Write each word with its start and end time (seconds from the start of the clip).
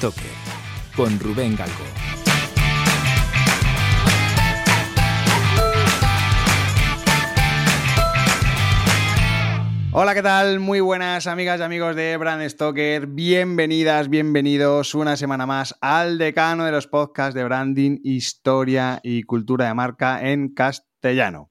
Stoker 0.00 0.24
con 0.96 1.20
Rubén 1.20 1.54
Galgo. 1.54 1.74
Hola, 9.92 10.14
¿qué 10.14 10.22
tal? 10.22 10.58
Muy 10.58 10.80
buenas 10.80 11.26
amigas 11.26 11.60
y 11.60 11.64
amigos 11.64 11.94
de 11.96 12.16
Brand 12.16 12.48
Stoker. 12.48 13.08
Bienvenidas, 13.08 14.08
bienvenidos 14.08 14.94
una 14.94 15.18
semana 15.18 15.44
más 15.44 15.76
al 15.82 16.16
decano 16.16 16.64
de 16.64 16.72
los 16.72 16.86
podcasts 16.86 17.34
de 17.34 17.44
branding, 17.44 17.98
historia 18.02 19.00
y 19.02 19.24
cultura 19.24 19.66
de 19.66 19.74
marca 19.74 20.26
en 20.26 20.54
castellano. 20.54 21.50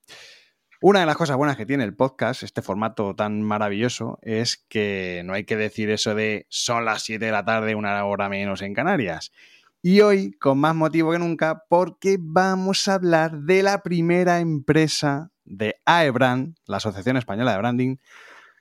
Una 0.81 1.01
de 1.01 1.05
las 1.05 1.17
cosas 1.17 1.35
buenas 1.35 1.57
que 1.57 1.65
tiene 1.65 1.83
el 1.83 1.93
podcast, 1.93 2.41
este 2.41 2.61
formato 2.61 3.13
tan 3.13 3.41
maravilloso, 3.41 4.17
es 4.21 4.55
que 4.69 5.23
no 5.25 5.33
hay 5.33 5.43
que 5.43 5.57
decir 5.57 5.89
eso 5.89 6.15
de 6.15 6.45
son 6.47 6.85
las 6.85 7.03
7 7.03 7.25
de 7.25 7.31
la 7.33 7.43
tarde, 7.43 7.75
una 7.75 8.05
hora 8.05 8.29
menos 8.29 8.61
en 8.61 8.73
Canarias. 8.73 9.33
Y 9.81 9.99
hoy, 9.99 10.31
con 10.31 10.57
más 10.57 10.73
motivo 10.75 11.11
que 11.11 11.19
nunca, 11.19 11.65
porque 11.67 12.15
vamos 12.17 12.87
a 12.87 12.93
hablar 12.93 13.39
de 13.39 13.61
la 13.61 13.83
primera 13.83 14.39
empresa 14.39 15.31
de 15.43 15.81
AEBRAND, 15.83 16.55
la 16.65 16.77
Asociación 16.77 17.17
Española 17.17 17.51
de 17.51 17.57
Branding, 17.57 17.97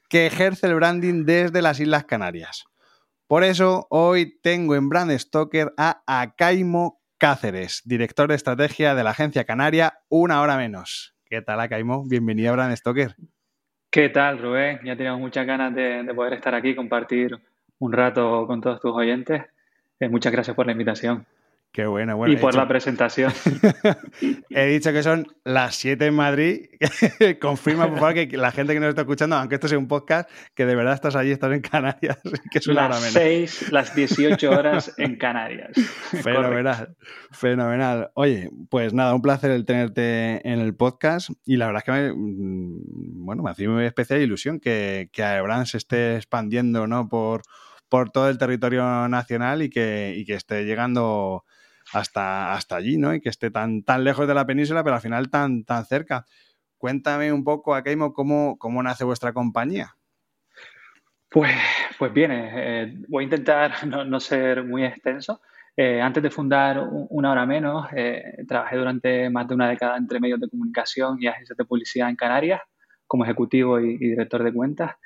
que 0.08 0.26
ejerce 0.26 0.66
el 0.66 0.74
branding 0.74 1.24
desde 1.24 1.62
las 1.62 1.78
Islas 1.78 2.04
Canarias. 2.04 2.64
Por 3.28 3.44
eso, 3.44 3.86
hoy 3.90 4.40
tengo 4.42 4.74
en 4.74 4.88
Brand 4.88 5.16
Stoker 5.16 5.72
a 5.76 6.02
Acaimo 6.08 7.00
Cáceres, 7.16 7.82
director 7.84 8.28
de 8.28 8.34
estrategia 8.34 8.96
de 8.96 9.04
la 9.04 9.10
agencia 9.10 9.44
canaria 9.44 10.00
Una 10.08 10.40
Hora 10.40 10.56
Menos. 10.56 11.14
¿Qué 11.30 11.42
tal, 11.42 11.60
Acaimo? 11.60 12.04
Bienvenido 12.06 12.50
a 12.50 12.52
Brand 12.54 12.74
Stoker. 12.74 13.14
¿Qué 13.90 14.08
tal, 14.08 14.38
Rubén? 14.38 14.80
Ya 14.82 14.96
teníamos 14.96 15.20
muchas 15.20 15.46
ganas 15.46 15.74
de, 15.74 16.02
de 16.02 16.14
poder 16.14 16.32
estar 16.32 16.54
aquí, 16.54 16.74
compartir 16.74 17.38
un 17.80 17.92
rato 17.92 18.46
con 18.46 18.62
todos 18.62 18.80
tus 18.80 18.92
oyentes. 18.92 19.42
Eh, 20.00 20.08
muchas 20.08 20.32
gracias 20.32 20.56
por 20.56 20.64
la 20.64 20.72
invitación. 20.72 21.26
Qué 21.78 21.86
bueno, 21.86 22.16
bueno. 22.16 22.34
Y 22.34 22.36
por 22.38 22.56
la 22.56 22.66
presentación. 22.66 23.32
He 24.50 24.66
dicho 24.66 24.90
que 24.90 25.04
son 25.04 25.28
las 25.44 25.76
7 25.76 26.06
en 26.06 26.14
Madrid. 26.14 26.62
Confirma, 27.40 27.88
por 27.88 28.00
favor, 28.00 28.14
que 28.14 28.36
la 28.36 28.50
gente 28.50 28.74
que 28.74 28.80
nos 28.80 28.88
está 28.88 29.02
escuchando, 29.02 29.36
aunque 29.36 29.54
esto 29.54 29.68
sea 29.68 29.78
un 29.78 29.86
podcast, 29.86 30.28
que 30.56 30.66
de 30.66 30.74
verdad 30.74 30.94
estás 30.94 31.14
allí, 31.14 31.30
estás 31.30 31.52
en 31.52 31.60
Canarias. 31.60 32.18
Que 32.50 32.58
es 32.58 32.66
una 32.66 32.88
las 32.88 33.00
6, 33.00 33.70
las 33.70 33.94
18 33.94 34.50
horas 34.50 34.92
en 34.98 35.18
Canarias. 35.18 35.70
Fenomenal, 36.20 36.96
fenomenal. 37.30 38.10
Oye, 38.14 38.50
pues 38.70 38.92
nada, 38.92 39.14
un 39.14 39.22
placer 39.22 39.52
el 39.52 39.64
tenerte 39.64 40.40
en 40.48 40.58
el 40.58 40.74
podcast. 40.74 41.30
Y 41.44 41.58
la 41.58 41.66
verdad 41.66 41.82
es 41.82 41.84
que 41.84 41.92
me, 41.92 42.12
mm, 42.12 43.24
bueno, 43.24 43.44
me 43.44 43.50
hace 43.50 43.68
muy 43.68 43.84
especial 43.84 44.20
ilusión 44.20 44.58
que, 44.58 45.10
que 45.12 45.22
Aebran 45.22 45.64
se 45.66 45.76
esté 45.76 46.16
expandiendo 46.16 46.88
¿no? 46.88 47.08
por, 47.08 47.42
por 47.88 48.10
todo 48.10 48.28
el 48.28 48.36
territorio 48.36 49.06
nacional 49.06 49.62
y 49.62 49.70
que, 49.70 50.14
y 50.16 50.24
que 50.24 50.34
esté 50.34 50.64
llegando 50.64 51.44
hasta, 51.92 52.52
hasta 52.52 52.76
allí, 52.76 52.98
¿no? 52.98 53.14
Y 53.14 53.20
que 53.20 53.28
esté 53.28 53.50
tan, 53.50 53.82
tan 53.82 54.04
lejos 54.04 54.28
de 54.28 54.34
la 54.34 54.46
península, 54.46 54.84
pero 54.84 54.96
al 54.96 55.02
final 55.02 55.30
tan, 55.30 55.64
tan 55.64 55.84
cerca. 55.84 56.26
Cuéntame 56.76 57.32
un 57.32 57.44
poco, 57.44 57.74
Akeimo, 57.74 58.12
cómo, 58.12 58.56
cómo 58.58 58.82
nace 58.82 59.04
vuestra 59.04 59.32
compañía. 59.32 59.94
Pues, 61.30 61.52
pues 61.98 62.12
bien, 62.12 62.30
eh, 62.32 62.94
voy 63.08 63.22
a 63.22 63.24
intentar 63.24 63.72
no, 63.86 64.04
no, 64.04 64.20
ser 64.20 64.64
muy 64.64 64.84
extenso. 64.84 65.40
Eh, 65.76 66.00
antes 66.00 66.22
de 66.22 66.30
fundar 66.30 66.82
Una 66.90 67.30
Hora 67.30 67.46
Menos, 67.46 67.86
eh, 67.94 68.44
trabajé 68.48 68.76
durante 68.76 69.30
más 69.30 69.46
de 69.46 69.54
una 69.54 69.68
década 69.68 69.96
entre 69.96 70.18
medios 70.18 70.40
de 70.40 70.48
comunicación 70.48 71.18
y 71.20 71.28
agencias 71.28 71.56
de 71.56 71.64
publicidad 71.64 72.08
en 72.08 72.16
Canarias 72.16 72.60
como 73.06 73.24
ejecutivo 73.24 73.78
y, 73.80 73.96
director 73.96 74.42
de 74.42 74.52
cuentas. 74.52 74.96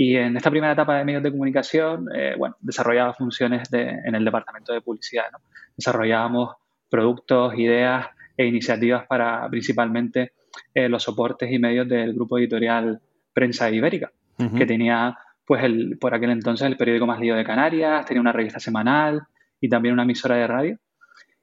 Y 0.00 0.14
en 0.14 0.36
esta 0.36 0.48
primera 0.48 0.74
etapa 0.74 0.96
de 0.96 1.04
medios 1.04 1.24
de 1.24 1.32
comunicación, 1.32 2.06
eh, 2.14 2.36
bueno, 2.38 2.54
desarrollaba 2.60 3.14
funciones 3.14 3.68
de, 3.68 3.82
en 3.88 4.14
el 4.14 4.24
departamento 4.24 4.72
de 4.72 4.80
publicidad. 4.80 5.24
¿no? 5.32 5.38
Desarrollábamos 5.76 6.54
productos, 6.88 7.58
ideas 7.58 8.06
e 8.36 8.46
iniciativas 8.46 9.08
para 9.08 9.48
principalmente 9.50 10.34
eh, 10.72 10.88
los 10.88 11.02
soportes 11.02 11.50
y 11.50 11.58
medios 11.58 11.88
del 11.88 12.14
grupo 12.14 12.38
editorial 12.38 13.00
Prensa 13.32 13.68
Ibérica, 13.72 14.12
uh 14.38 14.44
-huh. 14.44 14.58
que 14.58 14.66
tenía, 14.66 15.18
pues, 15.44 15.64
el, 15.64 15.98
por 15.98 16.14
aquel 16.14 16.30
entonces 16.30 16.68
el 16.68 16.76
periódico 16.76 17.04
más 17.04 17.18
lío 17.18 17.34
de 17.34 17.42
Canarias, 17.42 18.06
tenía 18.06 18.20
una 18.20 18.32
revista 18.32 18.60
semanal 18.60 19.22
y 19.60 19.68
también 19.68 19.94
una 19.94 20.04
emisora 20.04 20.36
de 20.36 20.46
radio. 20.46 20.78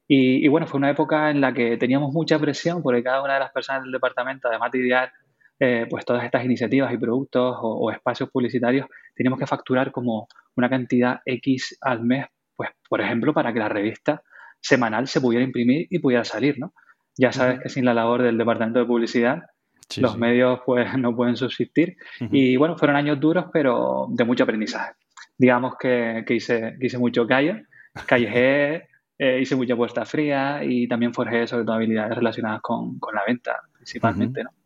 Y, 0.08 0.46
y, 0.46 0.48
bueno, 0.48 0.66
fue 0.66 0.78
una 0.78 0.92
época 0.92 1.30
en 1.30 1.42
la 1.42 1.52
que 1.52 1.76
teníamos 1.76 2.14
mucha 2.14 2.40
presión 2.40 2.82
porque 2.82 3.04
cada 3.04 3.22
una 3.22 3.34
de 3.34 3.42
las 3.42 3.52
personas 3.52 3.84
del 3.84 3.92
departamento, 3.92 4.48
además 4.48 4.72
de 4.72 4.80
idear 4.80 5.12
eh, 5.60 5.88
pues 5.90 6.06
todas 6.06 6.24
estas 6.24 6.44
iniciativas 6.44 6.94
y 6.94 6.98
productos 6.98 7.58
o, 7.62 7.86
o, 7.86 7.92
espacios 7.92 8.30
publicitarios, 8.30 8.88
teníamos 9.16 9.40
que 9.40 9.48
facturar 9.48 9.92
como 9.92 10.28
una 10.56 10.70
cantidad 10.70 11.20
X 11.26 11.78
al 11.82 12.04
mes, 12.04 12.26
pues 12.56 12.72
por 12.90 13.02
ejemplo, 13.02 13.34
para 13.34 13.54
que 13.54 13.60
la 13.60 13.70
revista 13.70 14.22
semanal 14.60 15.08
se 15.08 15.22
pudiera 15.22 15.46
imprimir 15.46 15.88
y 15.90 16.00
pudiera 16.00 16.24
salir, 16.24 16.60
¿no? 16.60 16.74
Ya 17.18 17.32
sabes 17.32 17.56
uh 17.56 17.60
-huh. 17.60 17.64
que 17.64 17.70
sin 17.70 17.86
la 17.86 17.94
labor 17.94 18.24
del 18.24 18.38
departamento 18.38 18.80
de 18.80 18.86
publicidad, 18.86 19.44
sí, 19.88 20.02
los 20.02 20.14
sí. 20.14 20.18
medios 20.18 20.60
pues 20.66 20.98
no 20.98 21.16
pueden 21.16 21.38
subsistir. 21.38 21.96
Uh 22.20 22.26
-huh. 22.26 22.30
Y 22.32 22.58
bueno, 22.58 22.78
fueron 22.78 22.98
años 22.98 23.20
duros, 23.20 23.46
pero 23.54 24.08
de 24.10 24.26
mucho 24.26 24.44
aprendizaje. 24.44 24.94
Digamos 25.38 25.76
que, 25.78 26.24
que 26.26 26.34
hice, 26.36 26.76
que 26.80 26.88
hice 26.88 26.98
mucho 26.98 27.26
calle, 27.28 27.66
callejé, 28.06 28.88
eh, 29.18 29.40
hice 29.40 29.56
mucha 29.56 29.76
puesta 29.76 30.04
fría 30.06 30.62
y 30.64 30.88
también 30.88 31.14
forjé 31.14 31.48
sobre 31.48 31.64
todo 31.64 31.76
habilidades 31.76 32.16
relacionadas 32.16 32.62
con, 32.62 33.00
con 33.00 33.16
la 33.16 33.24
venta, 33.26 33.62
principalmente, 33.74 34.42
uh 34.42 34.44
-huh. 34.44 34.52
¿no? 34.52 34.65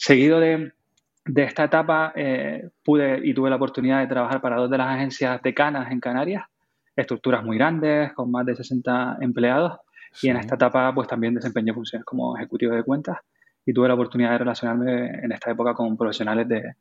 Seguido 0.00 0.38
de, 0.38 0.72
de 1.24 1.42
esta 1.42 1.64
etapa, 1.64 2.12
eh, 2.14 2.70
pude 2.84 3.20
y 3.24 3.34
tuve 3.34 3.50
la 3.50 3.56
oportunidad 3.56 3.98
de 3.98 4.06
trabajar 4.06 4.40
para 4.40 4.54
dos 4.54 4.70
de 4.70 4.78
las 4.78 4.94
agencias 4.94 5.42
decanas 5.42 5.90
en 5.90 5.98
Canarias, 5.98 6.44
estructuras 6.94 7.44
muy 7.44 7.58
grandes, 7.58 8.12
con 8.12 8.30
más 8.30 8.46
de 8.46 8.54
60 8.54 9.18
empleados, 9.20 9.80
sí. 10.12 10.28
y 10.28 10.30
en 10.30 10.36
esta 10.36 10.54
etapa 10.54 10.94
pues 10.94 11.08
también 11.08 11.34
desempeñé 11.34 11.74
funciones 11.74 12.04
como 12.06 12.36
ejecutivo 12.36 12.76
de 12.76 12.84
cuentas 12.84 13.18
y 13.66 13.72
tuve 13.72 13.88
la 13.88 13.94
oportunidad 13.94 14.30
de 14.30 14.38
relacionarme 14.38 15.24
en 15.24 15.32
esta 15.32 15.50
época 15.50 15.74
con 15.74 15.96
profesionales 15.96 16.46
de, 16.46 16.74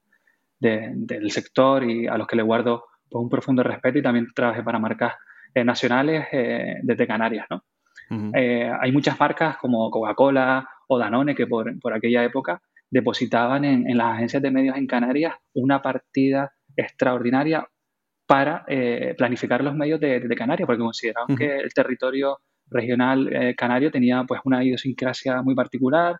de, 0.59 0.91
del 0.94 1.31
sector 1.31 1.84
y 1.84 2.05
a 2.05 2.19
los 2.19 2.28
que 2.28 2.35
le 2.35 2.44
guardo 2.44 2.85
pues, 3.09 3.19
un 3.19 3.29
profundo 3.29 3.63
respeto 3.63 3.97
y 3.97 4.03
también 4.03 4.28
trabajé 4.31 4.61
para 4.61 4.78
marcas 4.78 5.16
eh, 5.55 5.63
nacionales 5.63 6.28
eh, 6.31 6.75
desde 6.84 7.07
Canarias, 7.07 7.47
¿no? 7.49 7.63
Uh 8.11 8.31
-huh. 8.31 8.78
hay 8.79 8.91
muchas 8.91 9.19
marcas 9.19 9.57
como 9.57 9.89
Coca-Cola 9.89 10.69
o 10.88 10.99
Danone 10.99 11.34
que 11.34 11.47
por, 11.47 11.78
por 11.79 11.94
aquella 11.94 12.23
época 12.23 12.61
depositaban 12.89 13.65
en, 13.65 13.89
en, 13.89 13.97
las 13.97 14.15
agencias 14.15 14.41
de 14.41 14.51
medios 14.51 14.77
en 14.77 14.87
Canarias 14.87 15.35
una 15.53 15.81
partida 15.81 16.51
extraordinaria 16.75 17.67
para 18.25 18.65
eh, 18.67 19.15
planificar 19.17 19.63
los 19.63 19.73
medios 19.73 19.99
de, 19.99 20.19
de, 20.19 20.35
Canarias, 20.35 20.67
porque 20.67 20.81
consideraban 20.81 21.31
uh 21.31 21.35
-huh. 21.35 21.37
que 21.37 21.57
el 21.57 21.73
territorio 21.73 22.39
regional 22.69 23.33
eh, 23.33 23.55
canario 23.55 23.89
tenía 23.89 24.23
pues 24.27 24.41
una 24.43 24.63
idiosincrasia 24.63 25.41
muy 25.41 25.55
particular. 25.55 26.17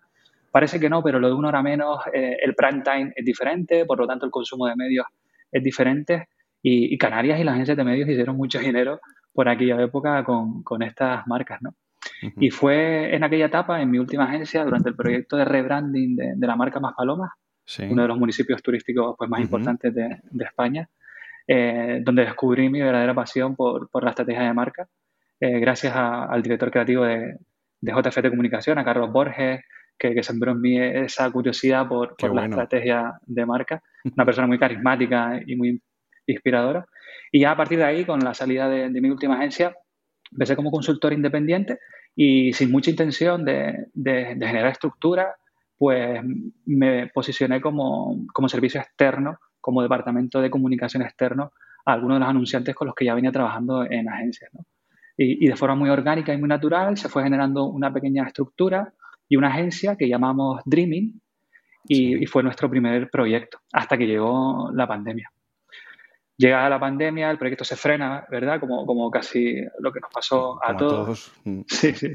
Parece 0.52 0.80
que 0.80 0.90
no, 0.90 1.04
pero 1.04 1.20
lo 1.20 1.28
de 1.28 1.34
una 1.34 1.50
hora 1.50 1.62
menos, 1.62 2.00
eh, 2.14 2.38
el 2.42 2.56
prime 2.56 2.82
time 2.82 3.12
es 3.16 3.26
diferente, 3.26 3.86
por 3.86 4.00
lo 4.00 4.08
tanto 4.08 4.26
el 4.26 4.32
consumo 4.32 4.66
de 4.68 4.76
medios 4.76 5.06
es 5.52 5.62
diferente. 5.62 6.30
Y, 6.62 6.94
y, 6.94 6.98
Canarias 6.98 7.40
y 7.40 7.44
las 7.44 7.54
agencias 7.54 7.78
de 7.78 7.84
medios 7.84 8.10
hicieron 8.10 8.38
mucho 8.38 8.60
dinero 8.76 9.00
por 9.34 9.50
aquella 9.50 9.80
época 9.82 10.24
con, 10.24 10.64
con 10.64 10.82
estas 10.82 11.28
marcas, 11.28 11.62
¿no? 11.62 11.76
Uh 12.22 12.28
-huh. 12.28 12.34
Y 12.40 12.50
fue 12.50 13.16
en 13.16 13.24
aquella 13.24 13.46
etapa, 13.46 13.82
en 13.82 13.92
mi 13.92 14.00
última 14.00 14.26
agencia, 14.26 14.64
durante 14.64 14.90
el 14.90 14.96
proyecto 14.96 15.38
de 15.38 15.46
rebranding 15.46 16.16
de, 16.16 16.34
de 16.36 16.48
la 16.48 16.56
marca 16.56 16.80
Maspalomas, 16.80 17.32
sí. 17.66 17.84
uno 17.90 18.02
de 18.02 18.08
los 18.08 18.18
municipios 18.18 18.62
turísticos 18.62 19.16
pues, 19.18 19.30
más 19.30 19.40
uh 19.40 19.42
-huh. 19.42 19.46
importantes 19.46 19.94
de, 19.94 20.20
de 20.24 20.46
España, 20.46 20.90
eh, 21.48 22.02
donde 22.04 22.24
descubrí 22.24 22.70
mi 22.70 22.82
verdadera 22.82 23.14
pasión 23.14 23.56
por, 23.56 23.90
por 23.90 24.04
la 24.04 24.10
estrategia 24.10 24.44
de 24.44 24.54
marca, 24.54 24.88
eh, 25.40 25.60
gracias 25.60 25.96
a, 25.96 26.26
al 26.26 26.42
director 26.42 26.72
creativo 26.72 27.06
de, 27.06 27.38
de, 27.82 27.92
JF 27.92 28.22
de 28.22 28.30
Comunicación, 28.30 28.78
a 28.80 28.84
Carlos 28.84 29.12
Borges, 29.12 29.62
que, 29.98 30.14
que 30.14 30.24
sembró 30.24 30.52
en 30.52 30.62
mí 30.62 30.80
esa 30.80 31.30
curiosidad 31.32 31.88
por, 31.88 32.16
por 32.18 32.32
bueno. 32.32 32.42
la 32.42 32.64
estrategia 32.64 33.14
de 33.26 33.46
marca, 33.46 33.82
una 34.04 34.26
persona 34.26 34.48
muy 34.48 34.60
carismática 34.60 35.40
y 35.46 35.56
muy 35.56 35.82
inspiradora. 36.28 36.86
Y 37.32 37.42
ya 37.42 37.52
a 37.52 37.58
partir 37.58 37.78
de 37.78 37.86
ahí, 37.86 38.06
con 38.06 38.20
la 38.20 38.34
salida 38.34 38.68
de, 38.70 38.90
de 38.90 39.02
mi 39.02 39.10
última 39.10 39.36
agencia, 39.36 39.76
empecé 40.32 40.56
como 40.56 40.72
consultor 40.72 41.14
independiente 41.14 41.80
y 42.20 42.52
sin 42.52 42.72
mucha 42.72 42.90
intención 42.90 43.46
de, 43.46 43.90
de, 43.94 44.34
de, 44.36 44.48
generar 44.48 44.72
estructura, 44.72 45.36
pues 45.78 46.20
me 46.66 47.08
posicioné 47.14 47.62
como, 47.62 48.26
como, 48.34 48.50
servicio 48.50 48.82
externo, 48.82 49.38
como 49.62 49.84
departamento 49.84 50.42
de 50.42 50.50
comunicación 50.50 51.04
externo 51.04 51.52
a 51.86 51.94
algunos 51.94 52.16
de 52.16 52.22
los 52.22 52.30
anunciantes 52.30 52.74
con 52.74 52.88
los 52.88 52.96
que 52.96 53.06
ya 53.06 53.14
venía 53.14 53.32
trabajando 53.32 53.84
en 53.84 54.10
agencias. 54.10 54.50
¿no? 54.52 54.66
Y, 55.16 55.46
y, 55.46 55.48
de 55.48 55.56
forma 55.56 55.76
muy 55.76 55.92
orgánica 55.92 56.34
y 56.34 56.38
muy 56.38 56.50
natural 56.50 56.98
se 56.98 57.08
fue 57.08 57.22
generando 57.22 57.66
una 57.66 57.94
pequeña 57.94 58.26
estructura 58.26 58.92
y 59.30 59.36
una 59.36 59.50
agencia 59.50 59.96
que 59.96 60.10
llamamos 60.10 60.64
Dreaming 60.66 61.22
y, 61.88 61.96
sí. 61.96 62.18
y 62.20 62.26
fue 62.26 62.42
nuestro 62.42 62.68
primer 62.68 63.12
proyecto 63.12 63.60
hasta 63.72 63.96
que 63.96 64.08
llegó 64.08 64.72
la 64.74 64.88
pandemia 64.88 65.32
llega 66.38 66.70
la 66.70 66.80
pandemia, 66.80 67.32
el 67.32 67.38
proyecto 67.38 67.64
se 67.64 67.76
frena, 67.76 68.26
¿verdad? 68.30 68.60
Como, 68.60 68.86
como 68.86 69.10
casi 69.10 69.62
lo 69.80 69.92
que 69.92 70.00
nos 70.00 70.12
pasó 70.12 70.60
a 70.64 70.78
todos. 70.78 70.94
a 70.94 71.04
todos. 71.04 71.32
Mm. 71.46 71.62
Sí, 71.68 71.94
sí. 71.94 72.12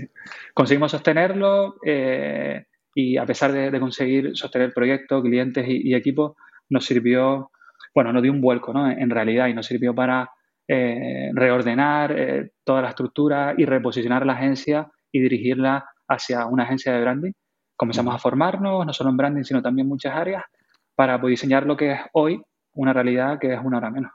Conseguimos 0.54 0.92
sostenerlo 0.92 1.76
eh, 1.84 2.64
y 2.94 3.16
a 3.16 3.26
pesar 3.26 3.52
de, 3.52 3.70
de, 3.70 3.80
conseguir 3.80 4.36
sostener 4.36 4.68
el 4.68 4.74
proyecto, 4.74 5.22
clientes 5.22 5.66
y, 5.66 5.88
y 5.88 5.94
equipos, 5.94 6.36
nos 6.70 6.84
sirvió, 6.84 7.50
bueno, 7.94 8.12
nos 8.12 8.22
dio 8.22 8.32
un 8.32 8.40
vuelco, 8.40 8.72
¿no? 8.72 8.90
En 8.90 9.10
realidad, 9.10 9.48
y 9.48 9.54
nos 9.54 9.66
sirvió 9.66 9.94
para 9.94 10.30
eh, 10.68 11.30
reordenar 11.34 12.18
eh, 12.18 12.52
toda 12.64 12.82
la 12.82 12.90
estructura 12.90 13.54
y 13.58 13.64
reposicionar 13.64 14.24
la 14.24 14.34
agencia 14.34 14.90
y 15.10 15.20
dirigirla 15.20 15.84
hacia 16.08 16.46
una 16.46 16.62
agencia 16.62 16.92
de 16.92 17.00
branding. 17.00 17.32
Comenzamos 17.76 18.14
a 18.14 18.18
formarnos, 18.18 18.86
no 18.86 18.92
solo 18.92 19.10
en 19.10 19.16
branding, 19.16 19.42
sino 19.42 19.60
también 19.60 19.86
en 19.86 19.90
muchas 19.90 20.14
áreas, 20.14 20.44
para 20.94 21.20
poder 21.20 21.32
diseñar 21.32 21.66
lo 21.66 21.76
que 21.76 21.92
es 21.92 22.00
hoy 22.12 22.40
una 22.74 22.92
realidad 22.92 23.38
que 23.38 23.54
es 23.54 23.60
una 23.62 23.78
hora 23.78 23.90
menos. 23.90 24.12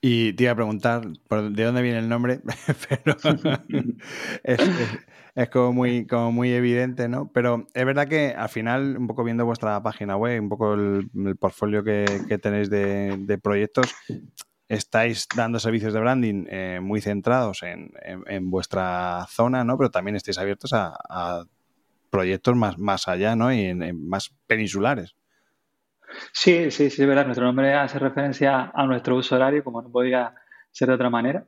Y 0.00 0.32
te 0.34 0.44
iba 0.44 0.52
a 0.52 0.56
preguntar 0.56 1.08
de 1.08 1.64
dónde 1.64 1.82
viene 1.82 1.98
el 1.98 2.08
nombre, 2.08 2.40
pero 2.88 3.16
es, 4.44 5.50
como, 5.50 5.72
muy, 5.72 6.06
como 6.06 6.30
muy 6.30 6.52
evidente, 6.52 7.08
¿no? 7.08 7.32
Pero 7.32 7.66
es 7.74 7.84
verdad 7.84 8.06
que 8.06 8.28
al 8.36 8.48
final, 8.48 8.96
un 8.96 9.08
poco 9.08 9.24
viendo 9.24 9.44
vuestra 9.44 9.82
página 9.82 10.16
web, 10.16 10.40
un 10.40 10.48
poco 10.48 10.74
el, 10.74 11.36
portfolio 11.40 11.82
que, 11.82 12.38
tenéis 12.40 12.70
de, 12.70 13.40
proyectos, 13.42 13.92
estáis 14.68 15.26
dando 15.34 15.58
servicios 15.58 15.92
de 15.92 16.00
branding 16.00 16.46
eh, 16.48 16.78
muy 16.80 17.00
centrados 17.00 17.64
en, 17.64 18.50
vuestra 18.50 19.26
zona, 19.28 19.64
¿no? 19.64 19.76
Pero 19.78 19.90
también 19.90 20.14
estáis 20.14 20.38
abiertos 20.38 20.72
a, 20.74 21.44
proyectos 22.08 22.54
más, 22.54 22.78
más 22.78 23.08
allá, 23.08 23.34
¿no? 23.34 23.52
Y 23.52 23.62
en, 23.62 24.08
más 24.08 24.32
peninsulares. 24.46 25.17
Sí, 26.32 26.70
sí, 26.70 26.90
sí, 26.90 27.02
es 27.02 27.08
verdad. 27.08 27.26
Nuestro 27.26 27.44
nombre 27.46 27.74
hace 27.74 27.98
referencia 27.98 28.70
a 28.74 28.86
nuestro 28.86 29.16
uso 29.16 29.36
horario, 29.36 29.64
como 29.64 29.82
no 29.82 29.90
podía 29.90 30.34
ser 30.70 30.88
de 30.88 30.94
otra 30.94 31.10
manera. 31.10 31.44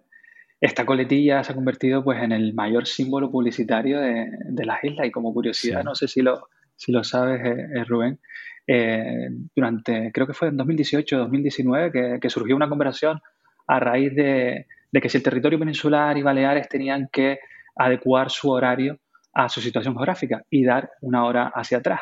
Esta 0.61 0.85
coletilla 0.85 1.43
se 1.43 1.53
ha 1.53 1.55
convertido 1.55 2.05
pues, 2.05 2.23
en 2.23 2.33
el 2.33 2.53
mayor 2.53 2.87
símbolo 2.87 3.31
publicitario 3.31 4.01
de, 4.01 4.65
las 4.65 4.85
islas 4.85 5.07
y 5.07 5.11
como 5.11 5.33
curiosidad, 5.33 5.83
no 5.83 5.95
sé 5.95 6.07
si 6.07 6.21
lo, 6.21 6.49
si 6.77 6.93
lo 6.93 7.03
sabes, 7.03 7.41
eh, 7.45 7.67
eh, 7.77 7.85
Rubén, 7.85 8.21
eh, 8.67 9.29
durante, 9.55 10.11
creo 10.13 10.27
que 10.27 10.35
fue 10.35 10.49
en 10.49 10.59
2018 10.59 11.17
2019, 11.17 12.21
que, 12.21 12.31
surgió 12.31 12.57
una 12.57 12.69
conversación 12.69 13.21
a 13.67 13.81
raíz 13.81 14.15
de, 14.15 14.67
que 14.93 15.09
si 15.09 15.17
el 15.17 15.23
territorio 15.23 15.59
peninsular 15.59 16.17
y 16.19 16.23
Baleares 16.23 16.69
tenían 16.69 17.09
que 17.11 17.41
adecuar 17.77 18.31
su 18.31 18.51
horario 18.51 18.99
a 19.33 19.49
su 19.49 19.63
situación 19.63 19.95
geográfica 19.95 20.45
y 20.51 20.65
dar 20.65 20.91
una 21.01 21.25
hora 21.25 21.53
hacia 21.55 21.79
atrás. 21.79 22.01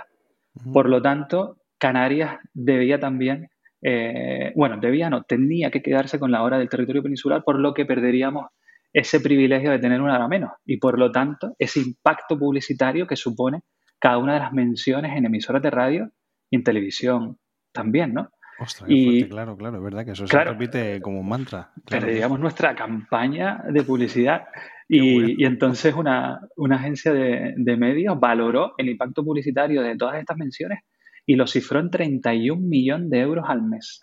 Por 0.72 0.88
lo 0.88 1.00
tanto, 1.00 1.57
Canarias 1.78 2.38
debía 2.52 2.98
también, 2.98 3.48
eh, 3.82 4.52
bueno, 4.56 4.78
debía 4.78 5.08
no, 5.10 5.22
tenía 5.22 5.70
que 5.70 5.82
quedarse 5.82 6.18
con 6.18 6.30
la 6.30 6.42
hora 6.42 6.58
del 6.58 6.68
territorio 6.68 7.02
peninsular, 7.02 7.42
por 7.44 7.58
lo 7.58 7.74
que 7.74 7.86
perderíamos 7.86 8.46
ese 8.92 9.20
privilegio 9.20 9.70
de 9.70 9.78
tener 9.78 10.00
una 10.00 10.16
hora 10.16 10.28
menos 10.28 10.52
y 10.64 10.78
por 10.78 10.98
lo 10.98 11.12
tanto 11.12 11.54
ese 11.58 11.80
impacto 11.80 12.38
publicitario 12.38 13.06
que 13.06 13.16
supone 13.16 13.62
cada 13.98 14.18
una 14.18 14.34
de 14.34 14.40
las 14.40 14.52
menciones 14.52 15.16
en 15.16 15.26
emisoras 15.26 15.62
de 15.62 15.70
radio 15.70 16.10
y 16.50 16.56
en 16.56 16.64
televisión 16.64 17.38
también, 17.72 18.14
¿no? 18.14 18.30
Ostras, 18.60 18.90
y, 18.90 19.24
claro, 19.28 19.56
claro, 19.56 19.76
es 19.76 19.84
verdad 19.84 20.04
que 20.04 20.12
eso 20.12 20.26
se 20.26 20.44
repite 20.44 21.00
como 21.00 21.20
un 21.20 21.28
mantra. 21.28 21.70
Perderíamos 21.88 22.40
nuestra 22.40 22.74
campaña 22.74 23.62
de 23.70 23.84
publicidad 23.84 24.46
y, 24.88 25.44
entonces 25.44 25.94
una, 25.94 26.40
agencia 26.72 27.12
de, 27.12 27.54
de, 27.56 27.76
medios 27.76 28.18
valoró 28.18 28.72
el 28.78 28.88
impacto 28.88 29.22
publicitario 29.22 29.82
de 29.82 29.96
todas 29.96 30.18
estas 30.18 30.36
menciones 30.36 30.80
y 31.28 31.36
lo 31.36 31.46
cifró 31.46 31.78
en 31.78 31.90
31 31.90 32.58
millones 32.58 33.10
de 33.10 33.20
euros 33.20 33.44
al 33.46 33.62
mes. 33.62 34.00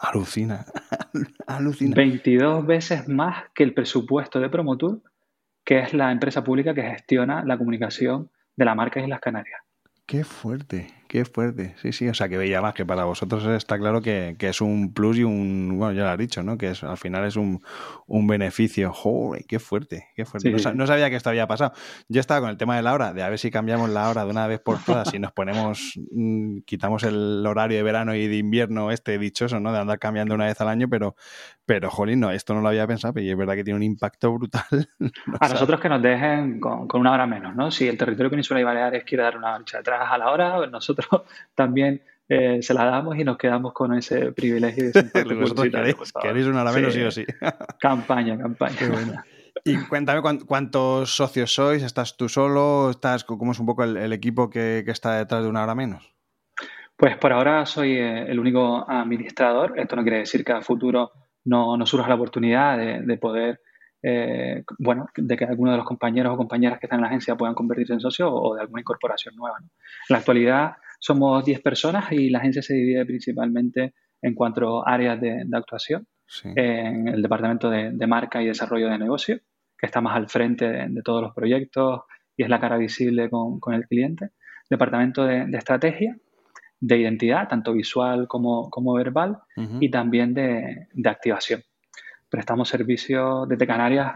Alucina, 0.00 0.64
alucina. 1.48 1.96
22 1.96 2.64
veces 2.64 3.08
más 3.08 3.46
que 3.52 3.64
el 3.64 3.74
presupuesto 3.74 4.38
de 4.38 4.48
Promotur, 4.48 5.02
que 5.64 5.80
es 5.80 5.92
la 5.92 6.12
empresa 6.12 6.44
pública 6.44 6.74
que 6.74 6.82
gestiona 6.82 7.44
la 7.44 7.58
comunicación 7.58 8.30
de 8.54 8.64
la 8.64 8.76
marca 8.76 9.00
Islas 9.00 9.18
Canarias. 9.20 9.60
Qué 10.06 10.22
fuerte, 10.22 10.86
qué 11.08 11.24
fuerte. 11.24 11.74
Sí, 11.80 11.92
sí, 11.92 12.08
o 12.08 12.14
sea, 12.14 12.28
que 12.28 12.36
veía 12.36 12.60
más 12.60 12.74
que 12.74 12.84
para 12.84 13.04
vosotros 13.04 13.44
está 13.46 13.78
claro 13.78 14.00
que, 14.02 14.36
es 14.38 14.60
un 14.60 14.92
plus 14.92 15.18
y 15.18 15.24
un, 15.24 15.76
bueno, 15.78 15.92
ya 15.92 16.04
lo 16.04 16.10
has 16.10 16.18
dicho, 16.18 16.42
¿no? 16.42 16.58
Que 16.58 16.70
es, 16.70 16.84
al 16.84 16.96
final 16.96 17.24
es 17.24 17.36
un, 17.36 17.60
beneficio. 18.06 18.92
¡Joder, 18.92 19.44
qué 19.46 19.58
fuerte, 19.58 20.08
qué 20.14 20.24
fuerte! 20.24 20.50
No, 20.74 20.86
sabía 20.86 21.10
que 21.10 21.16
esto 21.16 21.30
había 21.30 21.46
pasado. 21.46 21.72
Yo 22.08 22.20
estaba 22.20 22.40
con 22.40 22.50
el 22.50 22.56
tema 22.56 22.76
de 22.76 22.82
la 22.82 22.94
hora, 22.94 23.12
de 23.12 23.22
a 23.22 23.28
ver 23.28 23.38
si 23.38 23.50
cambiamos 23.50 23.90
la 23.90 24.08
hora 24.08 24.24
de 24.24 24.30
una 24.30 24.46
vez 24.46 24.60
por 24.60 24.78
todas, 24.78 25.10
si 25.10 25.18
nos 25.18 25.32
ponemos, 25.32 25.98
mm, 26.10 26.58
quitamos 26.66 27.02
el 27.04 27.44
horario 27.46 27.76
de 27.76 27.82
verano 27.82 28.14
y 28.14 28.26
de 28.26 28.36
invierno 28.36 28.90
este 28.90 29.18
dichoso, 29.18 29.60
¿no? 29.60 29.72
De 29.72 29.78
andar 29.78 29.98
cambiando 29.98 30.34
una 30.34 30.46
vez 30.46 30.60
al 30.60 30.68
año, 30.68 30.88
pero, 30.88 31.16
pero, 31.64 31.90
jolín, 31.90 32.20
no, 32.20 32.30
esto 32.30 32.54
no 32.54 32.60
lo 32.60 32.68
había 32.68 32.86
pensado, 32.86 33.18
y 33.20 33.30
es 33.30 33.36
verdad 33.36 33.54
que 33.54 33.64
tiene 33.64 33.76
un 33.76 33.82
impacto 33.82 34.32
brutal. 34.32 34.62
a 35.40 35.48
nosotros 35.48 35.80
que 35.80 35.88
nos 35.88 36.02
dejen 36.02 36.60
con, 36.60 36.88
una 36.94 37.12
hora 37.12 37.26
menos, 37.26 37.54
¿no? 37.54 37.70
Si 37.70 37.86
el 37.86 37.98
territorio 37.98 38.30
peninsular 38.30 38.60
y 38.60 38.64
Baleares 38.64 39.04
quiere 39.04 39.24
dar 39.24 39.36
una 39.36 39.52
marcha 39.52 39.78
atrás 39.78 40.08
a 40.10 40.18
la 40.18 40.30
hora, 40.30 40.56
pues 40.56 40.70
nosotros 40.96 41.22
también 41.54 42.02
eh, 42.28 42.60
se 42.60 42.74
la 42.74 42.84
damos 42.84 43.16
y 43.16 43.24
nos 43.24 43.38
quedamos 43.38 43.72
con 43.72 43.94
ese 43.94 44.32
privilegio 44.32 44.90
de 44.90 45.04
queréis, 45.70 46.12
queréis 46.20 46.46
una 46.46 46.62
hora 46.62 46.72
menos 46.72 46.92
sí, 46.92 47.02
o 47.02 47.10
sí. 47.10 47.24
campaña, 47.80 48.36
campaña. 48.36 49.24
Y 49.64 49.76
cuéntame 49.86 50.20
cuántos 50.46 51.16
socios 51.16 51.54
sois, 51.54 51.82
¿estás 51.82 52.16
tú 52.16 52.28
solo? 52.28 52.90
¿Estás, 52.90 53.24
¿Cómo 53.24 53.52
es 53.52 53.58
un 53.58 53.66
poco 53.66 53.84
el, 53.84 54.12
equipo 54.12 54.50
que, 54.50 54.84
está 54.86 55.16
detrás 55.16 55.42
de 55.42 55.48
una 55.48 55.62
hora 55.62 55.74
menos? 55.74 56.12
Pues 56.96 57.16
por 57.16 57.32
ahora 57.32 57.64
soy 57.66 57.92
eh, 57.92 58.30
el 58.30 58.38
único 58.38 58.88
administrador. 58.88 59.78
Esto 59.78 59.96
no 59.96 60.02
quiere 60.02 60.18
decir 60.18 60.44
que 60.44 60.52
a 60.52 60.62
futuro 60.62 61.12
no, 61.44 61.76
no 61.76 61.86
surja 61.86 62.08
la 62.08 62.14
oportunidad 62.14 62.78
de, 62.78 63.18
poder, 63.18 63.60
eh, 64.02 64.64
bueno, 64.78 65.08
de 65.16 65.36
que 65.36 65.44
alguno 65.44 65.72
de 65.72 65.78
los 65.78 65.86
compañeros 65.86 66.34
o 66.34 66.36
compañeras 66.36 66.78
que 66.78 66.86
están 66.86 66.98
en 66.98 67.02
la 67.02 67.08
agencia 67.08 67.36
puedan 67.36 67.54
convertirse 67.54 67.92
en 67.92 68.00
socio 68.00 68.32
o 68.32 68.54
de 68.54 68.62
alguna 68.62 68.80
incorporación 68.80 69.34
nueva. 69.36 69.58
En 69.60 69.68
la 70.08 70.18
actualidad 70.18 70.76
somos 70.98 71.44
10 71.44 71.60
personas 71.60 72.10
y 72.12 72.30
la 72.30 72.38
agencia 72.38 72.62
se 72.62 72.74
divide 72.74 73.04
principalmente 73.04 73.94
en 74.22 74.34
cuatro 74.34 74.86
áreas 74.86 75.20
de, 75.20 75.46
actuación. 75.52 76.06
En 76.42 77.08
el 77.08 77.22
departamento 77.22 77.70
de, 77.70 78.06
marca 78.06 78.42
y 78.42 78.46
desarrollo 78.46 78.88
de 78.88 78.98
negocio, 78.98 79.38
que 79.78 79.86
está 79.86 80.00
más 80.00 80.16
al 80.16 80.28
frente 80.28 80.66
de, 80.66 81.02
todos 81.02 81.22
los 81.22 81.34
proyectos 81.34 82.02
y 82.36 82.42
es 82.42 82.48
la 82.48 82.60
cara 82.60 82.76
visible 82.76 83.30
con, 83.30 83.74
el 83.74 83.86
cliente. 83.86 84.30
Departamento 84.68 85.24
de, 85.24 85.46
estrategia, 85.56 86.16
de 86.80 86.98
identidad, 86.98 87.48
tanto 87.48 87.72
visual 87.72 88.26
como, 88.26 88.94
verbal, 88.94 89.38
y 89.80 89.90
también 89.90 90.34
de, 90.34 90.88
activación. 91.04 91.62
Prestamos 92.28 92.68
servicios 92.68 93.48
desde 93.48 93.66
Canarias 93.66 94.14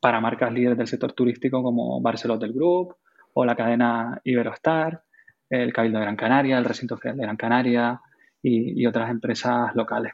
para 0.00 0.20
marcas 0.20 0.52
líderes 0.52 0.78
del 0.78 0.86
sector 0.86 1.12
turístico 1.12 1.62
como 1.62 2.00
Barcelona 2.00 2.40
del 2.40 2.52
Group 2.52 2.94
o 3.32 3.44
la 3.44 3.56
cadena 3.56 4.20
Iberostar, 4.22 5.02
el 5.50 5.72
Cabildo 5.72 5.98
de 5.98 6.04
Gran 6.04 6.16
Canaria, 6.16 6.58
el 6.58 6.64
Recinto 6.64 6.96
Federal 6.96 7.18
de 7.18 7.22
Gran 7.24 7.36
Canaria 7.36 8.00
y, 8.42 8.86
otras 8.86 9.10
empresas 9.10 9.74
locales. 9.74 10.12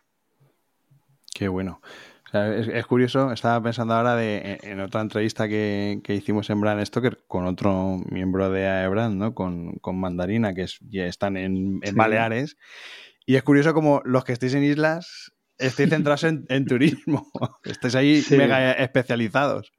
Qué 1.35 1.49
bueno. 1.49 1.81
es, 2.33 2.87
curioso, 2.87 3.33
estaba 3.33 3.63
pensando 3.63 3.95
ahora 3.95 4.17
de, 4.17 4.59
en 4.63 4.81
otra 4.81 5.01
entrevista 5.01 5.49
que, 5.49 6.01
hicimos 6.09 6.49
en 6.51 6.61
Brand 6.61 6.85
Stoker 6.85 7.19
con 7.27 7.47
otro 7.47 7.99
miembro 8.11 8.51
de 8.51 8.67
AEBRAND, 8.67 9.17
¿no? 9.17 9.35
con, 9.35 9.81
Mandarina, 9.85 10.55
que 10.55 10.67
ya 10.89 11.07
están 11.07 11.37
en, 11.37 11.81
Baleares. 11.95 12.57
Y 13.27 13.37
es 13.37 13.43
curioso 13.43 13.75
como 13.75 14.03
los 14.05 14.25
que 14.25 14.33
estéis 14.33 14.55
en 14.55 14.65
islas 14.65 15.33
estéis 15.59 15.91
centrados 15.91 16.25
en, 16.25 16.67
turismo, 16.67 17.31
estáis 17.65 17.95
ahí 17.95 18.23
mega 18.31 18.73
especializados. 18.73 19.73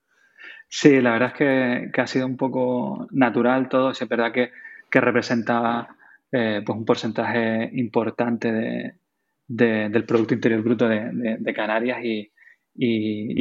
Sí, 0.67 1.01
la 1.01 1.11
verdad 1.11 1.29
es 1.29 1.33
que, 1.35 1.91
que, 1.93 2.01
ha 2.01 2.07
sido 2.07 2.25
un 2.25 2.37
poco 2.37 3.07
natural 3.11 3.69
todo. 3.69 3.91
Es 3.91 4.07
verdad 4.07 4.31
que 4.31 4.51
que 4.95 5.01
representa 5.01 5.89
eh, 6.31 6.61
pues 6.65 6.77
un 6.77 6.85
porcentaje 6.85 7.69
importante 7.73 8.97
del 9.45 10.05
Producto 10.05 10.35
Interior 10.35 10.61
Bruto 10.61 10.87
de, 10.87 11.53
Canarias 11.53 11.99
y, 12.01 12.31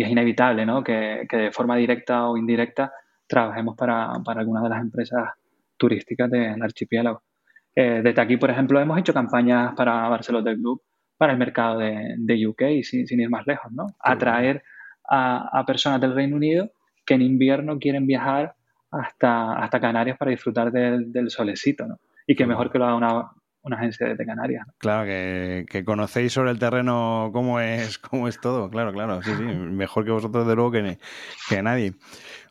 es 0.03 0.09
inevitable 0.09 0.67
¿no? 0.67 0.83
que, 0.83 1.25
de 1.31 1.53
forma 1.53 1.77
directa 1.77 2.29
o 2.29 2.37
indirecta 2.37 2.93
trabajemos 3.29 3.77
para, 3.77 4.15
para 4.25 4.41
algunas 4.41 4.65
de 4.65 4.69
las 4.69 4.81
empresas 4.81 5.31
turísticas 5.77 6.29
del 6.29 6.61
archipiélago. 6.61 7.23
Eh, 7.77 8.01
desde 8.03 8.21
aquí, 8.21 8.37
por 8.37 8.51
ejemplo, 8.51 8.81
hemos 8.81 8.99
hecho 8.99 9.15
campañas 9.15 9.75
para 9.77 10.09
Barcelona 10.09 10.51
del 10.51 10.59
Club 10.59 10.83
para 11.17 11.35
el 11.35 11.39
mercado 11.39 11.79
de, 11.79 12.47
UK, 12.49 12.83
sin, 12.83 13.07
sin, 13.07 13.21
ir 13.21 13.31
más 13.31 13.47
lejos, 13.47 13.71
¿no? 13.71 13.87
Atraer 14.01 14.65
a, 15.09 15.57
a 15.57 15.65
personas 15.65 16.01
del 16.01 16.17
Reino 16.17 16.35
Unido 16.35 16.73
que 17.07 17.15
en 17.15 17.23
invierno 17.23 17.79
quieren 17.79 18.09
viajar 18.09 18.57
hasta, 19.01 19.55
hasta 19.55 19.81
Canarias 19.81 20.17
para 20.19 20.31
disfrutar 20.31 20.71
del, 20.71 21.13
del 21.13 21.31
solecito, 21.31 21.87
¿no? 21.87 21.99
Y 22.27 22.35
que 22.35 22.47
mejor 22.47 22.71
que 22.71 22.79
lo 22.79 22.87
haga 22.87 22.97
una, 22.97 23.31
una 23.65 23.77
agencia 23.77 24.15
de 24.15 24.27
Canarias. 24.27 24.67
Claro, 24.79 25.07
que, 25.07 25.65
que, 25.69 25.85
conocéis 25.85 26.33
sobre 26.33 26.51
el 26.51 26.59
terreno 26.59 27.31
cómo 27.33 27.61
es, 27.61 27.99
cómo 27.99 28.29
es 28.29 28.41
todo, 28.41 28.71
claro, 28.71 28.93
claro, 28.93 29.23
sí, 29.23 29.33
sí, 29.35 29.43
mejor 29.43 30.05
que 30.05 30.11
vosotros 30.11 30.47
de 30.47 30.55
luego 30.55 30.71
que, 30.71 30.99
que 31.49 31.63
nadie. 31.63 31.95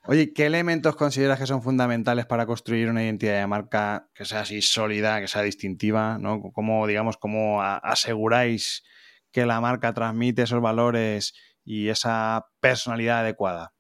Oye, 0.05 0.33
¿qué 0.33 0.47
elementos 0.47 0.95
consideras 0.95 1.39
que 1.39 1.45
son 1.45 1.62
fundamentales 1.62 2.25
para 2.25 2.45
construir 2.45 2.89
una 2.89 3.03
identidad 3.03 3.39
de 3.39 3.47
marca 3.47 4.09
que 4.13 4.25
sea 4.25 4.41
así 4.41 4.62
sólida, 4.62 5.21
que 5.21 5.27
sea 5.27 5.43
distintiva, 5.43 6.17
¿no? 6.19 6.41
¿Cómo, 6.41 6.85
digamos, 6.88 7.17
cómo 7.17 7.62
aseguráis 7.62 8.83
que 9.31 9.45
la 9.45 9.62
marca 9.62 9.93
transmite 9.93 10.41
esos 10.41 10.62
valores 10.62 11.33
y 11.63 11.88
esa 11.88 12.47
personalidad 12.59 13.19
adecuada? 13.19 13.73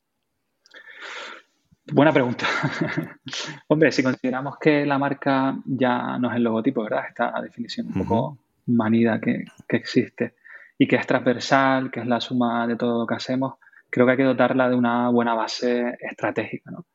Buena 1.91 2.13
pregunta. 2.13 2.45
Hombre, 3.67 3.91
si 3.91 4.03
consideramos 4.03 4.57
que 4.57 4.85
la 4.85 4.97
marca 4.97 5.57
ya 5.65 6.17
no 6.17 6.29
es 6.29 6.37
el 6.37 6.43
logotipo, 6.43 6.83
¿verdad? 6.83 7.05
Esta 7.09 7.41
definición 7.41 7.87
un 7.87 8.05
poco 8.05 8.37
manida 8.67 9.19
que, 9.19 9.43
existe. 9.67 10.35
y 10.77 10.87
que 10.87 10.95
es 10.95 11.05
transversal, 11.05 11.91
que 11.91 11.99
es 11.99 12.07
la 12.07 12.21
suma 12.21 12.65
de 12.67 12.77
todo 12.77 13.01
lo 13.01 13.07
que 13.07 13.15
hacemos, 13.15 13.55
creo 13.89 14.05
que 14.05 14.11
hay 14.13 14.17
que 14.17 14.23
dotarla 14.23 14.69
de 14.69 14.75
una 14.75 15.09
buena 15.09 15.33
base 15.33 15.97
estratégica. 15.99 16.71
¿no? 16.71 16.85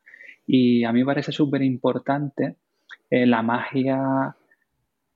Y 0.46 0.84
a 0.84 0.92
mí 0.92 1.00
me 1.00 1.06
parece 1.06 1.32
súper 1.32 1.62
importante 1.62 2.56
eh, 3.10 3.26
la 3.26 3.42
magia 3.42 4.34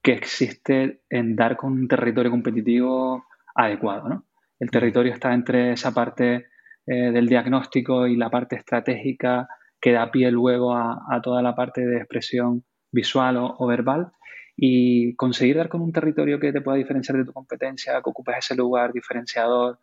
que 0.02 0.12
existe 0.12 1.00
en 1.08 1.34
dar 1.34 1.56
con 1.56 1.72
un 1.72 1.88
territorio 1.88 2.30
competitivo 2.30 3.24
adecuado. 3.54 4.08
¿no? 4.08 4.26
El 4.60 4.70
territorio 4.70 5.14
está 5.14 5.32
entre 5.32 5.72
esa 5.72 5.94
parte 5.94 6.48
eh, 6.86 7.10
del 7.10 7.26
diagnóstico 7.26 8.06
y 8.06 8.16
la 8.16 8.28
parte 8.28 8.56
estratégica 8.56 9.48
que 9.82 9.92
da 9.92 10.12
pie 10.12 10.30
luego 10.30 10.74
a, 10.76 11.20
toda 11.22 11.42
la 11.42 11.56
parte 11.56 11.84
de 11.84 11.96
expresión 11.96 12.64
visual 12.92 13.36
o, 13.36 13.66
verbal 13.66 14.12
y 14.56 15.16
conseguir 15.16 15.56
dar 15.56 15.68
con 15.68 15.80
un 15.80 15.92
territorio 15.92 16.38
que 16.38 16.52
te 16.52 16.60
pueda 16.60 16.76
diferenciar 16.76 17.18
de 17.18 17.24
tu 17.24 17.32
competencia, 17.32 18.00
que 18.00 18.10
ocupes 18.10 18.36
ese 18.38 18.54
lugar 18.54 18.92
diferenciador, 18.92 19.80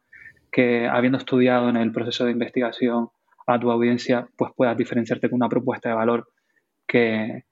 que 0.49 0.87
habiendo 0.87 1.17
estudiado 1.17 1.67
en 1.67 1.75
el 1.75 1.91
proceso 1.91 2.23
de 2.23 2.31
investigación 2.31 3.09
a 3.45 3.59
tu 3.59 3.69
audiencia, 3.69 4.25
pues 4.37 4.53
puedas 4.55 4.77
diferenciarte 4.77 5.29
con 5.29 5.35
una 5.35 5.49
propuesta 5.49 5.89
de 5.89 5.95
valor 5.95 6.29
que, 6.87 7.43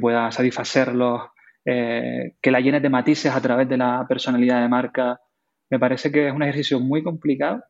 pueda 0.00 0.32
satisfacerlos, 0.32 1.20
eh, 1.66 2.36
que 2.40 2.50
la 2.50 2.60
llenes 2.60 2.80
de 2.80 2.88
matices 2.88 3.36
a 3.36 3.42
través 3.42 3.68
de 3.68 3.76
la 3.76 4.06
personalidad 4.08 4.62
de 4.62 4.68
marca. 4.68 5.20
Me 5.68 5.78
parece 5.78 6.10
que 6.10 6.28
es 6.28 6.32
un 6.32 6.42
ejercicio 6.42 6.80
muy 6.80 7.02
complicado 7.02 7.62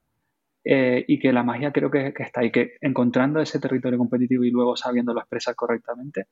eh, 0.65 1.05
y 1.09 1.19
que 1.19 1.33
la 1.33 1.43
magia 1.43 1.73
creo 1.73 1.91
que, 1.91 2.13
está 2.19 2.41
ahí, 2.41 2.53
que 2.53 2.75
encontrando 2.81 3.41
ese 3.41 3.59
territorio 3.59 3.99
competitivo 3.99 4.45
y 4.45 4.51
luego 4.51 4.77
sabiéndolo 4.77 5.21
expresar 5.21 5.55
correctamente, 5.57 6.27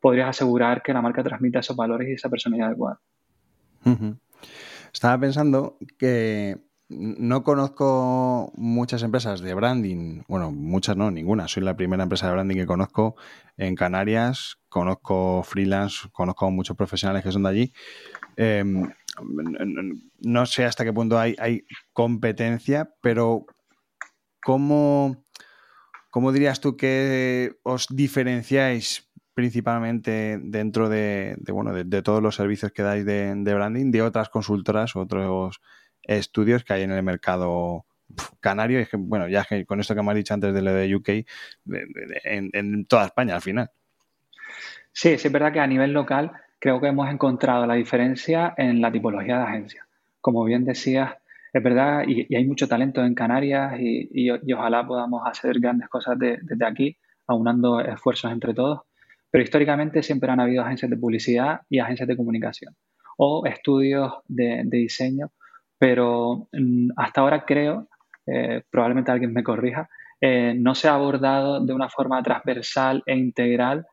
podrías 0.00 0.28
asegurar 0.28 0.82
que 0.82 0.92
la 0.92 1.02
marca 1.02 1.22
transmite 1.22 1.58
esos 1.58 1.76
valores 1.76 2.08
y 2.08 2.12
esa 2.12 2.28
personalidad 2.28 2.68
adecuada. 2.68 3.00
Estaba 4.92 5.18
pensando 5.18 5.78
que 5.98 6.58
no 6.88 7.42
conozco 7.42 8.52
muchas 8.54 9.02
empresas 9.02 9.40
de 9.40 9.54
branding, 9.54 10.22
bueno, 10.28 10.52
muchas 10.52 10.96
no, 10.96 11.10
ninguna. 11.10 11.48
Soy 11.48 11.62
la 11.62 11.76
primera 11.76 12.02
empresa 12.02 12.26
de 12.26 12.34
branding 12.34 12.56
que 12.56 12.66
conozco 12.66 13.16
en 13.56 13.74
Canarias, 13.74 14.58
conozco 14.68 15.42
freelance, 15.42 16.08
conozco 16.12 16.50
muchos 16.50 16.76
profesionales 16.76 17.24
que 17.24 17.32
son 17.32 17.44
de 17.44 17.48
allí. 17.48 17.72
Em, 18.36 18.88
no 20.20 20.46
sé 20.46 20.64
hasta 20.64 20.84
qué 20.84 20.92
punto 20.92 21.18
hay 21.18 21.64
competencia, 21.92 22.92
pero 23.00 23.46
¿cómo, 24.42 25.24
¿cómo 26.10 26.32
dirías 26.32 26.60
tú 26.60 26.76
que 26.76 27.56
os 27.62 27.86
diferenciáis 27.90 29.10
principalmente 29.34 30.38
dentro 30.42 30.88
de, 30.88 31.36
bueno, 31.48 31.72
de, 31.72 32.02
todos 32.02 32.22
los 32.22 32.36
servicios 32.36 32.72
que 32.72 32.82
dais 32.82 33.04
de, 33.06 33.34
branding 33.34 33.90
de 33.90 34.02
otras 34.02 34.28
consultoras, 34.28 34.94
otros 34.96 35.60
estudios 36.02 36.64
que 36.64 36.74
hay 36.74 36.82
en 36.82 36.92
el 36.92 37.02
mercado 37.02 37.86
canario? 38.40 38.78
Es 38.78 38.88
que, 38.88 38.98
bueno, 38.98 39.28
ya 39.28 39.44
que 39.44 39.64
con 39.64 39.80
esto 39.80 39.94
que 39.94 40.02
me 40.02 40.10
has 40.10 40.16
dicho 40.16 40.34
antes 40.34 40.52
de 40.52 40.62
lo 40.62 40.72
de 40.74 40.94
UK, 40.94 41.08
en, 42.24 42.50
en 42.52 42.84
toda 42.84 43.06
España 43.06 43.36
al 43.36 43.42
final. 43.42 43.70
Sí, 44.92 45.16
sí, 45.16 45.28
es 45.28 45.32
verdad 45.32 45.52
que 45.52 45.60
a 45.60 45.66
nivel 45.66 45.92
local 45.92 46.32
creo 46.58 46.80
que 46.80 46.88
hemos 46.88 47.10
encontrado 47.10 47.66
la 47.66 47.74
diferencia 47.74 48.54
en 48.56 48.80
la 48.80 48.92
tipología 48.92 49.38
de 49.38 49.44
agencia. 49.44 49.86
Como 50.20 50.44
bien 50.44 50.64
decías, 50.64 51.14
es 51.52 51.62
verdad, 51.62 52.04
y, 52.06 52.34
hay 52.34 52.46
mucho 52.46 52.66
talento 52.66 53.04
en 53.04 53.14
Canarias 53.14 53.74
y, 53.78 54.30
ojalá 54.52 54.86
podamos 54.86 55.22
hacer 55.26 55.60
grandes 55.60 55.88
cosas 55.88 56.18
desde 56.18 56.66
aquí, 56.66 56.96
aunando 57.26 57.80
esfuerzos 57.80 58.32
entre 58.32 58.54
todos. 58.54 58.80
Pero 59.30 59.44
históricamente 59.44 60.02
siempre 60.02 60.30
han 60.30 60.40
habido 60.40 60.62
agencias 60.62 60.90
de 60.90 60.96
publicidad 60.96 61.60
y 61.68 61.78
agencias 61.78 62.08
de 62.08 62.16
comunicación 62.16 62.74
o 63.16 63.46
estudios 63.46 64.12
de, 64.26 64.62
diseño, 64.64 65.30
pero 65.78 66.48
mm, 66.52 66.90
hasta 66.96 67.20
ahora 67.20 67.44
creo, 67.44 67.88
eh, 68.26 68.62
probablemente 68.70 69.10
alguien 69.10 69.32
me 69.32 69.42
corrija, 69.42 69.88
eh, 70.20 70.54
no 70.56 70.74
se 70.74 70.88
ha 70.88 70.94
abordado 70.94 71.64
de 71.64 71.72
una 71.72 71.88
forma 71.88 72.22
transversal 72.22 73.02
e 73.06 73.16
integral 73.16 73.86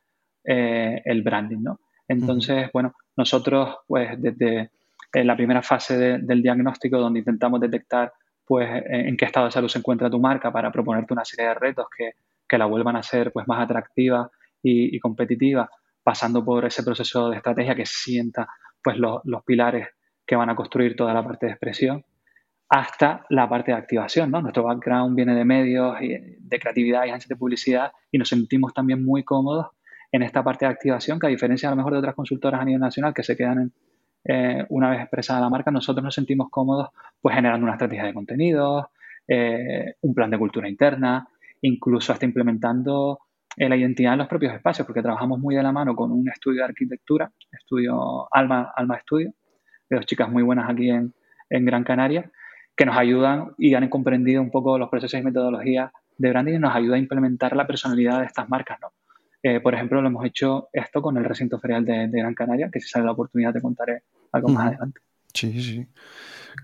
eh, 0.43 1.01
el 1.05 1.23
branding, 1.23 1.63
¿no? 1.63 1.79
Entonces, 2.07 2.69
bueno, 2.73 2.93
nosotros, 3.15 3.77
pues 3.87 4.19
desde 4.21 4.71
en 5.13 5.27
la 5.27 5.35
primera 5.35 5.61
fase 5.61 6.19
del 6.19 6.41
diagnóstico 6.41 6.97
donde 6.97 7.19
intentamos 7.19 7.59
detectar 7.59 8.13
pues 8.45 8.67
en 8.87 9.15
qué 9.15 9.25
estado 9.25 9.45
de 9.45 9.51
salud 9.51 9.67
se 9.67 9.77
encuentra 9.77 10.09
tu 10.09 10.19
marca 10.19 10.51
para 10.51 10.71
proponerte 10.71 11.13
una 11.13 11.23
serie 11.23 11.49
de 11.49 11.53
retos 11.53 11.85
que, 11.95 12.13
la 12.57 12.65
vuelvan 12.65 12.95
a 12.95 13.03
ser 13.03 13.31
pues 13.31 13.47
más 13.47 13.61
atractiva 13.63 14.31
y, 14.63 14.99
competitiva, 14.99 15.69
pasando 16.01 16.43
por 16.43 16.65
ese 16.65 16.81
proceso 16.81 17.29
de 17.29 17.37
estrategia 17.37 17.75
que 17.75 17.85
sienta 17.85 18.47
pues 18.83 18.97
los, 18.97 19.21
pilares 19.45 19.89
que 20.25 20.35
van 20.35 20.49
a 20.49 20.55
construir 20.55 20.95
toda 20.95 21.13
la 21.13 21.23
parte 21.23 21.45
de 21.45 21.51
expresión 21.51 22.03
hasta 22.67 23.23
la 23.29 23.47
parte 23.47 23.71
de 23.71 23.77
activación, 23.77 24.31
¿no? 24.31 24.41
Nuestro 24.41 24.63
background 24.63 25.15
viene 25.15 25.35
de 25.35 25.45
medios, 25.45 25.97
de 25.99 26.59
creatividad 26.59 27.05
y 27.05 27.09
agencias 27.09 27.29
de 27.29 27.35
publicidad 27.35 27.91
y 28.11 28.17
nos 28.17 28.29
sentimos 28.29 28.73
también 28.73 29.05
muy 29.05 29.23
cómodos 29.23 29.67
en 30.11 30.23
esta 30.23 30.43
parte 30.43 30.65
de 30.65 30.71
activación 30.71 31.19
que 31.19 31.27
a 31.27 31.29
diferencia 31.29 31.69
a 31.69 31.71
lo 31.71 31.77
mejor 31.77 31.93
de 31.93 31.99
otras 31.99 32.15
consultoras 32.15 32.61
a 32.61 32.65
nivel 32.65 32.81
nacional 32.81 33.13
que 33.13 33.21
se 33.21 33.37
quedan 33.37 33.59
en, 33.59 33.73
eh, 34.23 34.65
una 34.69 34.89
vez 34.89 35.01
expresada 35.01 35.41
la 35.41 35.49
marca, 35.49 35.71
nosotros 35.71 36.03
nos 36.03 36.13
sentimos 36.13 36.49
cómodos 36.49 36.89
pues 37.21 37.35
generando 37.35 37.65
una 37.65 37.73
estrategia 37.73 38.05
de 38.05 38.13
contenidos, 38.13 38.85
eh, 39.27 39.95
un 40.01 40.13
plan 40.13 40.29
de 40.29 40.37
cultura 40.37 40.67
interna, 40.67 41.27
incluso 41.61 42.13
hasta 42.13 42.25
implementando 42.25 43.19
eh, 43.55 43.69
la 43.69 43.75
identidad 43.75 44.13
en 44.13 44.19
los 44.19 44.27
propios 44.27 44.53
espacios, 44.53 44.85
porque 44.85 45.01
trabajamos 45.01 45.39
muy 45.39 45.55
de 45.55 45.63
la 45.63 45.71
mano 45.71 45.95
con 45.95 46.11
un 46.11 46.27
estudio 46.29 46.59
de 46.59 46.65
arquitectura, 46.65 47.31
estudio 47.51 48.27
Alma, 48.33 48.71
Alma 48.75 48.95
Estudio, 48.95 49.33
de 49.89 49.97
dos 49.97 50.05
chicas 50.05 50.29
muy 50.29 50.43
buenas 50.43 50.69
aquí 50.69 50.89
en, 50.89 51.13
en 51.49 51.65
Gran 51.65 51.83
Canaria, 51.83 52.31
que 52.75 52.85
nos 52.85 52.97
ayudan 52.97 53.53
y 53.57 53.73
han 53.73 53.89
comprendido 53.89 54.41
un 54.41 54.51
poco 54.51 54.77
los 54.77 54.89
procesos 54.89 55.19
y 55.19 55.23
metodologías 55.23 55.91
de 56.17 56.29
branding 56.29 56.55
y 56.55 56.59
nos 56.59 56.75
ayuda 56.75 56.95
a 56.95 56.99
implementar 56.99 57.55
la 57.55 57.67
personalidad 57.67 58.19
de 58.19 58.25
estas 58.25 58.49
marcas, 58.49 58.79
¿no? 58.81 58.91
Eh, 59.41 59.59
por 59.61 59.73
ejemplo, 59.73 60.01
lo 60.01 60.07
hemos 60.07 60.25
hecho 60.25 60.69
esto 60.73 61.01
con 61.01 61.17
el 61.17 61.23
recinto 61.23 61.59
ferial 61.59 61.85
de, 61.85 62.09
Gran 62.11 62.33
Canaria, 62.33 62.69
que 62.71 62.81
si 62.81 62.89
sale 62.89 63.05
la 63.05 63.13
oportunidad 63.13 63.53
te 63.53 63.61
contaré 63.61 64.03
algo 64.31 64.49
más 64.49 64.67
adelante. 64.67 65.01
Sí, 65.33 65.61
sí. 65.61 65.87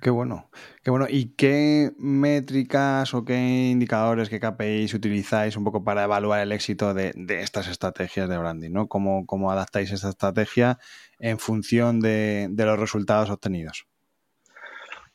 Qué 0.01 0.10
bueno. 0.10 0.50
Qué 0.84 0.91
bueno. 0.91 1.05
¿Y 1.10 1.36
qué 1.36 1.91
métricas 1.98 3.13
o 3.13 3.24
qué 3.24 3.70
indicadores, 3.72 4.29
qué 4.29 4.39
KPIs 4.39 4.94
utilizáis 4.94 5.55
un 5.55 5.63
poco 5.63 5.84
para 5.84 6.03
evaluar 6.03 6.41
el 6.41 6.51
éxito 6.51 6.94
de, 6.94 7.13
estas 7.41 7.67
estrategias 7.67 8.27
de 8.27 8.38
branding? 8.38 8.72
¿no? 8.72 8.88
¿Cómo, 8.88 9.25
¿Cómo, 9.25 9.51
adaptáis 9.51 9.91
esta 9.91 10.10
estrategia 10.10 10.77
en 11.20 11.39
función 11.39 12.00
de, 12.00 12.50
los 12.55 12.79
resultados 12.79 13.29
obtenidos? 13.29 13.86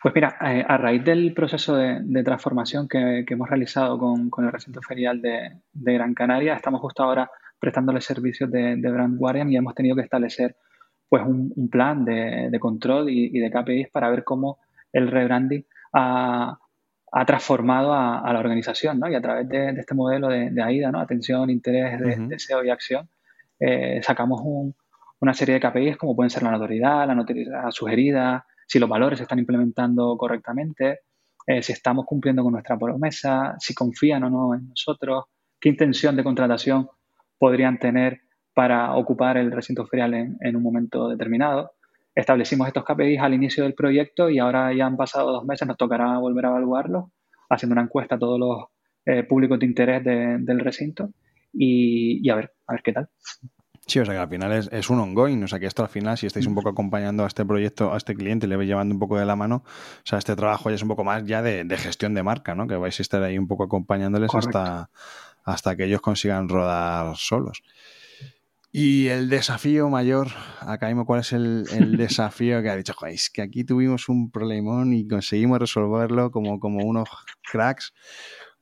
Pues 0.03 0.15
mira, 0.15 0.39
eh, 0.41 0.65
a 0.67 0.79
raíz 0.79 1.05
del 1.05 1.35
proceso 1.35 1.77
de, 1.77 2.23
transformación 2.25 2.89
que, 2.89 3.25
hemos 3.29 3.49
realizado 3.51 3.99
con, 3.99 4.31
el 4.39 4.53
recinto 4.53 4.81
ferial 4.81 5.21
de, 5.21 5.61
Gran 5.73 6.15
Canaria, 6.15 6.55
estamos 6.55 6.81
justo 6.81 7.03
ahora 7.03 7.31
prestándole 7.61 8.01
servicios 8.01 8.51
de, 8.51 8.77
Brand 8.77 9.19
Guardian 9.19 9.53
y 9.53 9.57
hemos 9.57 9.75
tenido 9.75 9.95
que 9.95 10.03
establecer 10.03 10.57
pues 11.09 11.23
un, 11.25 11.69
plan 11.71 12.05
de, 12.05 12.57
control 12.61 13.11
y, 13.11 13.39
de 13.39 13.51
KPIs 13.51 13.91
para 13.91 14.09
ver 14.11 14.25
cómo 14.25 14.59
el 14.93 15.09
rebranding 15.09 15.65
ha, 15.93 16.59
transformado 17.27 17.93
a, 17.93 18.33
la 18.33 18.39
organización, 18.39 19.01
¿no? 19.01 19.11
Y 19.11 19.15
a 19.15 19.21
través 19.21 19.49
de, 19.49 19.71
este 19.71 19.95
modelo 19.95 20.29
de, 20.29 20.63
AIDA, 20.63 20.91
¿no? 20.93 21.01
Atención, 21.01 21.51
interés, 21.51 22.01
deseo 22.29 22.65
y 22.65 22.71
acción, 22.71 23.09
eh, 23.59 24.01
sacamos 24.03 24.41
una 25.21 25.35
serie 25.35 25.55
de 25.55 25.61
KPIs 25.61 25.97
como 25.97 26.17
pueden 26.17 26.31
ser 26.31 26.45
la 26.45 26.53
notoriedad, 26.53 27.07
la 27.07 27.15
notoriedad 27.15 27.71
sugerida, 27.71 28.47
si 28.67 28.79
los 28.79 28.89
valores 28.89 29.19
se 29.19 29.25
están 29.25 29.41
implementando 29.41 30.17
correctamente, 30.17 31.01
eh, 31.45 31.61
si 31.61 31.73
estamos 31.73 32.07
cumpliendo 32.07 32.45
con 32.45 32.53
nuestra 32.53 32.79
promesa, 32.79 33.57
si 33.59 33.75
confían 33.75 34.23
o 34.23 34.31
no 34.31 34.55
en 34.55 34.69
nosotros, 34.69 35.25
qué 35.59 35.71
intención 35.71 36.15
de 36.15 36.23
contratación 36.23 36.89
podrían 37.41 37.79
tener 37.79 38.21
para 38.55 38.95
ocupar 38.95 39.39
el 39.39 39.51
recinto 39.51 39.87
ferial 39.87 40.13
en, 40.15 40.57
un 40.57 40.63
momento 40.63 41.09
determinado. 41.09 41.73
Establecimos 42.15 42.69
estos 42.69 42.85
KPIs 42.85 43.21
al 43.21 43.33
inicio 43.33 43.65
del 43.65 43.73
proyecto 43.73 44.29
y 44.29 44.39
ahora 44.39 44.75
ya 44.75 44.85
han 44.85 44.99
pasado 44.99 45.33
dos 45.33 45.45
meses, 45.47 45.67
nos 45.67 45.79
tocará 45.79 46.19
volver 46.19 46.45
a 46.45 46.49
evaluarlos, 46.51 47.07
haciendo 47.49 47.73
una 47.73 47.83
encuesta 47.83 48.17
a 48.17 48.19
todos 48.19 48.39
los 48.39 48.65
eh, 49.07 49.23
públicos 49.23 49.59
de 49.59 49.67
interés 49.67 50.05
del 50.05 50.61
recinto 50.61 51.09
y, 51.55 52.29
a 52.29 52.35
ver, 52.35 52.53
a 52.67 52.75
ver 52.75 52.83
qué 52.83 52.93
tal. 52.93 53.09
Sí, 53.87 53.99
o 53.99 54.05
sea 54.05 54.15
que 54.15 54.21
al 54.21 54.29
final 54.29 54.69
es, 54.71 54.91
un 54.91 54.99
ongoing, 54.99 55.43
o 55.43 55.49
sea 55.49 55.59
que 55.59 55.67
esto 55.67 55.83
al 55.83 55.89
final, 55.89 56.19
si 56.19 56.27
estáis 56.27 56.47
un 56.47 56.55
poco 56.55 56.69
acompañando 56.69 57.25
a 57.25 57.27
este 57.27 57.47
proyecto, 57.47 57.95
a 57.95 57.97
este 57.97 58.15
cliente, 58.15 58.47
le 58.47 58.57
vais 58.57 58.69
llevando 58.69 58.95
un 58.95 59.01
poco 59.01 59.19
de 59.19 59.25
la 59.25 59.35
mano, 59.35 59.65
o 59.65 60.03
sea, 60.05 60.19
este 60.19 60.37
trabajo 60.37 60.69
ya 60.69 60.77
es 60.77 60.83
un 60.83 60.89
poco 60.89 61.03
más 61.03 61.25
ya 61.25 61.41
de, 61.41 61.65
gestión 61.79 62.13
de 62.13 62.23
marca, 62.23 62.55
¿no? 62.55 62.67
Que 62.67 62.77
vais 62.77 63.01
a 63.01 63.03
estar 63.03 63.23
ahí 63.23 63.39
un 63.39 63.49
poco 63.49 63.65
acompañándoles 63.65 64.31
hasta, 64.35 64.91
hasta 65.51 65.77
que 65.77 65.85
ellos 65.85 66.01
consigan 66.01 66.49
rodar 66.49 67.17
solos. 67.17 67.63
Y 68.73 69.09
el 69.09 69.29
desafío 69.29 69.89
mayor, 69.89 70.29
acá 70.61 70.87
mismo, 70.87 71.05
¿cuál 71.05 71.21
es 71.21 71.33
el, 71.33 71.65
desafío 71.97 72.63
que 72.63 72.71
ha 72.71 72.77
dicho? 72.77 72.95
Joder, 72.95 73.15
es 73.15 73.29
que 73.29 73.43
aquí 73.43 73.65
tuvimos 73.65 74.09
un 74.09 74.31
problemón 74.31 74.93
y 74.93 75.09
conseguimos 75.09 75.59
resolverlo 75.59 76.31
como, 76.31 76.61
como 76.61 76.85
unos 76.87 77.09
cracks. 77.51 77.93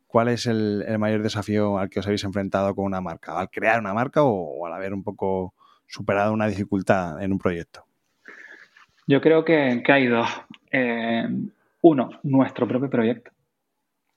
¿Cuál 0.06 0.28
es 0.28 0.46
el, 0.46 0.84
mayor 0.98 1.22
desafío 1.22 1.78
al 1.78 1.90
que 1.90 2.00
os 2.00 2.06
habéis 2.06 2.24
enfrentado 2.24 2.74
con 2.74 2.86
una 2.86 3.02
marca? 3.02 3.38
¿Al 3.38 3.50
crear 3.50 3.78
una 3.78 3.92
marca 3.92 4.22
o, 4.22 4.66
al 4.66 4.72
haber 4.72 4.94
un 4.94 5.04
poco 5.04 5.54
superado 5.86 6.32
una 6.32 6.46
dificultad 6.46 7.22
en 7.22 7.32
un 7.32 7.38
proyecto? 7.38 7.84
Yo 9.06 9.20
creo 9.20 9.44
que, 9.44 9.82
hay 9.86 10.06
dos. 10.06 10.28
Eh, 10.70 11.28
uno, 11.82 12.10
nuestro 12.22 12.66
propio 12.66 12.88
proyecto. 12.88 13.30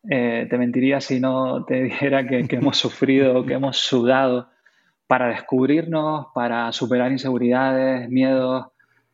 Eh, 0.09 0.47
te 0.49 0.57
mentiría 0.57 0.99
si 0.99 1.19
no 1.19 1.63
te 1.65 1.83
dijera 1.83 2.27
que, 2.27 2.45
hemos 2.49 2.77
sufrido, 2.77 3.45
que 3.45 3.53
hemos 3.53 3.77
sudado 3.77 4.49
para 5.07 5.27
descubrirnos, 5.27 6.27
para 6.33 6.71
superar 6.71 7.11
inseguridades, 7.11 8.09
miedos, 8.09 8.67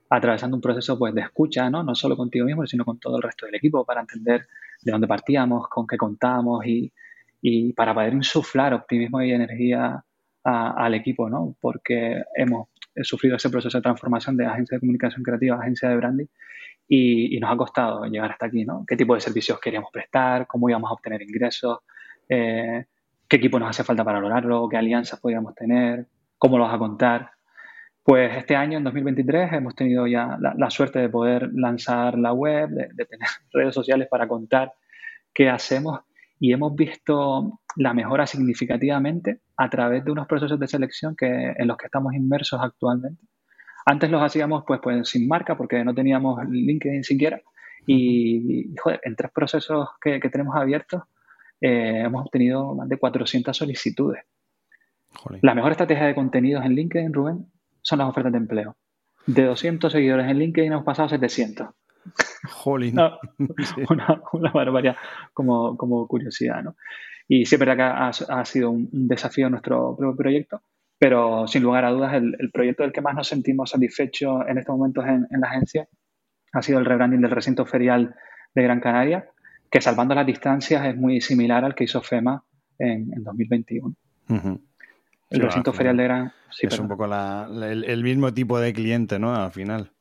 atravesando 0.10 0.56
un 0.56 0.62
proceso 0.62 0.98
pues, 0.98 1.14
de 1.14 1.22
escucha, 1.22 1.70
¿no? 1.70 1.84
no 1.84 1.96
solo 1.96 2.16
contigo 2.16 2.46
mismo, 2.46 2.66
sino 2.66 2.86
con 2.86 3.00
todo 3.00 3.18
el 3.18 3.24
resto 3.24 3.46
del 3.46 3.56
equipo, 3.56 3.84
para 3.84 4.02
entender 4.02 4.48
de 4.82 4.92
dónde 4.92 5.08
partíamos, 5.08 5.68
con 5.68 5.88
qué 5.88 5.98
contábamos 5.98 6.66
y, 6.66 6.94
y 7.42 7.74
para 7.74 7.94
poder 7.94 8.14
insuflar 8.14 8.74
optimismo 8.74 9.22
y 9.22 9.32
energía 9.32 10.04
al 10.44 10.94
equipo, 10.94 11.30
¿no? 11.30 11.58
porque 11.60 12.24
hemos 12.36 12.70
sufrido 13.02 13.36
ese 13.36 13.50
proceso 13.50 13.78
de 13.78 13.82
transformación 13.82 14.38
de 14.38 14.46
agencia 14.46 14.78
de 14.78 14.80
comunicación 14.80 15.22
creativa 15.22 15.58
a 15.58 15.60
agencia 15.60 15.90
de 15.90 15.98
branding 15.98 16.28
y, 16.88 17.40
nos 17.40 17.52
ha 17.52 17.58
costado 17.58 18.06
llegar 18.06 18.32
hasta 18.32 18.46
aquí, 18.46 18.64
¿no? 18.64 18.86
¿Qué 18.88 18.96
tipo 18.96 19.14
de 19.14 19.22
servicios 19.22 19.60
queríamos 19.60 19.92
prestar? 19.92 20.48
¿Cómo 20.48 20.70
íbamos 20.70 20.90
a 20.90 20.94
obtener 20.94 21.22
ingresos? 21.22 21.80
Eh, 22.30 22.86
¿Qué 23.28 23.36
equipo 23.38 23.60
nos 23.60 23.70
hace 23.70 23.84
falta 23.84 24.04
para 24.04 24.20
lograrlo? 24.20 24.70
¿Qué 24.70 24.78
alianzas 24.78 25.20
podíamos 25.20 25.54
tener? 25.56 26.08
¿Cómo 26.38 26.58
lo 26.58 26.64
vas 26.64 26.76
a 26.76 26.78
contar? 26.78 27.32
Pues 28.04 28.38
este 28.38 28.56
año, 28.56 28.78
en 28.78 28.86
2023, 28.86 29.52
hemos 29.54 29.76
tenido 29.76 30.08
ya 30.08 30.38
la, 30.40 30.70
suerte 30.70 31.00
de 31.00 31.10
poder 31.10 31.50
lanzar 31.54 32.18
la 32.18 32.32
web, 32.32 32.70
de, 32.70 33.06
tener 33.06 33.28
redes 33.52 33.76
sociales 33.76 34.08
para 34.10 34.28
contar 34.28 34.74
qué 35.34 35.50
hacemos 35.50 36.00
y 36.40 36.54
hemos 36.54 36.74
visto 36.76 37.60
la 37.76 37.94
mejora 37.94 38.26
significativamente 38.26 39.42
a 39.58 39.70
través 39.70 40.06
de 40.06 40.12
unos 40.12 40.28
procesos 40.28 40.60
de 40.60 40.68
selección 40.68 41.16
que, 41.16 41.54
en 41.58 41.68
los 41.68 41.78
que 41.78 41.88
estamos 41.88 42.14
inmersos 42.14 42.60
actualmente 42.62 43.22
antes 43.88 44.12
los 44.12 44.22
hacíamos 44.22 44.66
pues, 44.68 44.82
pues 44.84 45.08
sin 45.08 45.30
marca 45.30 45.56
porque 45.56 45.82
no 45.86 45.96
teníamos 45.96 46.46
LinkedIn 46.46 47.06
siquiera. 47.06 47.42
Y, 47.86 48.76
joder, 48.78 49.00
en 49.04 49.16
tres 49.16 49.32
procesos 49.32 49.88
que, 50.02 50.20
tenemos 50.20 50.58
abiertos 50.58 51.04
eh, 51.62 52.02
hemos 52.06 52.26
obtenido 52.26 52.76
más 52.76 52.90
de 52.90 52.98
400 52.98 53.56
solicitudes. 53.56 54.26
La 55.42 55.56
mejor 55.56 55.72
estrategia 55.72 56.06
de 56.06 56.16
contenidos 56.16 56.66
en 56.66 56.76
LinkedIn, 56.76 57.14
Rubén, 57.14 57.46
son 57.82 58.00
las 58.00 58.10
ofertas 58.10 58.34
de 58.34 58.40
empleo. 58.40 58.76
De 59.26 59.46
200 59.46 59.90
seguidores 59.90 60.30
en 60.30 60.38
LinkedIn 60.38 60.74
hemos 60.74 60.84
pasado 60.84 61.06
a 61.06 61.10
700. 61.10 61.70
Jolín. 62.50 63.00
una, 63.90 64.22
una, 64.34 64.52
barbaridad 64.52 64.98
como, 65.34 65.78
como 65.78 66.06
curiosidad, 66.08 66.62
¿no? 66.62 66.76
Y 67.30 67.46
sí 67.46 67.56
es 67.56 67.60
verdad 67.60 67.78
que 67.78 67.84
ha, 67.84 68.40
ha 68.40 68.46
sido 68.46 68.70
un, 68.70 68.90
un, 68.92 69.08
desafío 69.08 69.50
nuestro 69.50 69.96
propio 69.96 70.16
proyecto, 70.18 70.62
pero 71.00 71.48
sin 71.48 71.64
lugar 71.64 71.86
a 71.86 71.92
dudas, 71.92 72.14
el, 72.14 72.50
proyecto 72.52 72.84
del 72.84 72.92
que 72.92 73.02
más 73.02 73.16
nos 73.16 73.28
sentimos 73.28 73.70
satisfechos 73.70 74.42
en 74.48 74.58
estos 74.58 74.76
momentos 74.76 75.06
en, 75.06 75.28
la 75.30 75.48
agencia 75.48 75.88
ha 76.54 76.62
sido 76.62 76.80
el 76.80 76.86
rebranding 76.86 77.22
del 77.22 77.32
recinto 77.32 77.66
ferial 77.66 78.16
de 78.56 78.64
Gran 78.64 78.80
Canaria, 78.80 79.30
que 79.70 79.82
salvando 79.82 80.16
las 80.16 80.26
distancias 80.26 80.86
es 80.86 80.96
muy 80.96 81.22
similar 81.22 81.64
al 81.66 81.76
que 81.76 81.84
hizo 81.84 82.02
FEMA 82.02 82.44
en, 82.80 83.12
2021. 83.24 83.94
El 85.30 85.42
recinto 85.42 85.74
ferial 85.74 85.98
de 85.98 86.04
Gran... 86.04 86.34
es 86.60 86.80
un 86.80 86.88
poco 86.88 87.06
el, 87.06 88.04
mismo 88.04 88.34
tipo 88.34 88.60
de 88.60 88.74
cliente, 88.74 89.20
¿no? 89.20 89.36
Al 89.36 89.52
final. 89.52 89.92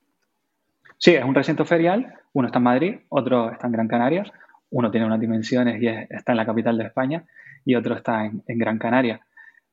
Sí, 0.98 1.14
es 1.14 1.24
un 1.24 1.34
recinto 1.34 1.66
ferial. 1.66 2.14
Uno 2.32 2.46
está 2.46 2.58
en 2.58 2.64
Madrid, 2.64 2.94
otro 3.10 3.50
está 3.50 3.66
en 3.66 3.72
Gran 3.72 3.88
Canaria. 3.88 4.24
Uno 4.70 4.90
tiene 4.90 5.06
unas 5.06 5.20
dimensiones 5.20 5.82
y 5.82 5.88
está 5.88 6.32
en 6.32 6.36
la 6.36 6.46
capital 6.46 6.78
de 6.78 6.84
España 6.84 7.24
y 7.64 7.74
otro 7.74 7.96
está 7.96 8.24
en 8.24 8.58
Gran 8.58 8.78
Canaria 8.78 9.20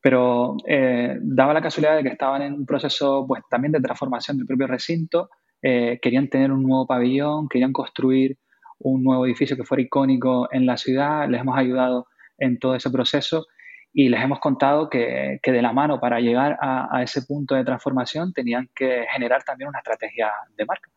pero 0.03 0.57
eh, 0.67 1.17
daba 1.21 1.53
la 1.53 1.61
casualidad 1.61 1.95
de 1.95 2.03
que 2.03 2.09
estaban 2.09 2.41
en 2.41 2.51
un 2.51 2.65
proceso 2.65 3.23
pues 3.25 3.41
también 3.49 3.71
de 3.71 3.79
transformación 3.79 4.35
del 4.35 4.45
propio 4.45 4.67
recinto, 4.67 5.29
eh, 5.61 5.97
querían 6.01 6.27
tener 6.27 6.51
un 6.51 6.61
nuevo 6.61 6.85
pabellón, 6.85 7.47
querían 7.47 7.71
construir 7.71 8.37
un 8.79 9.01
nuevo 9.01 9.25
edificio 9.25 9.55
que 9.55 9.63
fuera 9.63 9.81
icónico 9.81 10.49
en 10.51 10.65
la 10.65 10.75
ciudad, 10.75 11.29
les 11.29 11.39
hemos 11.39 11.57
ayudado 11.57 12.07
en 12.37 12.59
todo 12.59 12.75
ese 12.75 12.89
proceso 12.89 13.45
y 13.93 14.09
les 14.09 14.21
hemos 14.21 14.41
contado 14.41 14.89
que, 14.89 15.39
que 15.41 15.53
de 15.53 15.61
la 15.61 15.71
mano 15.71 16.01
para 16.01 16.19
llegar 16.19 16.57
a, 16.59 17.01
ese 17.01 17.21
punto 17.21 17.55
de 17.55 17.63
transformación 17.63 18.33
tenían 18.33 18.69
que 18.75 19.05
generar 19.09 19.43
también 19.43 19.69
una 19.69 19.79
estrategia 19.79 20.33
de 20.57 20.65
marca. 20.65 20.89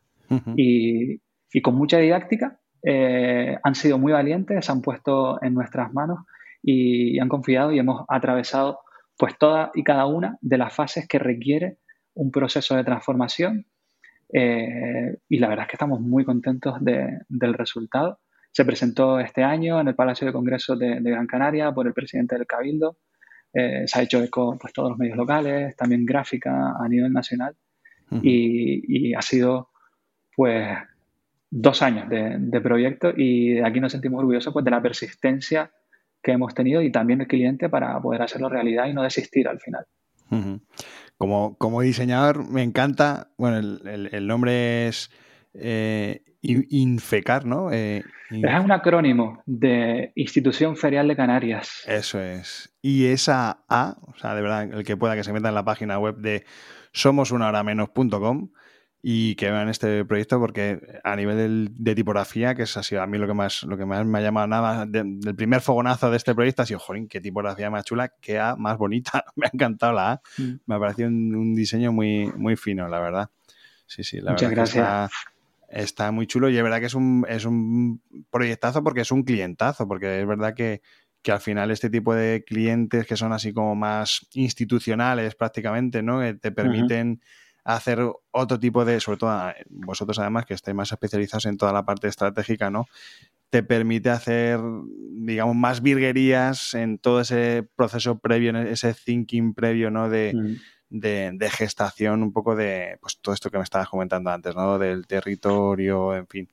y, 0.57 1.20
y, 1.52 1.62
con 1.62 1.76
mucha 1.76 1.98
didáctica 1.98 2.59
eh, 2.83 3.57
han 3.62 3.76
sido 3.76 3.98
muy 3.98 4.12
valientes, 4.12 4.66
se 4.66 4.72
han 4.72 4.83
puesto 4.83 5.40
en 5.44 5.54
nuestras 5.54 5.94
manos 5.94 6.18
y 6.61 7.20
han 7.20 7.28
confiado 7.28 7.70
y 7.70 7.78
hemos 7.78 8.04
atravesado 8.09 8.80
pues 9.18 9.38
todas 9.38 9.70
y 9.74 9.83
cada 9.83 10.07
una 10.07 10.38
de 10.40 10.59
las 10.59 10.74
fases 10.74 11.07
que 11.09 11.18
requiere 11.18 11.79
un 12.14 12.31
proceso 12.31 12.76
de 12.76 12.85
transformación 12.85 13.66
eh, 14.33 15.16
y 15.29 15.38
la 15.38 15.48
verdad 15.48 15.64
es 15.64 15.68
que 15.70 15.76
estamos 15.76 16.00
muy 16.00 16.24
contentos 16.24 16.79
del 16.81 17.55
resultado. 17.55 18.20
Se 18.50 18.64
presentó 18.64 19.20
este 19.20 19.42
año 19.42 19.81
en 19.81 19.88
el 19.88 19.94
Palacio 19.94 20.26
de 20.26 20.33
Congresos 20.33 20.79
de, 20.79 21.00
Gran 21.00 21.26
Canaria 21.26 21.72
por 21.72 21.87
el 21.87 21.92
presidente 21.92 22.37
del 22.37 22.46
Cabildo. 22.46 22.96
Eh, 23.52 23.85
se 23.87 23.98
ha 23.98 24.02
hecho 24.02 24.22
eco 24.22 24.57
pues, 24.59 24.72
todos 24.72 24.90
los 24.90 24.98
medios 24.98 25.16
locales, 25.16 25.76
también 25.76 26.05
gráfica 26.05 26.74
a 26.79 26.88
nivel 26.88 27.12
nacional. 27.12 27.55
y, 28.22 29.14
ha 29.14 29.22
sido 29.22 29.70
pues 30.35 30.76
dos 31.50 31.83
años 31.83 32.09
de, 32.09 32.61
proyecto 32.61 33.12
y 33.16 33.59
aquí 33.61 33.81
nos 33.81 33.92
sentimos 33.92 34.20
orgullosos 34.20 34.52
pues, 34.52 34.64
de 34.64 34.70
la 34.70 34.83
persistencia 34.83 35.70
que 36.26 36.32
hemos 36.32 36.54
tenido 36.54 36.82
y 36.82 36.90
también 36.90 37.20
el 37.20 37.28
cliente 37.28 37.68
para 37.68 38.00
poder 38.00 38.20
hacerlo 38.20 38.48
realidad 38.48 38.86
y 38.88 38.92
no 38.92 39.04
desistir 39.04 39.46
al 39.46 39.60
final. 39.60 39.86
como, 41.16 41.56
como, 41.56 41.82
diseñador 41.82 42.50
me 42.50 42.64
encanta, 42.64 43.28
bueno, 43.38 43.58
el, 43.58 44.26
nombre 44.26 44.88
es 44.88 45.08
eh, 45.54 46.24
Infecar, 46.42 47.44
¿no? 47.46 47.70
Eh, 47.72 48.02
es 48.30 48.64
un 48.64 48.72
acrónimo 48.72 49.40
de 49.46 50.10
Institución 50.16 50.76
Ferial 50.76 51.06
de 51.06 51.14
Canarias. 51.14 51.84
Eso 51.86 52.20
es. 52.20 52.74
Y 52.82 53.06
esa 53.06 53.64
A, 53.68 53.96
o 54.02 54.18
sea, 54.18 54.34
de 54.34 54.42
verdad, 54.42 54.64
el 54.64 54.84
que 54.84 54.96
pueda 54.96 55.14
que 55.14 55.22
se 55.22 55.32
meta 55.32 55.48
en 55.48 55.54
la 55.54 55.64
página 55.64 55.96
web 56.00 56.16
de 56.16 56.44
somosunahoramenos.com 56.90 58.50
y 59.02 59.37
que 59.37 59.50
vean 59.50 59.68
este 59.68 60.04
proyecto 60.04 60.40
porque 60.40 60.80
a 61.04 61.14
nivel 61.14 61.68
de, 61.72 61.94
tipografía, 61.94 62.54
que 62.54 62.62
es 62.62 62.76
así, 62.76 62.96
a 62.96 63.06
mí 63.06 63.18
lo 63.18 63.26
que 63.26 63.35
más, 63.35 63.62
lo 63.62 63.76
que 63.76 63.85
más 63.85 64.04
me 64.04 64.18
ha 64.18 64.22
llamado 64.22 64.46
nada 64.46 64.87
del 64.87 65.35
primer 65.37 65.61
fogonazo 65.61 66.11
de 66.11 66.16
este 66.16 66.35
proyecto 66.35 66.62
ha 66.62 66.66
sido, 66.66 66.80
joder, 66.80 67.06
qué 67.09 67.20
tipografía 67.20 67.70
más 67.70 67.85
chula, 67.85 68.12
qué 68.20 68.38
A 68.38 68.56
más 68.56 68.78
bonita, 68.78 69.24
me 69.37 69.46
ha 69.46 69.50
encantado 69.52 69.92
la 69.92 70.12
A, 70.12 70.20
mm. 70.38 70.54
me 70.66 70.74
ha 70.74 70.78
parecido 70.80 71.09
un, 71.09 71.54
diseño 71.54 71.92
muy, 71.92 72.32
muy 72.37 72.56
fino, 72.56 72.88
la 72.88 73.00
verdad. 73.00 73.30
Sí, 73.87 74.02
sí, 74.02 74.20
la 74.20 74.32
Muchas 74.32 74.50
verdad 74.50 74.68
gracias. 74.74 75.11
Está, 75.68 76.11
muy 76.11 76.26
chulo 76.26 76.48
y 76.48 76.56
es 76.56 76.62
verdad 76.62 76.80
que 76.80 76.87
es 76.87 76.94
un, 76.94 77.26
es 77.28 77.44
un 77.44 78.00
proyectazo 78.30 78.82
porque 78.82 79.02
es 79.02 79.12
un 79.12 79.24
clientazo, 79.24 79.87
porque 79.87 80.20
es 80.20 80.26
verdad 80.26 80.54
que, 80.54 80.80
que 81.22 81.32
al 81.32 81.40
final 81.40 81.70
este 81.70 81.90
tipo 81.90 82.14
de 82.14 82.44
clientes 82.44 83.06
que 83.06 83.16
son 83.16 83.32
así 83.32 83.52
como 83.52 83.74
más 83.74 84.26
institucionales 84.35 85.35
prácticamente, 85.35 86.02
¿no? 86.02 86.20
Que 86.20 86.35
te 86.35 86.52
permiten 86.52 87.20
hacer 87.66 87.98
otro 88.31 88.61
tipo 88.61 88.85
de, 88.85 89.00
sobre 89.00 89.18
todo 89.18 89.52
vosotros 89.68 90.20
además 90.20 90.46
que 90.46 90.55
estáis 90.55 90.74
más 90.74 90.92
especializados 90.92 91.46
en 91.46 91.57
toda 91.57 91.72
la 91.72 91.85
parte 91.85 92.07
estratégica, 92.07 92.70
¿no? 92.70 92.87
Te 93.50 93.64
permite 93.64 94.11
hacer, 94.11 94.61
digamos, 95.11 95.57
más 95.57 95.83
virguerías 95.83 96.74
en 96.74 96.98
todo 96.98 97.20
ese 97.20 97.68
proceso 97.74 98.18
previo, 98.20 98.57
ese 98.57 98.94
thinking 98.94 99.52
previo, 99.52 99.90
¿no? 99.90 100.09
De, 100.09 100.33
mm. 100.33 101.38
de, 101.38 101.50
gestación, 101.50 102.22
un 102.22 102.33
poco 102.33 102.55
de, 102.55 102.98
pues 103.00 103.18
todo 103.20 103.35
esto 103.35 103.50
que 103.50 103.59
me 103.59 103.64
estabas 103.64 103.88
comentando 103.88 104.31
antes, 104.31 104.55
¿no? 104.55 104.79
Del 104.79 105.09
territorio, 105.09 106.14
en 106.14 106.29
fin. 106.29 106.48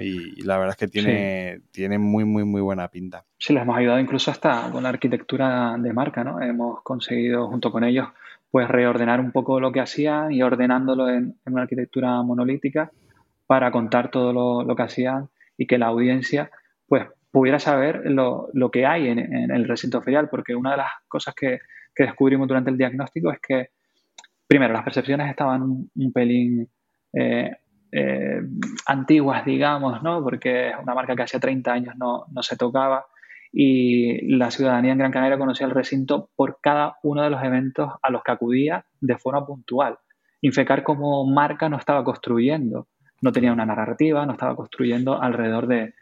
Y, 0.00 0.42
la 0.42 0.56
verdad 0.56 0.72
es 0.72 0.76
que 0.78 0.88
tiene, 0.88 1.60
tiene 1.70 1.98
muy, 1.98 2.24
muy, 2.24 2.44
muy 2.44 2.62
buena 2.62 2.88
pinta. 2.88 3.24
Sí, 3.38 3.52
les 3.52 3.62
hemos 3.62 3.76
ayudado 3.76 4.00
incluso 4.00 4.30
hasta 4.30 4.70
con 4.70 4.82
la 4.82 4.88
arquitectura 4.88 5.76
de 5.78 5.92
marca, 5.92 6.24
¿no? 6.24 6.40
Hemos 6.40 6.82
conseguido 6.82 7.48
junto 7.48 7.70
con 7.70 7.84
ellos 7.84 8.08
pues 8.50 8.68
reordenar 8.68 9.18
un 9.18 9.32
poco 9.32 9.58
lo 9.58 9.72
que 9.72 9.80
hacían 9.80 10.30
y 10.30 10.40
ordenándolo 10.40 11.08
en, 11.08 11.36
una 11.44 11.62
arquitectura 11.62 12.22
monolítica 12.22 12.92
para 13.46 13.72
contar 13.72 14.12
todo 14.12 14.32
lo, 14.64 14.76
que 14.76 14.82
hacían 14.82 15.28
y 15.58 15.66
que 15.66 15.76
la 15.76 15.86
audiencia 15.86 16.50
pues 16.86 17.06
pudiera 17.32 17.58
saber 17.58 18.02
lo, 18.04 18.48
que 18.72 18.86
hay 18.86 19.08
en, 19.08 19.50
el 19.50 19.66
recinto 19.66 20.00
ferial, 20.02 20.28
porque 20.28 20.54
una 20.54 20.70
de 20.70 20.76
las 20.76 20.90
cosas 21.08 21.34
que, 21.34 21.58
descubrimos 21.98 22.46
durante 22.46 22.70
el 22.70 22.78
diagnóstico 22.78 23.32
es 23.32 23.40
que, 23.40 23.70
primero, 24.46 24.72
las 24.72 24.84
percepciones 24.84 25.30
estaban 25.30 25.62
un, 25.62 26.12
pelín 26.12 26.68
eh, 27.12 27.50
eh, 27.96 28.40
antiguas, 28.86 29.44
digamos, 29.44 30.02
¿no? 30.02 30.22
porque 30.22 30.70
es 30.70 30.74
una 30.82 30.94
marca 30.94 31.14
que 31.14 31.22
hace 31.22 31.38
30 31.38 31.72
años 31.72 31.94
no, 31.96 32.24
no 32.32 32.42
se 32.42 32.56
tocaba 32.56 33.06
y 33.56 34.36
la 34.36 34.50
ciudadanía 34.50 34.90
en 34.90 34.98
Gran 34.98 35.12
Canaria 35.12 35.38
conocía 35.38 35.66
el 35.66 35.72
recinto 35.72 36.28
por 36.34 36.58
cada 36.60 36.96
uno 37.04 37.22
de 37.22 37.30
los 37.30 37.40
eventos 37.44 37.92
a 38.02 38.10
los 38.10 38.24
que 38.24 38.32
acudía 38.32 38.84
de 39.00 39.16
forma 39.16 39.46
puntual. 39.46 39.96
Infecar 40.40 40.82
como 40.82 41.24
marca 41.24 41.68
no 41.68 41.76
estaba 41.76 42.02
construyendo, 42.02 42.88
no 43.22 43.30
tenía 43.30 43.52
una 43.52 43.64
narrativa, 43.64 44.26
no 44.26 44.32
estaba 44.32 44.56
construyendo 44.56 45.22
alrededor 45.22 45.68
de, 45.68 45.94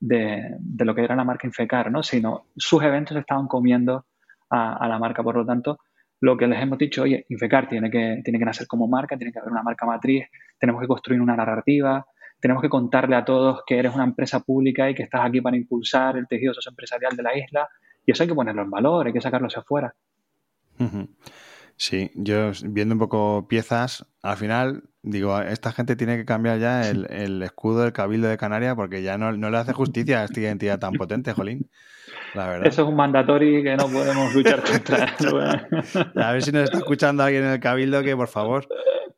lo 0.00 0.94
que 0.96 1.04
era 1.04 1.14
la 1.14 1.22
marca 1.22 1.46
Infecar, 1.46 1.92
¿no? 1.92 2.02
sino 2.02 2.46
sus 2.56 2.82
eventos 2.82 3.16
estaban 3.16 3.46
comiendo 3.46 4.06
a, 4.50 4.88
la 4.88 4.98
marca. 4.98 5.22
Por 5.22 5.36
lo 5.36 5.46
tanto, 5.46 5.78
lo 6.20 6.36
que 6.36 6.46
les 6.46 6.60
hemos 6.60 6.78
dicho, 6.78 7.02
oye, 7.02 7.26
Infecar 7.28 7.68
tiene 7.68 7.90
que, 7.90 8.20
tiene 8.24 8.38
que 8.38 8.44
nacer 8.44 8.66
como 8.66 8.88
marca, 8.88 9.16
tiene 9.16 9.32
que 9.32 9.38
haber 9.38 9.52
una 9.52 9.62
marca 9.62 9.86
matriz, 9.86 10.26
tenemos 10.58 10.80
que 10.80 10.88
construir 10.88 11.20
una 11.20 11.36
narrativa, 11.36 12.06
tenemos 12.40 12.62
que 12.62 12.68
contarle 12.68 13.16
a 13.16 13.24
todos 13.24 13.62
que 13.66 13.78
eres 13.78 13.94
una 13.94 14.04
empresa 14.04 14.40
pública 14.40 14.88
y 14.90 14.94
que 14.94 15.02
estás 15.02 15.22
aquí 15.24 15.40
para 15.40 15.56
impulsar 15.56 16.16
el 16.16 16.26
tejido 16.26 16.54
socioempresarial 16.54 17.16
de 17.16 17.22
la 17.22 17.36
isla. 17.36 17.68
Y 18.04 18.12
eso 18.12 18.22
hay 18.22 18.28
que 18.28 18.34
ponerlo 18.34 18.62
en 18.62 18.70
valor, 18.70 19.06
hay 19.06 19.12
que 19.12 19.20
sacarlo 19.20 19.48
hacia 19.48 19.60
afuera. 19.60 19.94
Sí, 21.76 22.10
yo 22.14 22.50
viendo 22.64 22.94
un 22.94 22.98
poco 22.98 23.46
piezas, 23.48 24.06
al 24.22 24.36
final 24.36 24.84
digo, 25.02 25.40
esta 25.40 25.72
gente 25.72 25.96
tiene 25.96 26.16
que 26.16 26.24
cambiar 26.24 26.58
ya 26.58 26.88
el, 26.88 27.42
escudo 27.42 27.82
del 27.82 27.92
Cabildo 27.92 28.28
de 28.28 28.36
Canarias 28.36 28.74
porque 28.74 29.02
ya 29.02 29.18
no, 29.18 29.32
le 29.32 29.56
hace 29.56 29.72
justicia 29.72 30.20
a 30.20 30.24
esta 30.24 30.40
identidad 30.40 30.78
tan 30.78 30.94
potente, 30.94 31.32
Jolín. 31.32 31.70
La 32.34 32.48
verdad. 32.48 32.66
Eso 32.66 32.82
es 32.82 32.88
un 32.88 32.96
mandatorio 32.96 33.62
que 33.62 33.76
no 33.76 33.88
podemos 33.88 34.34
luchar 34.34 34.62
contra. 34.62 35.16
a 36.28 36.32
ver 36.32 36.42
si 36.42 36.52
nos 36.52 36.64
está 36.64 36.78
escuchando 36.78 37.22
alguien 37.22 37.44
en 37.44 37.50
el 37.50 37.60
Cabildo 37.60 38.02
que 38.02 38.16
por 38.16 38.28
favor 38.28 38.66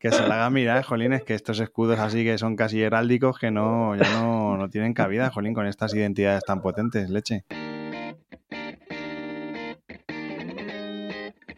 que 0.01 0.11
se 0.11 0.27
la 0.27 0.37
haga 0.37 0.51
mirar, 0.51 0.83
Jolín, 0.83 1.13
es 1.13 1.23
que 1.25 1.35
estos 1.35 1.61
escudos 1.61 1.99
así 1.99 2.25
que 2.25 2.39
son 2.39 2.57
casi 2.57 2.83
heráldicos 2.83 3.39
que 3.39 3.51
no, 3.51 3.95
ya 3.97 4.11
no, 4.13 4.57
no 4.57 4.71
tienen 4.71 4.95
cabida, 4.95 5.31
Jolín, 5.31 5.53
con 5.53 5.67
estas 5.67 5.95
identidades 5.95 6.43
tan 6.43 6.63
potentes, 6.63 7.11
leche. 7.11 7.45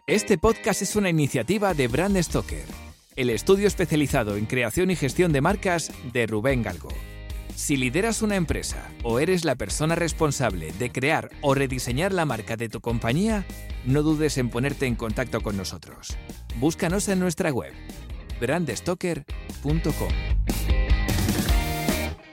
Este 0.08 0.38
podcast 0.38 0.82
es 0.82 0.96
una 0.96 1.08
iniciativa 1.08 1.72
de 1.72 1.86
Brand 1.86 2.20
Stoker, 2.20 2.64
el 3.14 3.30
estudio 3.30 3.68
especializado 3.68 4.36
en 4.36 4.46
creación 4.46 4.90
y 4.90 4.96
gestión 4.96 5.32
de 5.32 5.40
marcas 5.40 5.92
de 6.12 6.26
Rubén 6.26 6.64
Galgo. 6.64 6.90
Si 7.54 7.76
lideras 7.76 8.22
una 8.22 8.36
empresa 8.36 8.90
o 9.04 9.20
eres 9.20 9.44
la 9.44 9.54
persona 9.54 9.94
responsable 9.94 10.72
de 10.72 10.90
crear 10.90 11.28
o 11.42 11.54
rediseñar 11.54 12.12
la 12.12 12.24
marca 12.24 12.56
de 12.56 12.68
tu 12.68 12.80
compañía, 12.80 13.44
no 13.84 14.02
dudes 14.02 14.38
en 14.38 14.48
ponerte 14.48 14.86
en 14.86 14.96
contacto 14.96 15.40
con 15.40 15.56
nosotros. 15.56 16.16
Búscanos 16.56 17.08
en 17.08 17.20
nuestra 17.20 17.50
web 17.50 17.72
brandstoker.com. 18.40 20.12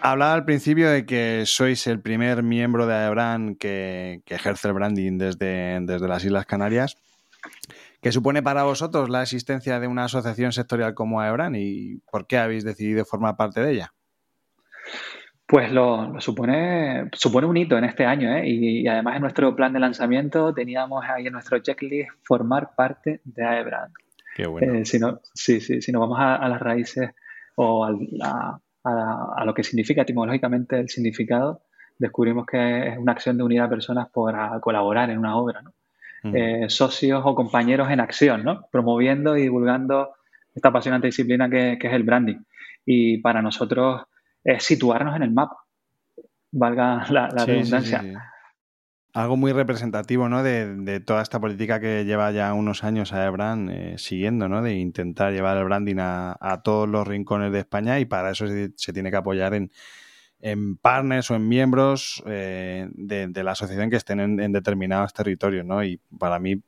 Hablaba 0.01 0.33
al 0.33 0.45
principio 0.45 0.89
de 0.89 1.05
que 1.05 1.43
sois 1.45 1.85
el 1.87 2.01
primer 2.01 2.41
miembro 2.41 2.87
de 2.87 3.55
que, 3.59 4.21
que 4.25 4.35
ejerce 4.35 4.69
el 4.69 4.73
branding 4.73 5.17
desde, 5.17 5.79
desde 5.81 6.07
las 6.07 6.23
Islas 6.23 6.45
Canarias. 6.45 6.97
¿Qué 8.01 8.13
supone 8.13 8.41
para 8.41 8.63
vosotros 8.63 9.09
la 9.09 9.21
existencia 9.21 9.79
de 9.81 9.87
una 9.87 10.05
asociación 10.05 10.53
sectorial 10.53 10.93
como 10.93 11.19
AEBRAN 11.19 11.55
y 11.55 11.97
por 12.09 12.27
qué 12.27 12.37
habéis 12.37 12.63
decidido 12.63 13.03
formar 13.03 13.35
parte 13.35 13.59
de 13.59 13.73
ella? 13.73 13.93
Pues 15.45 15.71
lo, 15.71 16.19
supone, 16.19 17.09
supone 17.13 17.47
un 17.47 17.57
hito 17.57 17.77
en 17.77 17.83
este 17.83 18.05
año 18.05 18.31
¿eh? 18.35 18.47
y, 18.47 18.87
además 18.87 19.15
en 19.15 19.21
nuestro 19.23 19.55
plan 19.55 19.73
de 19.73 19.79
lanzamiento 19.79 20.53
teníamos 20.53 21.03
ahí 21.05 21.25
en 21.25 21.33
nuestro 21.33 21.57
checklist 21.57 22.11
formar 22.23 22.75
parte 22.75 23.21
de 23.23 23.43
AEBRAN. 23.43 23.91
Qué 24.35 24.45
bueno. 24.45 24.75
Eh, 24.75 24.85
si, 24.85 24.99
no, 24.99 25.21
sí, 25.33 25.59
sí, 25.59 25.81
si 25.81 25.91
nos 25.91 26.01
vamos 26.01 26.19
a, 26.19 26.47
las 26.47 26.59
raíces 26.59 27.09
o 27.55 27.83
a, 27.83 28.61
a, 28.83 29.45
lo 29.45 29.53
que 29.55 29.63
significa 29.63 30.03
etimológicamente 30.03 30.79
el 30.79 30.89
significado, 30.89 31.63
descubrimos 31.97 32.45
que 32.45 32.89
es 32.89 32.97
una 32.99 33.13
acción 33.13 33.35
de 33.35 33.43
unir 33.43 33.61
a 33.61 33.69
personas 33.69 34.07
para 34.13 34.59
colaborar 34.59 35.09
en 35.09 35.17
una 35.17 35.35
obra. 35.35 35.63
¿no? 35.63 35.73
Eh, 36.23 36.65
socios 36.69 37.21
o 37.23 37.33
compañeros 37.33 37.89
en 37.91 38.01
acción, 38.01 38.43
¿no? 38.43 38.67
Promoviendo 38.71 39.37
y 39.37 39.43
divulgando 39.43 40.15
esta 40.53 40.69
apasionante 40.69 41.07
disciplina 41.07 41.49
que, 41.49 41.77
es 41.81 41.93
el 41.93 42.03
branding. 42.03 42.39
Y 42.85 43.19
para 43.19 43.41
nosotros 43.41 44.03
es 44.43 44.63
situarnos 44.63 45.15
en 45.15 45.23
el 45.23 45.31
mapa, 45.31 45.57
valga 46.51 47.05
la, 47.09 47.27
redundancia. 47.45 48.03
Algo 49.13 49.37
muy 49.37 49.51
representativo, 49.53 50.29
¿no? 50.29 50.43
De, 50.43 50.99
toda 50.99 51.21
esta 51.21 51.39
política 51.39 51.79
que 51.79 52.05
lleva 52.05 52.31
ya 52.31 52.53
unos 52.53 52.83
años 52.83 53.11
a 53.11 53.29
Brand 53.29 53.69
eh, 53.71 53.97
siguiendo, 53.97 54.47
¿no? 54.47 54.61
De 54.61 54.75
intentar 54.75 55.33
llevar 55.33 55.57
el 55.57 55.65
branding 55.65 55.97
a, 55.99 56.37
a, 56.39 56.61
todos 56.61 56.87
los 56.87 57.07
rincones 57.07 57.51
de 57.51 57.59
España 57.59 57.99
y 57.99 58.05
para 58.05 58.31
eso 58.31 58.45
se 58.47 58.93
tiene 58.93 59.09
que 59.09 59.17
apoyar 59.17 59.55
en, 59.55 59.71
en 60.41 60.77
partners 60.77 61.29
o 61.31 61.35
en 61.35 61.47
miembros 61.47 62.23
eh, 62.25 62.87
de, 62.91 63.43
la 63.43 63.51
asociación 63.51 63.89
que 63.89 63.97
estén 63.97 64.19
en, 64.19 64.51
determinados 64.51 65.13
territorios, 65.13 65.65
¿no? 65.65 65.83
Y 65.83 65.99
para 66.17 66.39
mí, 66.39 66.61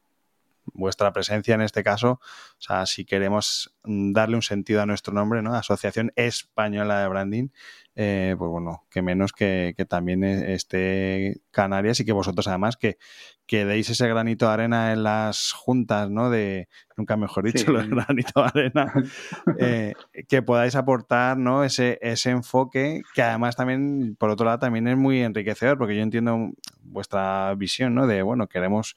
vuestra 0.65 1.11
presencia 1.13 1.55
en 1.55 1.61
este 1.61 1.83
caso, 1.83 2.19
o 2.21 2.61
sea, 2.61 2.85
si 2.85 3.05
queremos 3.05 3.75
darle 3.83 4.35
un 4.35 4.41
sentido 4.41 4.81
a 4.81 4.85
nuestro 4.85 5.13
nombre, 5.13 5.41
¿no? 5.41 5.55
Asociación 5.55 6.11
Española 6.15 7.01
de 7.01 7.07
Branding, 7.07 7.47
eh, 7.95 8.35
pues 8.37 8.49
bueno, 8.49 8.85
que 8.89 9.01
menos 9.01 9.33
que, 9.33 9.75
también 9.89 10.23
e, 10.23 10.53
esté 10.53 11.41
Canarias 11.51 11.99
y 11.99 12.05
que 12.05 12.13
vosotros 12.13 12.47
además 12.47 12.77
que, 12.77 12.97
que, 13.45 13.65
deis 13.65 13.89
ese 13.89 14.07
granito 14.07 14.47
de 14.47 14.53
arena 14.53 14.93
en 14.93 15.03
las 15.03 15.51
juntas, 15.51 16.09
¿no? 16.09 16.29
De, 16.29 16.69
nunca 16.95 17.17
mejor 17.17 17.43
dicho, 17.43 17.77
el 17.77 17.89
granito 17.89 18.41
de 18.41 18.47
arena, 18.47 18.93
eh, 19.59 19.93
que 20.29 20.41
podáis 20.41 20.75
aportar, 20.75 21.37
¿no? 21.37 21.65
Ese, 21.65 21.99
ese 22.01 22.29
enfoque 22.29 23.01
que 23.13 23.23
además 23.23 23.57
también, 23.57 24.15
por 24.17 24.29
otro 24.29 24.45
lado, 24.45 24.59
también 24.59 24.87
es 24.87 24.95
muy 24.95 25.21
enriquecedor, 25.21 25.77
porque 25.77 25.95
yo 25.95 26.03
entiendo 26.03 26.51
vuestra 26.81 27.53
visión, 27.55 27.93
¿no? 27.93 28.07
De, 28.07 28.21
bueno, 28.21 28.47
queremos 28.47 28.95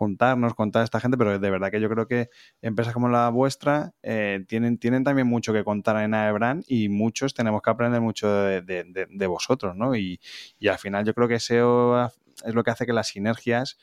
juntarnos 0.00 0.54
con 0.54 0.72
toda 0.72 0.82
esta 0.82 0.98
gente, 0.98 1.18
pero 1.18 1.38
de 1.38 1.50
verdad 1.50 1.70
que 1.70 1.78
yo 1.78 1.90
creo 1.90 2.06
que 2.06 2.30
empresas 2.62 2.94
como 2.94 3.10
la 3.10 3.28
vuestra 3.28 3.92
eh, 4.02 4.42
tienen, 4.48 4.78
tienen 4.78 5.04
también 5.04 5.26
mucho 5.26 5.52
que 5.52 5.62
contar 5.62 6.02
en 6.02 6.14
Aebran 6.14 6.64
y 6.66 6.88
muchos 6.88 7.34
tenemos 7.34 7.60
que 7.60 7.68
aprender 7.68 8.00
mucho 8.00 8.26
de, 8.32 9.26
vosotros, 9.26 9.76
¿no? 9.76 9.94
Y, 9.94 10.18
y, 10.58 10.68
al 10.68 10.78
final 10.78 11.04
yo 11.04 11.12
creo 11.12 11.28
que 11.28 11.34
eso 11.34 12.06
es 12.42 12.54
lo 12.54 12.64
que 12.64 12.70
hace 12.70 12.86
que 12.86 12.94
las 12.94 13.08
sinergias 13.08 13.76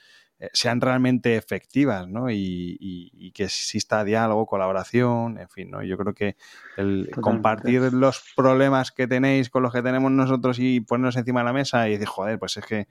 sean 0.53 0.81
realmente 0.81 1.35
efectivas, 1.35 2.07
¿no? 2.07 2.29
Y, 2.29 3.31
que 3.33 3.43
exista 3.45 4.03
diálogo, 4.03 4.45
colaboración, 4.45 5.39
en 5.39 5.49
fin, 5.49 5.69
¿no? 5.69 5.83
Yo 5.83 5.97
creo 5.97 6.13
que 6.13 6.35
el 6.77 7.09
compartir 7.21 7.93
los 7.93 8.33
problemas 8.35 8.91
que 8.91 9.07
tenéis 9.07 9.49
con 9.49 9.61
los 9.63 9.73
que 9.73 9.81
tenemos 9.81 10.11
nosotros 10.11 10.57
y 10.59 10.79
ponernos 10.79 11.17
encima 11.17 11.41
de 11.41 11.45
la 11.45 11.53
mesa 11.53 11.87
y 11.87 11.93
decir, 11.93 12.07
joder, 12.07 12.39
pues 12.39 12.57
es 12.57 12.65
que 12.65 12.87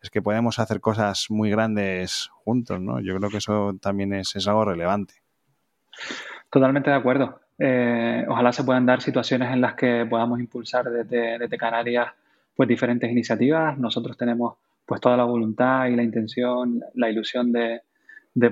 es 0.00 0.10
que 0.10 0.22
podemos 0.22 0.58
hacer 0.58 0.80
cosas 0.80 1.26
muy 1.30 1.50
grandes 1.50 2.30
juntos, 2.32 2.80
¿no? 2.80 3.00
Yo 3.00 3.16
creo 3.16 3.30
que 3.30 3.38
eso 3.38 3.76
también 3.80 4.12
es, 4.12 4.46
algo 4.46 4.64
relevante. 4.64 5.14
Totalmente 6.50 6.90
de 6.90 6.96
acuerdo. 6.96 7.40
Eh, 7.58 8.24
ojalá 8.28 8.52
se 8.52 8.62
puedan 8.62 8.86
dar 8.86 9.02
situaciones 9.02 9.52
en 9.52 9.60
las 9.60 9.74
que 9.74 10.06
podamos 10.08 10.38
impulsar 10.38 10.88
desde, 10.88 11.38
desde 11.38 11.58
Canarias 11.58 12.12
pues 12.54 12.68
diferentes 12.68 13.10
iniciativas. 13.10 13.76
Nosotros 13.78 14.16
tenemos 14.16 14.54
pues 14.88 15.02
toda 15.02 15.18
la 15.18 15.24
voluntad 15.24 15.86
y 15.88 15.96
la 15.96 16.02
intención, 16.02 16.82
la 16.94 17.10
ilusión 17.10 17.52
de, 17.52 17.82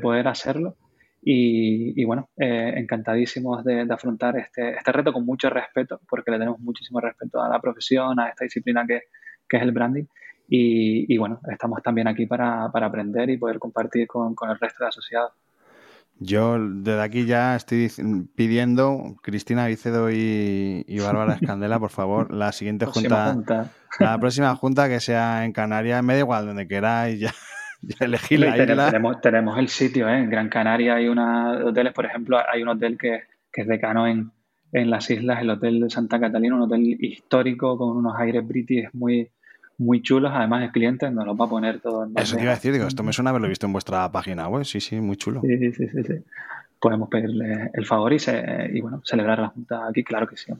poder 0.02 0.28
hacerlo. 0.28 0.76
Y, 1.22 2.04
bueno, 2.04 2.28
eh, 2.36 2.74
encantadísimos 2.76 3.64
de, 3.64 3.86
afrontar 3.90 4.36
este, 4.36 4.76
este, 4.76 4.92
reto 4.92 5.14
con 5.14 5.24
mucho 5.24 5.48
respeto, 5.48 5.98
porque 6.08 6.30
le 6.30 6.38
tenemos 6.38 6.60
muchísimo 6.60 7.00
respeto 7.00 7.40
a 7.42 7.48
la 7.48 7.58
profesión, 7.58 8.20
a 8.20 8.28
esta 8.28 8.44
disciplina 8.44 8.86
que, 8.86 9.04
es 9.48 9.62
el 9.62 9.72
branding. 9.72 10.04
Y, 10.46 11.16
bueno, 11.16 11.40
estamos 11.50 11.82
también 11.82 12.06
aquí 12.06 12.26
para, 12.26 12.66
aprender 12.66 13.30
y 13.30 13.38
poder 13.38 13.58
compartir 13.58 14.06
con, 14.06 14.34
el 14.46 14.58
resto 14.58 14.84
de 14.84 14.88
asociados. 14.88 15.32
Yo 16.18 16.58
desde 16.58 17.02
aquí 17.02 17.26
ya 17.26 17.56
estoy 17.56 17.90
pidiendo, 18.34 19.16
Cristina 19.22 19.66
Vicedo 19.66 20.10
y, 20.10 20.84
Bárbara 21.00 21.34
Escandela, 21.40 21.78
por 21.78 21.90
favor, 21.90 22.32
la 22.32 22.52
siguiente 22.52 22.86
junta, 22.86 23.70
la 23.98 24.18
próxima 24.18 24.54
junta 24.56 24.88
que 24.88 25.00
sea 25.00 25.44
en 25.44 25.52
Canarias, 25.52 26.02
me 26.02 26.14
da 26.14 26.20
igual 26.20 26.46
donde 26.46 26.66
queráis, 26.66 27.20
ya, 27.20 27.34
ya 27.82 28.06
elegir 28.06 28.40
la 28.40 28.56
isla. 28.56 28.86
Tenemos, 28.86 29.20
tenemos, 29.20 29.58
el 29.58 29.68
sitio, 29.68 30.08
¿eh? 30.08 30.18
en 30.18 30.30
Gran 30.30 30.48
Canaria 30.48 30.94
hay 30.94 31.08
unos 31.08 31.64
hoteles, 31.66 31.92
por 31.92 32.06
ejemplo, 32.06 32.38
hay 32.50 32.62
un 32.62 32.68
hotel 32.68 32.96
que, 32.96 33.24
que 33.52 33.62
es 33.62 33.68
decano 33.68 34.06
en, 34.06 34.32
en 34.72 34.90
las 34.90 35.10
islas, 35.10 35.40
el 35.42 35.50
Hotel 35.50 35.80
de 35.80 35.90
Santa 35.90 36.18
Catalina, 36.18 36.56
un 36.56 36.62
hotel 36.62 36.96
histórico 37.00 37.76
con 37.76 37.96
unos 37.96 38.14
aires 38.18 38.46
british 38.46 38.88
muy, 38.94 39.30
muy 39.78 40.02
chulos, 40.02 40.32
además 40.34 40.62
el 40.62 40.70
cliente 40.72 41.10
nos 41.10 41.26
los 41.26 41.38
va 41.38 41.44
a 41.44 41.48
poner 41.48 41.80
todo 41.80 42.04
en 42.04 42.12
Eso 42.16 42.36
te 42.36 42.42
iba 42.42 42.52
a 42.52 42.54
decir, 42.54 42.72
digo, 42.72 42.86
esto 42.86 43.02
me 43.02 43.12
suena 43.12 43.30
haberlo 43.30 43.48
visto 43.48 43.66
en 43.66 43.72
vuestra 43.72 44.10
página 44.10 44.48
web, 44.48 44.64
sí, 44.64 44.80
sí, 44.80 45.00
muy 45.00 45.16
chulo. 45.16 45.40
Sí, 45.42 45.72
sí, 45.72 45.88
sí, 45.88 46.02
sí. 46.04 46.14
Podemos 46.80 47.08
pedirle 47.08 47.70
el 47.72 47.86
favor 47.86 48.12
y, 48.12 48.16
y 48.72 48.80
bueno, 48.80 49.00
celebrar 49.04 49.38
la 49.38 49.48
junta 49.48 49.86
aquí, 49.88 50.02
claro 50.04 50.26
que 50.26 50.36
sí. 50.36 50.52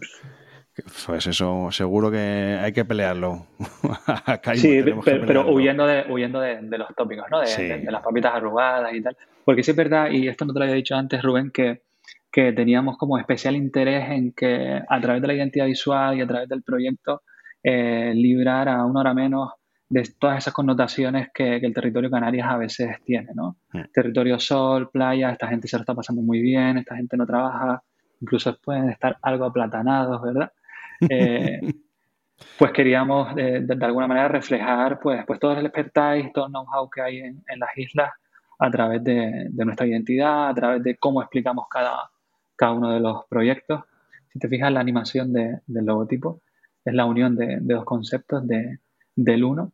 Pues 1.07 1.26
eso, 1.26 1.68
seguro 1.70 2.11
que 2.11 2.18
hay 2.18 2.72
que 2.72 2.85
pelearlo. 2.85 3.46
sí, 4.57 4.83
pero, 5.05 5.50
huyendo, 5.50 5.87
de, 5.87 6.05
huyendo 6.11 6.38
de, 6.40 6.61
los 6.76 6.94
tópicos, 6.94 7.26
¿no? 7.31 7.40
De, 7.40 7.83
las 7.90 8.02
papitas 8.02 8.35
arrugadas 8.35 8.92
y 8.92 9.00
tal. 9.00 9.16
Porque 9.44 9.62
sí 9.62 9.70
es 9.70 9.76
verdad, 9.76 10.11
y 10.11 10.29
esto 10.29 10.44
no 10.44 10.52
te 10.52 10.59
lo 10.59 10.64
había 10.64 10.74
dicho 10.74 10.94
antes, 10.94 11.22
Rubén, 11.22 11.50
que, 11.50 11.83
que 12.31 12.52
teníamos 12.52 12.98
como 12.98 13.16
especial 13.16 13.57
interés 13.57 14.11
en 14.11 14.33
que 14.33 14.83
a 14.87 15.00
través 15.00 15.22
de 15.22 15.29
la 15.29 15.35
identidad 15.35 15.64
visual 15.64 16.18
y 16.18 16.20
a 16.20 16.26
través 16.26 16.48
del 16.48 16.62
proyecto 16.62 17.22
eh, 17.68 18.12
librar 18.14 18.68
a 18.68 18.85
una 18.85 19.00
hora 19.00 19.12
menos 19.12 19.50
de 19.88 20.05
todas 20.20 20.38
esas 20.38 20.55
connotaciones 20.55 21.31
que, 21.35 21.57
el 21.57 21.74
territorio 21.74 22.09
Canarias 22.09 22.46
a 22.48 22.57
veces 22.57 23.02
tiene, 23.05 23.31
¿no? 23.35 23.57
Mm. 23.72 23.81
Territorio 23.92 24.38
sol, 24.38 24.88
playa, 24.88 25.33
esta 25.33 25.48
gente 25.48 25.66
se 25.66 25.76
lo 25.76 25.81
está 25.81 25.92
pasando 25.92 26.22
muy 26.22 26.40
bien, 26.40 26.79
esta 26.79 26.94
gente 26.94 27.16
no 27.16 27.26
trabaja, 27.26 27.83
incluso 28.20 28.57
pueden 28.59 28.90
estar 28.90 29.18
algo 29.20 29.46
aplatanados, 29.46 30.22
¿verdad? 30.22 30.52
Eh, 31.11 31.61
pues 32.59 32.72
queríamos 32.72 33.35
de, 33.35 33.66
alguna 33.83 34.07
manera 34.07 34.29
reflejar 34.29 34.98
pues, 34.98 35.26
pues 35.26 35.38
todo 35.38 35.52
el 35.52 35.66
expertise, 35.66 36.33
todo 36.33 36.46
el 36.46 36.52
know-how 36.52 36.88
que 36.88 37.02
hay 37.02 37.18
en, 37.18 37.42
las 37.59 37.76
islas 37.76 38.12
a 38.59 38.70
través 38.70 39.05
de, 39.05 39.50
nuestra 39.52 39.87
identidad, 39.87 40.48
a 40.48 40.55
través 40.55 40.83
de 40.83 40.96
cómo 40.96 41.20
explicamos 41.20 41.66
cada, 41.68 42.11
cada 42.55 42.72
uno 42.72 42.92
de 42.92 43.00
los 43.00 43.26
proyectos. 43.26 43.83
Si 44.33 44.38
te 44.38 44.48
fijas 44.48 44.72
la 44.72 44.81
animación 44.81 45.35
del 45.35 45.85
logotipo, 45.85 46.40
es 46.87 46.94
la 46.94 47.05
unión 47.05 47.37
de, 47.37 47.59
dos 47.61 47.85
conceptos 47.85 48.46
de, 48.46 48.79
del 49.14 49.44
uno 49.44 49.72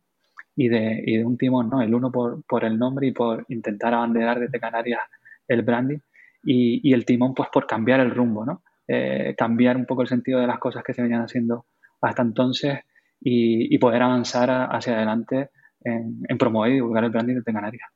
y 0.55 0.67
de, 0.67 1.03
y 1.05 1.17
de, 1.17 1.25
un 1.25 1.37
timón, 1.37 1.69
¿no? 1.69 1.81
El 1.81 1.93
uno 1.93 2.11
por, 2.11 2.43
por, 2.43 2.65
el 2.65 2.77
nombre 2.77 3.07
y 3.07 3.11
por 3.11 3.45
intentar 3.49 3.93
abanderar 3.93 4.39
desde 4.39 4.59
Canarias 4.59 5.01
el 5.47 5.61
branding 5.61 5.99
y, 6.43 6.87
y 6.87 6.93
el 6.93 7.05
timón 7.05 7.33
pues 7.33 7.49
por 7.51 7.67
cambiar 7.67 7.99
el 7.99 8.11
rumbo, 8.11 8.45
¿no? 8.45 8.63
Eh, 8.87 9.33
cambiar 9.37 9.77
un 9.77 9.85
poco 9.85 10.01
el 10.01 10.09
sentido 10.09 10.41
de 10.41 10.47
las 10.47 10.59
cosas 10.59 10.83
que 10.83 10.93
se 10.93 11.01
venían 11.01 11.21
haciendo 11.21 11.65
hasta 12.01 12.21
entonces 12.21 12.79
y, 13.21 13.73
y 13.73 13.77
poder 13.77 14.01
avanzar 14.01 14.49
hacia 14.75 14.95
adelante 14.95 15.51
en, 15.83 16.37
promover 16.37 16.71
y 16.71 16.75
divulgar 16.75 17.03
el 17.03 17.09
branding 17.11 17.35
desde 17.35 17.53
Canarias. 17.53 17.89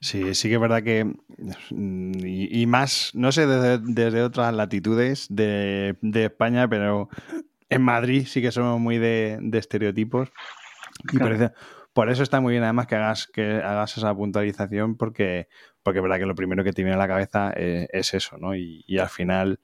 Sí, 0.00 0.34
sí 0.34 0.48
que 0.48 0.54
es 0.54 0.60
verdad 0.60 0.82
que, 0.82 1.14
y, 1.70 2.66
más, 2.66 3.12
no 3.14 3.32
sé 3.32 3.46
desde, 3.46 3.78
desde 3.78 4.22
otras 4.22 4.52
latitudes 4.54 5.28
de, 5.30 5.96
de, 6.02 6.24
España, 6.26 6.68
pero 6.68 7.08
en 7.74 7.82
Madrid 7.82 8.26
sí 8.26 8.40
que 8.40 8.52
somos 8.52 8.80
muy 8.80 8.98
de, 8.98 9.38
de 9.40 9.58
estereotipos. 9.58 10.30
Y 11.12 11.18
por 11.92 12.08
eso 12.08 12.22
está 12.22 12.40
muy 12.40 12.52
bien 12.52 12.64
además 12.64 12.86
que 12.86 12.96
hagas, 12.96 13.26
que 13.26 13.56
hagas 13.56 13.96
esa 13.96 14.14
puntualización 14.14 14.96
porque, 14.96 15.48
porque 15.82 15.98
es 15.98 16.02
verdad 16.02 16.18
que 16.18 16.26
lo 16.26 16.34
primero 16.34 16.64
que 16.64 16.72
te 16.72 16.82
viene 16.82 16.94
a 16.94 16.98
la 16.98 17.08
cabeza 17.08 17.52
es, 17.52 17.88
es 17.92 18.14
eso, 18.14 18.38
¿no? 18.38 18.54
Y, 18.54 18.84
y, 18.86 18.98
al 18.98 19.08
final 19.08 19.60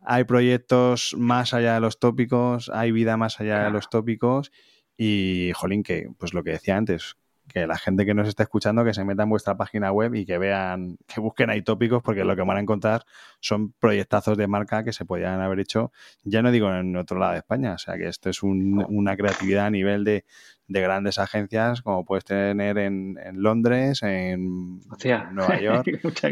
hay 0.00 0.24
proyectos 0.24 1.14
más 1.18 1.54
allá 1.54 1.74
de 1.74 1.80
los 1.80 1.98
tópicos, 1.98 2.70
hay 2.72 2.92
vida 2.92 3.16
más 3.16 3.40
allá 3.40 3.64
de 3.64 3.70
los 3.70 3.88
tópicos 3.90 4.52
y, 4.96 5.52
jolín, 5.54 5.82
que 5.82 6.08
pues 6.18 6.34
lo 6.34 6.44
que 6.44 6.52
decía 6.52 6.76
antes, 6.76 7.16
que 7.56 7.66
la 7.66 7.78
gente 7.78 8.04
que 8.04 8.12
nos 8.12 8.28
está 8.28 8.42
escuchando 8.42 8.84
que 8.84 8.92
se 8.92 9.02
meta 9.02 9.22
en 9.22 9.30
vuestra 9.30 9.56
página 9.56 9.90
web 9.90 10.14
y 10.14 10.26
que 10.26 10.36
vean, 10.36 10.98
que 11.06 11.22
busquen 11.22 11.48
ahí 11.48 11.62
tópicos, 11.62 12.02
porque 12.02 12.22
lo 12.22 12.36
que 12.36 12.42
van 12.42 12.58
a 12.58 12.60
encontrar 12.60 13.06
son 13.40 13.72
proyectazos 13.72 14.36
de 14.36 14.46
marca 14.46 14.84
que 14.84 14.92
se 14.92 15.06
podían 15.06 15.40
haber 15.40 15.60
hecho, 15.60 15.90
ya 16.22 16.42
no 16.42 16.50
digo 16.50 16.70
en 16.70 16.94
otro 16.96 17.18
lado 17.18 17.32
de 17.32 17.38
España, 17.38 17.72
o 17.72 17.78
sea 17.78 17.96
que 17.96 18.08
esto 18.08 18.28
es 18.28 18.42
un, 18.42 18.84
una 18.90 19.16
creatividad 19.16 19.64
a 19.64 19.70
nivel 19.70 20.04
de, 20.04 20.26
de, 20.68 20.80
grandes 20.82 21.18
agencias 21.18 21.80
como 21.80 22.04
puedes 22.04 22.26
tener 22.26 22.76
en, 22.76 23.16
en 23.24 23.42
Londres, 23.42 24.02
en 24.02 24.80
Hostia. 24.90 25.30
Nueva 25.32 25.58
York. 25.62 25.86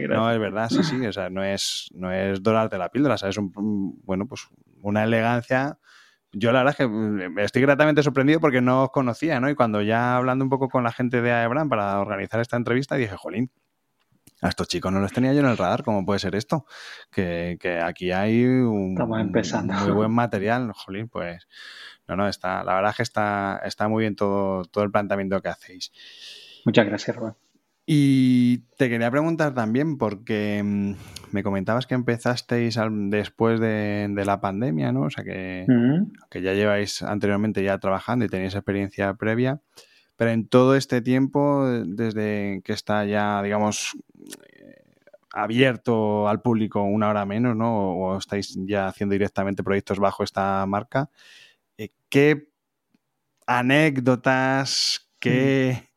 No, 0.07 0.31
es 0.31 0.39
verdad, 0.39 0.69
sí, 0.69 0.83
sí, 0.83 1.07
o 1.07 1.13
sea, 1.15 1.31
no 1.31 1.43
es, 1.43 1.89
no 1.95 2.13
es 2.13 2.43
dorarte 2.43 2.77
la 2.77 2.91
píldora, 2.91 3.15
o 3.15 3.19
sea, 3.19 3.31
es 3.31 3.39
un, 3.39 3.99
bueno, 4.05 4.27
pues 4.27 4.47
una 4.83 5.05
elegancia 5.05 5.79
yo 6.35 6.53
la 6.53 6.61
verdad 6.61 6.73
es 6.73 6.77
que 6.77 6.87
mm, 6.87 7.39
estoy 7.39 7.63
gratamente 7.63 8.03
sorprendido 8.03 8.41
porque 8.41 8.61
no 8.61 8.85
os 8.85 8.91
conocía, 8.91 9.41
¿no? 9.41 9.49
Y 9.51 9.55
cuando 9.55 9.83
ya 9.83 10.17
hablando 10.17 10.45
un 10.45 10.51
poco 10.51 10.69
con 10.69 10.85
la 10.85 10.93
gente 10.93 11.23
de 11.23 11.33
AEBRAN 11.33 11.69
para 11.69 12.01
organizar 12.01 12.41
esta 12.41 12.57
entrevista, 12.57 12.97
dije, 12.97 13.17
jolín, 13.17 13.51
a 14.41 14.49
estos 14.49 14.69
chicos 14.69 14.93
no 14.93 15.01
los 15.01 15.13
tenía 15.13 15.33
yo 15.33 15.41
en 15.41 15.47
el 15.47 15.57
radar, 15.57 15.83
¿cómo 15.83 16.05
puede 16.05 16.19
ser 16.19 16.35
esto? 16.35 16.67
Que, 17.11 17.57
que 17.61 17.81
aquí 17.81 18.13
hay 18.13 18.45
un 18.45 18.93
Estamos 18.93 19.21
empezando. 19.21 19.73
muy 19.75 19.93
buen 19.93 20.11
material, 20.11 20.73
jolín, 20.75 21.09
pues 21.09 21.47
no, 22.07 22.17
no, 22.17 22.29
está, 22.29 22.63
la 22.65 22.75
verdad 22.75 22.91
es 22.91 22.97
que 22.99 23.03
está, 23.05 23.61
está 23.65 23.89
muy 23.89 24.03
bien 24.03 24.17
todo, 24.17 24.65
todo 24.67 24.85
el 24.85 24.91
planteamiento 24.91 25.41
que 25.41 25.49
hacéis. 25.49 25.93
Muchas 26.65 26.87
gracias, 26.87 27.17
Rubén. 27.17 27.35
Y 27.87 28.59
te 28.79 28.89
quería 28.89 29.11
preguntar 29.11 29.53
también, 29.53 29.99
porque 29.99 30.63
mm, 30.65 30.95
me 31.33 31.43
comentabas 31.43 31.87
que 31.87 31.95
empezasteis 31.95 32.79
después 33.11 33.61
de, 33.61 34.07
de 34.11 34.25
la 34.25 34.41
pandemia, 34.41 34.91
¿no? 34.93 35.03
O 35.03 35.11
sea, 35.11 35.23
que, 35.25 35.67
Mm. 35.69 36.13
que 36.31 36.41
ya 36.43 36.55
lleváis 36.55 37.03
anteriormente 37.03 37.63
ya 37.63 37.79
trabajando 37.79 38.25
y 38.25 38.29
tenéis 38.29 38.55
experiencia 38.55 39.13
previa, 39.15 39.61
pero 40.17 40.31
en 40.31 40.49
todo 40.49 40.77
este 40.77 41.03
tiempo, 41.03 41.67
desde 41.67 42.63
que 42.65 42.73
está 42.73 43.05
ya, 43.05 43.43
digamos, 43.43 43.97
eh, 44.59 44.83
abierto 45.33 46.29
al 46.29 46.41
público 46.41 46.83
una 46.83 47.09
hora 47.11 47.27
menos, 47.27 47.55
¿no? 47.57 47.77
O, 47.91 48.15
o 48.15 48.19
estáis 48.19 48.57
ya 48.67 48.87
haciendo 48.89 49.13
directamente 49.15 49.63
proyectos 49.65 49.99
bajo 49.99 50.23
esta 50.25 50.65
marca, 50.67 51.11
eh, 51.77 51.91
¿qué 52.09 52.49
anécdotas, 53.47 55.11
qué, 55.19 55.89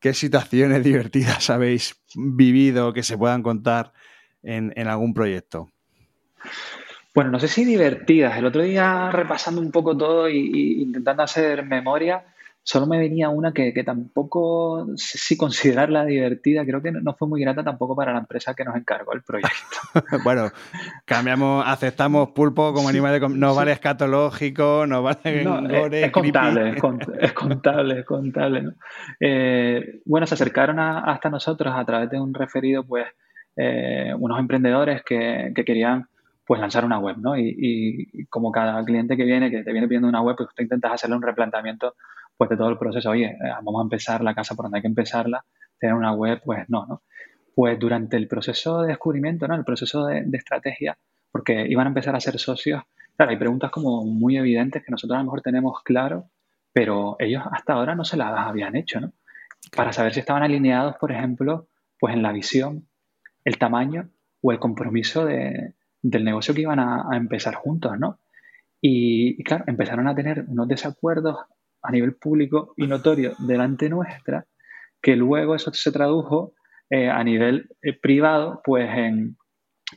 qué 0.00 0.14
situaciones 0.14 0.82
divertidas 0.84 1.50
habéis 1.50 2.00
vivido 2.14 2.92
que 2.92 3.02
se 3.02 3.16
puedan 3.16 3.42
contar 3.42 3.92
en, 4.42 4.88
algún 4.88 5.14
proyecto? 5.14 5.70
Bueno, 7.14 7.30
no 7.30 7.40
sé 7.40 7.48
si 7.48 7.64
divertidas. 7.64 8.36
El 8.38 8.46
otro 8.46 8.62
día 8.62 9.10
repasando 9.10 9.60
un 9.60 9.70
poco 9.70 9.96
todo 9.96 10.28
y 10.28 10.82
intentando 10.82 11.22
hacer 11.22 11.64
memoria, 11.64 12.24
solo 12.62 12.86
me 12.86 12.98
venía 12.98 13.30
una 13.30 13.52
que, 13.52 13.72
que, 13.72 13.84
tampoco 13.84 14.86
si 14.96 15.36
considerarla 15.36 16.04
divertida, 16.04 16.64
creo 16.64 16.82
que 16.82 16.92
no 16.92 17.14
fue 17.14 17.28
muy 17.28 17.40
grata 17.40 17.64
tampoco 17.64 17.96
para 17.96 18.12
la 18.12 18.20
empresa 18.20 18.54
que 18.54 18.64
nos 18.64 18.76
encargó 18.76 19.12
el 19.12 19.22
proyecto. 19.22 19.78
bueno, 20.24 20.50
cambiamos, 21.04 21.64
aceptamos 21.66 22.30
pulpo 22.30 22.72
como 22.72 22.88
sí, 22.88 22.96
animal, 22.96 23.20
de, 23.20 23.28
no 23.28 23.50
sí. 23.50 23.56
vale 23.56 23.72
escatológico, 23.72 24.86
no 24.86 25.02
vale 25.02 25.44
no, 25.44 25.66
gore, 25.66 26.04
es, 26.04 26.10
contable, 26.12 26.70
es, 26.70 26.76
cont 26.80 27.02
es, 27.18 27.32
contable, 27.32 28.00
es 28.00 28.06
contable, 28.06 28.62
¿no? 28.62 28.72
eh, 29.20 30.00
bueno, 30.04 30.26
se 30.26 30.34
acercaron 30.34 30.78
a, 30.78 31.00
hasta 31.00 31.30
nosotros 31.30 31.74
a 31.74 31.84
través 31.84 32.10
de 32.10 32.20
un 32.20 32.34
referido, 32.34 32.84
pues, 32.84 33.06
eh, 33.56 34.12
unos 34.18 34.38
emprendedores 34.38 35.02
que, 35.02 35.52
que 35.54 35.64
querían 35.64 36.08
pues 36.46 36.60
lanzar 36.60 36.84
una 36.84 36.98
web, 36.98 37.16
¿no? 37.18 37.36
Y, 37.36 37.54
y, 38.12 38.26
como 38.26 38.50
cada 38.50 38.84
cliente 38.84 39.16
que 39.16 39.22
viene, 39.22 39.52
que 39.52 39.62
te 39.62 39.70
viene 39.70 39.86
pidiendo 39.86 40.08
una 40.08 40.20
web, 40.20 40.34
pues 40.36 40.48
tú 40.52 40.62
intentas 40.64 40.92
hacerle 40.92 41.14
un 41.14 41.22
replanteamiento 41.22 41.94
pues 42.40 42.48
de 42.48 42.56
todo 42.56 42.70
el 42.70 42.78
proceso. 42.78 43.10
Oye, 43.10 43.26
eh, 43.26 43.36
vamos 43.62 43.82
a 43.82 43.82
empezar 43.82 44.22
la 44.22 44.34
casa 44.34 44.54
por 44.54 44.64
donde 44.64 44.78
hay 44.78 44.80
que 44.80 44.88
empezarla, 44.88 45.44
tener 45.78 45.94
una 45.94 46.14
web, 46.14 46.40
pues 46.42 46.66
no, 46.70 46.86
¿no? 46.86 47.02
Pues 47.54 47.78
durante 47.78 48.16
el 48.16 48.28
proceso 48.28 48.80
de 48.80 48.88
descubrimiento, 48.88 49.46
¿no? 49.46 49.54
El 49.54 49.62
proceso 49.62 50.06
de, 50.06 50.26
estrategia, 50.32 50.96
porque 51.30 51.66
iban 51.68 51.86
a 51.86 51.90
empezar 51.90 52.16
a 52.16 52.20
ser 52.20 52.38
socios, 52.38 52.82
claro, 53.14 53.32
hay 53.32 53.36
preguntas 53.36 53.70
como 53.70 54.06
muy 54.06 54.38
evidentes 54.38 54.82
que 54.82 54.90
nosotros 54.90 55.16
a 55.16 55.18
lo 55.18 55.24
mejor 55.24 55.42
tenemos 55.42 55.82
claro, 55.84 56.30
pero 56.72 57.16
ellos 57.18 57.42
hasta 57.52 57.74
ahora 57.74 57.94
no 57.94 58.06
se 58.06 58.16
las 58.16 58.32
habían 58.38 58.74
hecho, 58.74 59.00
¿no? 59.02 59.12
Para 59.76 59.92
saber 59.92 60.14
si 60.14 60.20
estaban 60.20 60.42
alineados, 60.42 60.96
por 60.96 61.12
ejemplo, 61.12 61.68
pues 61.98 62.14
en 62.14 62.22
la 62.22 62.32
visión, 62.32 62.88
el 63.44 63.58
tamaño 63.58 64.08
o 64.40 64.50
el 64.50 64.58
compromiso 64.58 65.26
de, 65.26 65.74
del 66.00 66.24
negocio 66.24 66.54
que 66.54 66.62
iban 66.62 66.78
a, 66.78 67.06
empezar 67.12 67.52
juntos, 67.54 67.98
¿no? 67.98 68.18
Y, 68.80 69.44
claro, 69.44 69.64
empezaron 69.66 70.08
a 70.08 70.14
tener 70.14 70.46
unos 70.48 70.68
desacuerdos 70.68 71.36
a 71.82 71.90
nivel 71.90 72.14
público 72.14 72.74
y 72.76 72.86
notorio 72.86 73.34
delante 73.38 73.88
nuestra, 73.88 74.44
que 75.00 75.16
luego 75.16 75.54
eso 75.54 75.72
se 75.72 75.92
tradujo 75.92 76.54
eh, 76.88 77.08
a 77.08 77.22
nivel 77.24 77.68
eh, 77.82 77.92
privado, 77.92 78.60
pues 78.64 78.88
en, 78.90 79.36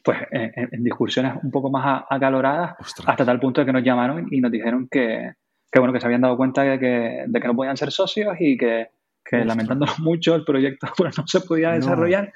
pues 0.04 0.20
en, 0.32 0.70
en, 0.72 0.84
discusiones 0.84 1.34
un 1.44 1.52
poco 1.52 1.70
más 1.70 2.04
acaloradas, 2.10 2.76
Ostras. 2.80 3.10
hasta 3.10 3.26
tal 3.26 3.40
punto 3.40 3.62
de 3.62 3.66
que 3.66 3.74
nos 3.74 3.84
llamaron 3.84 4.28
y 4.32 4.40
nos 4.40 4.52
dijeron 4.52 4.88
que, 4.90 5.34
que, 5.72 5.80
bueno, 5.80 5.94
que 5.94 6.00
se 6.00 6.06
habían 6.06 6.22
dado 6.22 6.38
cuenta 6.38 6.64
de 6.64 6.80
que, 6.80 7.24
de 7.28 7.40
que 7.40 7.48
no 7.48 7.56
podían 7.56 7.78
ser 7.78 7.92
socios 7.92 8.36
y 8.40 8.58
que, 8.58 8.90
que 9.26 9.44
lamentándolo 9.44 9.92
mucho 10.00 10.36
el 10.36 10.46
proyecto 10.46 10.88
pues, 10.98 11.18
no 11.18 11.28
se 11.28 11.42
podía 11.42 11.72
desarrollar. 11.72 12.32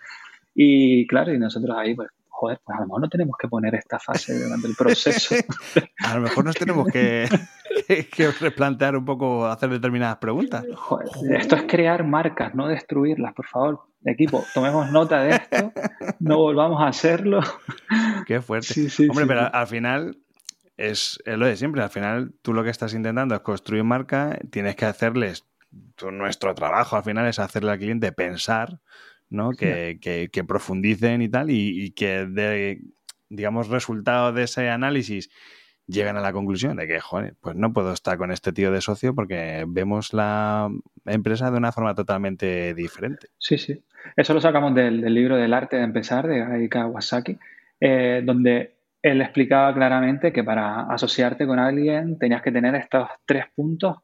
Y 0.55 1.05
claro, 1.07 1.33
y 1.33 1.38
nosotros 1.38 1.77
ahí 1.77 1.93
pues 1.93 2.10
joder, 2.38 2.60
pues 2.63 2.77
a 2.77 2.81
lo 2.81 2.88
mejor 2.88 3.01
no 3.01 3.10
tenemos 3.10 3.36
que 3.39 3.47
poner 3.47 3.73
esta 3.75 3.99
fase 3.99 4.39
durante 4.39 4.67
el 4.67 4.75
proceso. 4.77 5.36
a 5.99 6.15
lo 6.15 6.21
mejor 6.21 6.45
nos 6.45 6.55
tenemos 6.55 6.88
que, 6.88 7.27
que, 7.88 8.32
replantear 8.39 8.95
un 8.95 9.06
poco, 9.06 9.47
hacer 9.47 9.69
determinadas 9.69 10.17
preguntas. 10.17 10.65
Joder, 10.76 11.08
esto 11.38 11.56
es 11.56 11.63
crear 11.63 12.04
marcas, 12.04 12.54
no 12.56 12.67
destruirlas, 12.67 13.34
por 13.34 13.45
favor. 13.45 13.82
Equipo, 14.06 14.43
tomemos 14.54 14.91
nota 14.91 15.23
de 15.23 15.32
esto, 15.32 15.73
no 16.19 16.38
volvamos 16.38 16.82
a 16.82 16.88
hacerlo. 16.88 17.41
Qué 18.26 18.41
fuerte. 18.41 18.73
Sí, 18.73 18.89
sí, 18.89 19.08
Hombre, 19.10 19.26
sí, 19.26 19.28
pero 19.28 19.54
al 19.54 19.67
final 19.67 20.17
es, 20.78 21.19
es, 21.26 21.38
lo 21.38 21.45
de 21.45 21.58
siempre. 21.58 21.82
Al 21.82 21.89
final 21.89 22.34
tú 22.41 22.54
lo 22.54 22.63
que 22.63 22.69
estás 22.69 22.93
intentando 22.93 23.36
es 23.36 23.41
construir 23.41 23.84
marca, 23.84 24.38
tienes 24.50 24.76
que 24.76 24.86
hacerles, 24.86 25.45
tu, 25.95 26.12
nuestro 26.12 26.54
trabajo 26.56 26.95
al 26.95 27.04
final 27.04 27.28
es 27.28 27.39
hacerle 27.39 27.71
al 27.71 27.80
cliente 27.80 28.12
pensar 28.12 28.80
¿no? 29.30 29.52
Que, 29.52 30.00
que, 30.02 30.30
que, 30.32 30.43
profundicen 30.43 31.21
y 31.21 31.30
tal, 31.30 31.50
y, 31.50 31.86
y, 31.86 31.91
que 31.91 32.26
de, 32.26 32.82
digamos, 33.30 33.67
resultado 33.67 34.32
de 34.32 34.43
ese 34.43 34.69
análisis 34.69 35.30
llegan 35.88 36.17
a 36.17 36.21
la 36.21 36.34
conclusión 36.34 36.78
de 36.78 36.88
que, 36.88 37.00
joder, 37.00 37.36
pues 37.41 37.56
no 37.56 37.73
puedo 37.73 37.93
estar 37.93 38.17
con 38.17 38.32
este 38.32 38.52
tío 38.52 38.71
de 38.71 38.82
socio 38.82 39.15
porque 39.15 39.65
vemos 39.67 40.13
la 40.13 40.69
empresa 41.06 41.50
de 41.50 41.58
una 41.58 41.71
forma 41.71 41.95
totalmente 41.95 42.73
diferente. 42.73 43.28
Sí, 43.38 43.58
sí. 43.58 43.84
Eso 44.15 44.34
lo 44.34 44.41
sacamos 44.41 44.76
del, 44.76 45.02
del 45.02 45.13
libro 45.13 45.38
del 45.38 45.54
arte 45.54 45.78
de 45.78 45.84
empezar, 45.84 46.28
de 46.28 46.39
Gai 46.39 46.69
Kawasaki, 46.69 47.38
eh, 47.80 48.21
donde 48.23 48.76
él 49.02 49.21
explicaba 49.21 49.73
claramente 49.73 50.34
que 50.34 50.43
para 50.43 50.82
asociarte 50.84 51.47
con 51.47 51.60
alguien 51.60 52.19
tenías 52.19 52.41
que 52.41 52.52
tener 52.52 52.76
estos 52.76 53.08
tres 53.26 53.45
puntos 53.56 53.97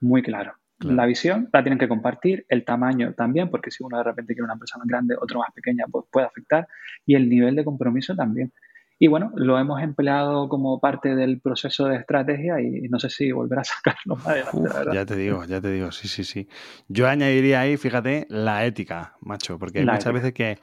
muy 0.00 0.22
claros. 0.22 0.54
Claro. 0.78 0.96
La 0.96 1.06
visión 1.06 1.48
la 1.52 1.62
tienen 1.62 1.78
que 1.78 1.88
compartir, 1.88 2.44
el 2.48 2.64
tamaño 2.64 3.14
también, 3.14 3.50
porque 3.50 3.70
si 3.70 3.82
uno 3.82 3.96
de 3.96 4.04
repente 4.04 4.34
quiere 4.34 4.44
una 4.44 4.54
empresa 4.54 4.78
más 4.78 4.86
grande, 4.86 5.16
otro 5.18 5.38
más 5.38 5.50
pequeña, 5.54 5.86
pues 5.90 6.04
puede 6.10 6.26
afectar, 6.26 6.68
y 7.06 7.14
el 7.14 7.28
nivel 7.30 7.56
de 7.56 7.64
compromiso 7.64 8.14
también. 8.14 8.52
Y 8.98 9.08
bueno, 9.08 9.30
lo 9.34 9.58
hemos 9.58 9.82
empleado 9.82 10.48
como 10.48 10.80
parte 10.80 11.14
del 11.14 11.40
proceso 11.40 11.86
de 11.86 11.96
estrategia 11.96 12.60
y 12.60 12.88
no 12.88 12.98
sé 12.98 13.10
si 13.10 13.30
volver 13.30 13.58
a 13.58 13.64
sacarlo 13.64 14.16
más 14.16 14.26
adelante. 14.28 14.58
Uf, 14.58 14.94
ya 14.94 15.04
te 15.04 15.16
digo, 15.16 15.44
ya 15.44 15.60
te 15.60 15.70
digo, 15.70 15.92
sí, 15.92 16.08
sí, 16.08 16.24
sí. 16.24 16.48
Yo 16.88 17.06
añadiría 17.06 17.60
ahí, 17.60 17.76
fíjate, 17.76 18.26
la 18.30 18.64
ética, 18.64 19.16
macho, 19.20 19.58
porque 19.58 19.80
hay 19.80 19.84
la 19.84 19.92
muchas 19.92 20.06
ética. 20.06 20.18
veces 20.18 20.32
que 20.32 20.58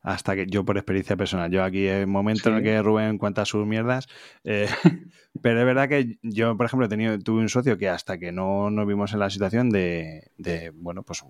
hasta 0.00 0.34
que 0.34 0.46
yo 0.46 0.64
por 0.64 0.76
experiencia 0.76 1.16
personal, 1.16 1.50
yo 1.50 1.64
aquí 1.64 1.86
el 1.86 2.06
momento 2.06 2.50
en 2.50 2.56
el 2.56 2.62
que 2.62 2.82
Rubén 2.82 3.16
cuenta 3.16 3.44
sus 3.46 3.66
mierdas, 3.66 4.06
eh, 4.44 4.68
pero 5.42 5.60
es 5.60 5.66
verdad 5.66 5.88
que 5.88 6.18
yo, 6.22 6.56
por 6.56 6.66
ejemplo, 6.66 6.86
he 6.86 6.90
tenido, 6.90 7.18
tuve 7.18 7.40
un 7.40 7.48
socio 7.48 7.78
que 7.78 7.88
hasta 7.88 8.18
que 8.18 8.30
no 8.30 8.70
nos 8.70 8.86
vimos 8.86 9.12
en 9.14 9.18
la 9.20 9.30
situación 9.30 9.70
de, 9.70 10.30
de 10.36 10.70
bueno, 10.74 11.02
pues 11.02 11.24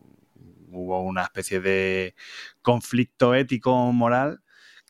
hubo 0.70 1.02
una 1.02 1.22
especie 1.22 1.60
de 1.60 2.14
conflicto 2.62 3.34
ético 3.34 3.92
moral 3.92 4.40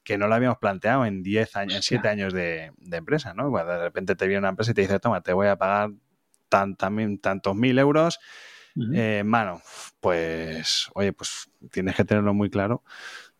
que 0.04 0.18
no 0.18 0.28
lo 0.28 0.34
habíamos 0.34 0.58
planteado 0.58 1.06
en 1.06 1.22
10 1.22 1.56
años, 1.56 1.76
en 1.76 1.82
7 1.82 2.08
años 2.08 2.32
de, 2.32 2.72
empresa, 2.92 3.34
¿no? 3.34 3.50
de 3.50 3.78
repente 3.78 4.14
te 4.14 4.26
viene 4.26 4.40
una 4.40 4.50
empresa 4.50 4.70
y 4.70 4.74
te 4.74 4.82
dice, 4.82 5.00
toma, 5.00 5.22
te 5.22 5.32
voy 5.32 5.48
a 5.48 5.56
pagar 5.56 5.90
tan, 6.48 6.76
tantos 6.76 7.56
mil 7.56 7.78
euros 7.78 8.20
eh, 8.92 9.22
mano, 9.24 9.62
pues, 10.00 10.90
oye, 10.94 11.12
pues 11.12 11.48
tienes 11.70 11.94
que 11.94 12.04
tenerlo 12.04 12.34
muy 12.34 12.50
claro 12.50 12.82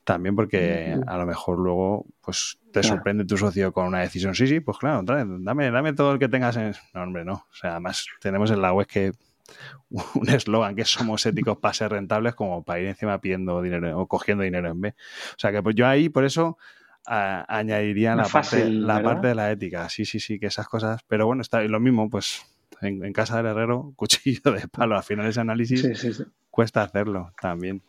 también 0.05 0.37
porque 0.37 0.97
a 1.07 1.17
lo 1.17 1.27
mejor 1.27 1.59
luego 1.59 2.07
pues 2.21 2.59
te 2.73 2.83
sorprende 2.83 3.25
tu 3.25 3.39
socio 3.39 3.73
con 3.73 3.87
una 3.87 4.01
decisión. 4.01 4.35
Sí, 4.35 4.47
sí, 4.47 4.61
pues 4.61 4.79
claro, 4.79 5.03
dame, 5.03 5.71
dame 5.71 5.93
todo 5.95 6.13
el 6.13 6.19
que 6.19 6.29
tengas 6.29 6.57
en... 6.57 6.75
No, 6.93 7.03
hombre, 7.03 7.25
no. 7.25 7.47
O 7.51 7.55
sea, 7.55 7.73
además 7.73 8.07
tenemos 8.21 8.51
en 8.51 8.61
la 8.61 8.73
web 8.73 8.87
que 8.87 9.13
un 10.15 10.29
eslogan 10.29 10.75
que 10.75 10.85
somos 10.85 11.25
éticos 11.27 11.59
para 11.59 11.75
ser 11.75 11.93
rentables 11.93 12.35
como 12.35 12.65
para 12.65 12.81
ir 12.81 12.89
encima 12.89 13.21
pidiendo 13.21 13.61
dinero 13.63 13.99
o 13.99 14.07
cogiendo 14.07 14.45
dinero 14.45 14.71
en 14.71 14.81
B. 14.81 14.89
O 14.89 15.39
sea 15.39 15.53
que 15.53 15.63
pues 15.63 15.75
yo 15.77 15.87
ahí 15.87 16.09
por 16.09 16.25
eso 16.25 16.59
añadiría 17.07 18.15
la, 18.15 18.25
parte, 18.25 18.69
la 18.71 19.03
parte 19.03 19.29
de 19.29 19.35
la 19.35 19.51
ética. 19.51 19.89
Sí, 19.89 20.05
sí, 20.05 20.21
sí, 20.21 20.39
que 20.39 20.47
esas 20.47 20.69
cosas. 20.69 21.03
Pero 21.07 21.27
bueno, 21.27 21.43
está 21.43 21.61
lo 21.63 21.81
mismo, 21.81 22.09
pues 22.09 22.43
en, 22.81 23.13
casa 23.13 23.37
del 23.39 23.47
herrero, 23.47 23.93
cuchillo 23.97 24.53
de 24.53 24.69
palo. 24.69 24.97
Al 24.97 25.03
final 25.03 25.27
ese 25.27 25.41
análisis 25.41 26.27
cuesta 26.51 26.83
hacerlo 26.83 27.33
también. 27.41 27.83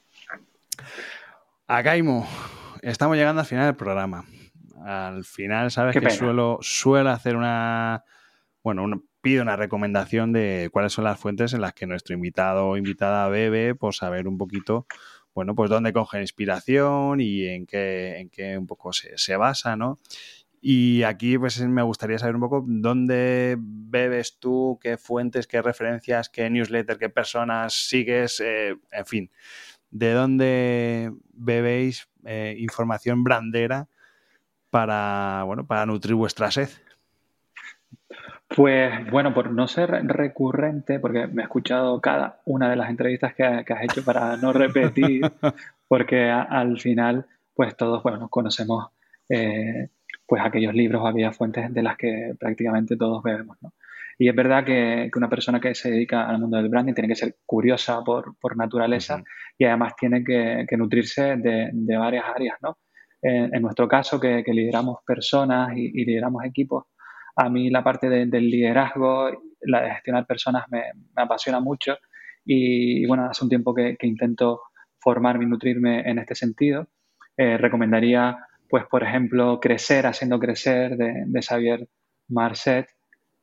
Acaimo, 1.67 2.27
estamos 2.81 3.17
llegando 3.17 3.41
al 3.41 3.47
final 3.47 3.65
del 3.65 3.75
programa. 3.75 4.25
Al 4.83 5.23
final, 5.23 5.71
sabes 5.71 5.97
que 5.97 6.09
suelo, 6.11 6.59
suelo 6.61 7.09
hacer 7.09 7.35
una. 7.35 8.03
Bueno, 8.63 9.03
pido 9.25 9.41
una 9.41 9.55
recomendación 9.55 10.33
de 10.33 10.69
cuáles 10.71 10.93
son 10.93 11.03
las 11.03 11.19
fuentes 11.19 11.51
en 11.53 11.61
las 11.61 11.73
que 11.73 11.87
nuestro 11.87 12.13
invitado 12.13 12.67
o 12.67 12.77
invitada 12.77 13.27
bebe, 13.27 13.73
por 13.73 13.95
saber 13.95 14.27
un 14.27 14.37
poquito, 14.37 14.85
bueno, 15.33 15.55
pues 15.55 15.67
dónde 15.71 15.93
coge 15.93 16.21
inspiración 16.21 17.19
y 17.19 17.43
en 17.47 17.65
qué, 17.65 18.19
en 18.19 18.29
qué 18.29 18.55
un 18.55 18.67
poco 18.67 18.93
se, 18.93 19.17
se 19.17 19.35
basa, 19.35 19.75
¿no? 19.75 19.99
Y 20.61 21.01
aquí 21.01 21.39
pues 21.39 21.59
me 21.59 21.81
gustaría 21.81 22.19
saber 22.19 22.35
un 22.35 22.41
poco 22.41 22.63
dónde 22.67 23.57
bebes 23.59 24.37
tú, 24.37 24.77
qué 24.79 24.95
fuentes, 24.95 25.47
qué 25.47 25.59
referencias, 25.59 26.29
qué 26.29 26.47
newsletter, 26.51 26.99
qué 26.99 27.09
personas 27.09 27.73
sigues, 27.73 28.39
eh, 28.41 28.77
en 28.91 29.05
fin, 29.07 29.31
de 29.89 30.11
dónde 30.11 31.11
bebéis 31.33 32.09
eh, 32.25 32.55
información 32.59 33.23
brandera 33.23 33.89
para, 34.69 35.41
bueno, 35.47 35.65
para 35.65 35.87
nutrir 35.87 36.13
vuestra 36.13 36.51
sed. 36.51 36.69
Pues 38.55 39.11
bueno, 39.11 39.33
por 39.33 39.51
no 39.51 39.67
ser 39.67 39.91
recurrente, 40.07 40.99
porque 40.99 41.27
me 41.27 41.41
he 41.41 41.45
escuchado 41.45 41.99
cada 41.99 42.41
una 42.45 42.69
de 42.69 42.77
las 42.77 42.89
entrevistas 42.89 43.35
que, 43.35 43.43
has 43.43 43.83
hecho 43.83 44.03
para 44.03 44.37
no 44.37 44.53
repetir, 44.53 45.21
porque 45.89 46.29
al 46.29 46.79
final, 46.79 47.25
pues 47.53 47.75
todos, 47.75 48.01
bueno, 48.01 48.17
nos 48.17 48.29
conocemos 48.29 48.87
eh, 49.27 49.89
pues 50.25 50.41
aquellos 50.43 50.73
libros 50.73 51.01
o 51.01 51.07
aquellas 51.07 51.35
fuentes 51.35 51.73
de 51.73 51.83
las 51.83 51.97
que 51.97 52.33
prácticamente 52.39 52.95
todos 52.95 53.21
bebemos. 53.21 53.57
¿no? 53.61 53.73
Y 54.17 54.29
es 54.29 54.35
verdad 54.35 54.63
que, 54.63 55.11
una 55.15 55.29
persona 55.29 55.59
que 55.59 55.75
se 55.75 55.91
dedica 55.91 56.27
al 56.27 56.39
mundo 56.39 56.57
del 56.57 56.69
branding 56.69 56.93
tiene 56.93 57.09
que 57.09 57.15
ser 57.15 57.35
curiosa 57.45 58.03
por, 58.03 58.35
naturaleza 58.55 59.21
y 59.57 59.65
además 59.65 59.95
tiene 59.97 60.23
que, 60.23 60.77
nutrirse 60.77 61.35
de, 61.35 61.97
varias 61.97 62.25
áreas. 62.33 62.57
¿no? 62.61 62.77
En, 63.21 63.61
nuestro 63.61 63.87
caso, 63.87 64.19
que, 64.19 64.43
lideramos 64.47 64.99
personas 65.05 65.75
y, 65.75 66.05
lideramos 66.05 66.45
equipos, 66.45 66.85
a 67.35 67.49
mí 67.49 67.69
la 67.69 67.83
parte 67.83 68.09
del 68.09 68.49
liderazgo, 68.49 69.29
la 69.61 69.81
de 69.81 69.91
gestionar 69.91 70.25
personas 70.25 70.65
me, 70.69 70.83
apasiona 71.15 71.59
mucho 71.59 71.97
y, 72.45 73.05
bueno, 73.07 73.25
hace 73.25 73.43
un 73.43 73.49
tiempo 73.49 73.73
que, 73.73 73.97
intento 74.01 74.61
formarme 74.99 75.45
y 75.45 75.47
nutrirme 75.47 76.09
en 76.09 76.19
este 76.19 76.35
sentido. 76.35 76.87
Eh, 77.37 77.57
recomendaría 77.57 78.37
pues 78.69 78.85
por 78.85 79.03
ejemplo, 79.03 79.59
Crecer, 79.59 80.05
haciendo 80.05 80.39
crecer 80.39 80.97
de, 80.97 81.41
Xavier 81.41 81.87
Marcet, 82.29 82.87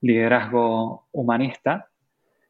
liderazgo 0.01 1.09
humanista, 1.13 1.89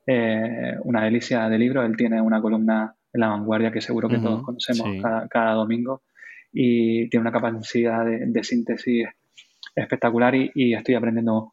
eh, 0.07 0.76
una 0.85 1.05
delicia 1.05 1.48
de 1.48 1.59
libro. 1.59 1.85
Él 1.85 1.96
tiene 1.96 2.20
una 2.20 2.40
columna 2.40 2.94
en 3.12 3.20
la 3.20 3.28
vanguardia 3.28 3.70
que 3.70 3.81
seguro 3.81 4.09
que 4.09 4.18
todos 4.18 4.42
conocemos 4.42 4.88
cada, 5.28 5.52
domingo 5.52 6.02
y 6.52 7.09
tiene 7.09 7.22
una 7.22 7.33
capacidad 7.33 8.05
de, 8.05 8.44
síntesis 8.44 9.07
espectacular 9.75 10.35
y, 10.35 10.75
estoy 10.75 10.95
aprendiendo 10.95 11.53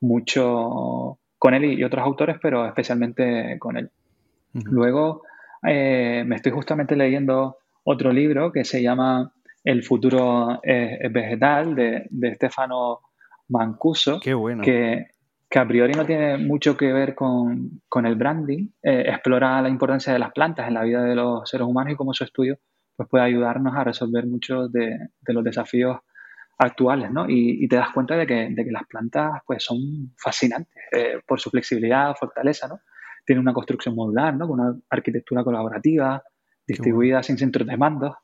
mucho 0.00 1.18
con 1.38 1.54
él 1.54 1.64
y, 1.64 1.84
otros 1.84 2.04
autores, 2.04 2.36
pero 2.40 2.66
especialmente 2.66 3.56
con 3.58 3.76
él. 3.76 3.90
Luego 4.52 5.22
eh, 5.66 6.24
me 6.26 6.36
estoy 6.36 6.52
justamente 6.52 6.96
leyendo 6.96 7.58
otro 7.84 8.12
libro 8.12 8.52
que 8.52 8.64
se 8.64 8.82
llama 8.82 9.32
el 9.64 9.82
futuro 9.82 10.60
es, 10.62 11.12
vegetal 11.12 11.74
de, 11.74 12.06
de 12.10 12.34
Stefano 12.34 13.00
Mancuso, 13.50 14.20
que, 14.20 15.06
que, 15.48 15.58
a 15.58 15.66
priori 15.66 15.92
no 15.92 16.06
tiene 16.06 16.38
mucho 16.38 16.76
que 16.76 16.92
ver 16.92 17.14
con, 17.14 17.80
el 18.04 18.14
branding, 18.14 18.68
eh, 18.82 19.04
explora 19.08 19.60
la 19.60 19.68
importancia 19.68 20.12
de 20.12 20.18
las 20.18 20.32
plantas 20.32 20.68
en 20.68 20.74
la 20.74 20.84
vida 20.84 21.02
de 21.02 21.14
los 21.14 21.48
seres 21.48 21.66
humanos 21.66 21.92
y 21.92 21.96
cómo 21.96 22.14
su 22.14 22.24
estudio 22.24 22.58
pues, 22.96 23.08
puede 23.08 23.24
ayudarnos 23.24 23.74
a 23.76 23.84
resolver 23.84 24.26
muchos 24.26 24.70
de, 24.72 24.96
los 25.26 25.44
desafíos 25.44 25.98
actuales, 26.60 27.10
¿no? 27.10 27.24
Y, 27.26 27.66
te 27.68 27.76
das 27.76 27.88
cuenta 27.90 28.16
de 28.16 28.26
que, 28.26 28.54
las 28.70 28.86
plantas 28.86 29.40
pues, 29.46 29.64
son 29.64 29.78
fascinantes 30.16 30.74
eh, 30.92 31.20
por 31.26 31.40
su 31.40 31.48
flexibilidad, 31.48 32.14
fortaleza, 32.14 32.68
¿no? 32.68 32.80
Tiene 33.24 33.40
una 33.40 33.54
construcción 33.54 33.94
modular, 33.94 34.36
¿no? 34.36 34.46
Con 34.46 34.60
una 34.60 34.76
arquitectura 34.90 35.42
colaborativa, 35.42 36.22
distribuida 36.66 37.22
sin 37.22 37.38
centros 37.38 37.66
de 37.66 37.76
mando. 37.78 38.14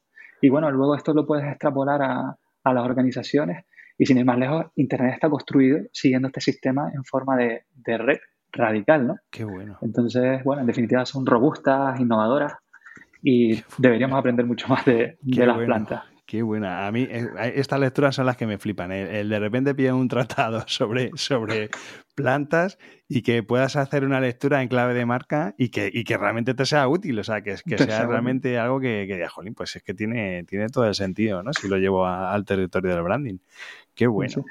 Y 0.42 0.50
bueno, 0.50 0.70
luego 0.70 0.94
esto 0.94 1.14
lo 1.14 1.26
puedes 1.26 1.46
extrapolar 1.46 2.02
a, 2.02 2.36
las 2.64 2.84
organizaciones 2.84 3.64
y 3.96 4.04
sin 4.04 4.18
ir 4.18 4.24
más 4.24 4.38
lejos, 4.38 4.66
Internet 4.74 5.14
está 5.14 5.30
construido 5.30 5.78
siguiendo 5.92 6.28
este 6.28 6.40
sistema 6.40 6.90
en 6.92 7.04
forma 7.04 7.36
de, 7.36 7.62
red 7.86 8.18
radical, 8.52 9.06
¿no? 9.06 9.16
Qué 9.30 9.44
bueno. 9.44 9.78
Entonces, 9.80 10.42
bueno, 10.44 10.60
en 10.60 10.66
definitiva 10.66 11.06
son 11.06 11.24
robustas, 11.24 11.98
innovadoras 12.00 12.54
y 13.22 13.62
deberíamos 13.78 14.18
aprender 14.18 14.44
mucho 14.44 14.68
más 14.68 14.84
de, 14.84 15.16
las 15.22 15.58
plantas. 15.58 16.15
Qué 16.26 16.42
buena. 16.42 16.88
A 16.88 16.92
mí 16.92 17.06
eh, 17.08 17.28
estas 17.54 17.78
lecturas 17.78 18.16
son 18.16 18.26
las 18.26 18.36
que 18.36 18.46
me 18.46 18.58
flipan. 18.58 18.90
El, 18.90 19.28
de 19.28 19.38
repente 19.38 19.74
pillar 19.74 19.94
un 19.94 20.08
tratado 20.08 20.64
sobre, 20.66 21.12
sobre 21.14 21.70
plantas 22.16 22.78
y 23.08 23.22
que 23.22 23.44
puedas 23.44 23.76
hacer 23.76 24.04
una 24.04 24.20
lectura 24.20 24.62
en 24.62 24.68
clave 24.68 24.94
de 24.94 25.06
marca 25.06 25.54
y 25.56 25.68
que, 25.68 25.88
y 25.92 26.02
que 26.02 26.16
realmente 26.16 26.54
te 26.54 26.66
sea 26.66 26.88
útil. 26.88 27.16
O 27.20 27.22
sea, 27.22 27.42
que, 27.42 27.54
que 27.64 27.78
sea 27.78 28.06
realmente 28.06 28.58
algo 28.58 28.80
que, 28.80 29.04
que 29.06 29.14
diga, 29.14 29.28
jolín, 29.28 29.54
pues 29.54 29.76
es 29.76 29.84
que 29.84 29.94
tiene, 29.94 30.42
tiene 30.44 30.68
todo 30.68 30.86
el 30.86 30.94
sentido, 30.96 31.44
¿no? 31.44 31.52
Si 31.52 31.68
lo 31.68 31.76
llevo 31.76 32.04
al 32.04 32.44
territorio 32.44 32.92
del 32.92 33.02
branding. 33.04 33.38
Qué 33.96 34.06
bueno, 34.06 34.44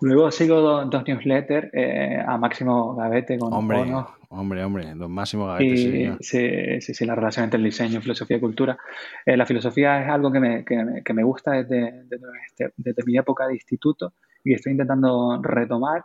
Luego 0.00 0.30
sigo 0.30 0.62
dos, 0.62 1.06
newsletters 1.06 1.68
eh, 1.74 2.22
a 2.26 2.38
Máximo 2.38 2.94
Gavete 2.94 3.38
con 3.38 3.52
Hombre, 3.52 3.84
hombre, 4.30 4.64
hombre, 4.64 4.94
don 4.94 5.12
Máximo 5.12 5.46
Gavete. 5.46 6.16
sí, 6.20 6.80
sí, 6.80 6.94
sí, 6.94 7.04
la 7.04 7.14
relación 7.14 7.44
entre 7.44 7.58
el 7.58 7.64
diseño, 7.64 8.00
filosofía 8.00 8.38
y 8.38 8.40
cultura. 8.40 8.78
Eh, 9.26 9.36
la 9.36 9.44
filosofía 9.44 10.02
es 10.02 10.08
algo 10.08 10.32
que 10.32 10.40
me, 10.40 10.64
que, 10.64 11.02
que 11.04 11.12
me 11.12 11.22
gusta 11.22 11.52
desde, 11.52 12.04
desde, 12.04 12.72
desde, 12.78 13.04
mi 13.04 13.18
época 13.18 13.46
de 13.46 13.54
instituto 13.54 14.14
y 14.42 14.54
estoy 14.54 14.72
intentando 14.72 15.38
retomar. 15.42 16.02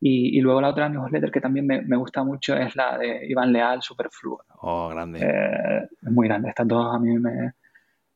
Y, 0.00 0.38
y, 0.38 0.40
luego 0.40 0.60
la 0.60 0.68
otra 0.68 0.88
newsletter 0.88 1.30
que 1.30 1.40
también 1.40 1.66
me, 1.66 1.80
me, 1.80 1.96
gusta 1.96 2.22
mucho 2.22 2.54
es 2.54 2.76
la 2.76 2.98
de 2.98 3.26
Iván 3.26 3.52
Leal, 3.52 3.80
Superfluo. 3.80 4.44
Oh, 4.60 4.90
grande. 4.90 5.20
Eh, 5.22 5.88
es 6.02 6.12
muy 6.12 6.28
grande. 6.28 6.50
Estas 6.50 6.68
dos 6.68 6.94
a 6.94 6.98
mí 6.98 7.18
me, 7.18 7.54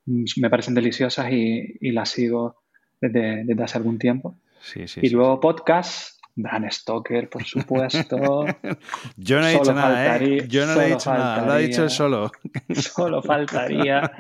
me 0.05 0.51
parecen 0.51 0.74
deliciosas 0.74 1.33
y, 1.33 1.78
y 1.81 1.93
las 1.93 2.11
sigo 2.11 2.62
desde, 3.01 3.62
hace 3.62 3.78
algún 3.78 3.99
tiempo. 3.99 4.37
y 4.74 5.09
luego 5.09 5.41
podcast, 5.41 6.20
Bran 6.35 6.70
Stoker, 6.70 7.28
por 7.28 7.45
supuesto. 7.45 8.16
Yo 9.16 9.41
no 9.41 9.47
he 9.47 9.53
dicho 9.53 9.72
nada, 9.72 10.16
¿eh? 10.18 10.47
Yo 10.49 10.66
no 10.66 10.74
le 10.74 10.87
he 10.87 10.91
dicho 10.91 11.12
nada, 11.12 11.47
lo 11.47 11.53
ha 11.53 11.59
dicho 11.59 11.85
él 11.85 11.91
solo. 11.91 12.31
solo 12.74 13.22
faltaría. 13.22 14.11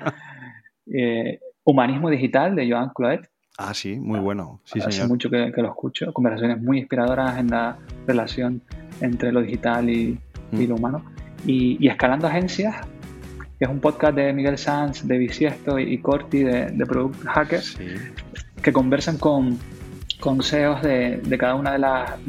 Eh, 0.86 1.38
Humanismo 1.64 2.10
Digital 2.10 2.56
de 2.56 2.70
Joan 2.70 2.90
Cloet. 2.94 3.30
Ah, 3.62 3.74
sí, 3.74 3.96
muy 3.96 4.18
bueno. 4.20 4.60
Sí, 4.64 4.80
Hace 4.80 5.06
mucho 5.06 5.28
que, 5.28 5.52
lo 5.54 5.68
escucho. 5.68 6.12
Conversaciones 6.12 6.60
muy 6.62 6.78
inspiradoras 6.78 7.38
en 7.38 7.48
la 7.48 7.76
relación 8.06 8.62
entre 9.00 9.32
lo 9.32 9.42
digital 9.42 9.88
y, 9.88 10.18
mm. 10.52 10.62
lo 10.68 10.76
humano. 10.76 11.04
Y, 11.46 11.86
Escalando 11.86 12.26
Agencias, 12.26 12.76
que 13.58 13.66
es 13.66 13.70
un 13.70 13.80
podcast 13.80 14.14
de 14.14 14.32
Miguel 14.32 14.56
Sanz, 14.56 15.06
de 15.06 15.18
Bisiesto 15.18 15.78
y 15.78 15.98
Corti 15.98 16.42
de, 16.42 16.66
de 16.70 16.86
Product 16.86 17.24
Hackers, 17.26 17.76
sí 17.76 17.84
que 18.62 18.72
conversan 18.72 19.18
con, 19.18 19.58
con 20.20 20.42
CEOs 20.42 20.82
de, 20.82 21.36
cada 21.38 21.54
una 21.54 21.72
de, 21.72 21.78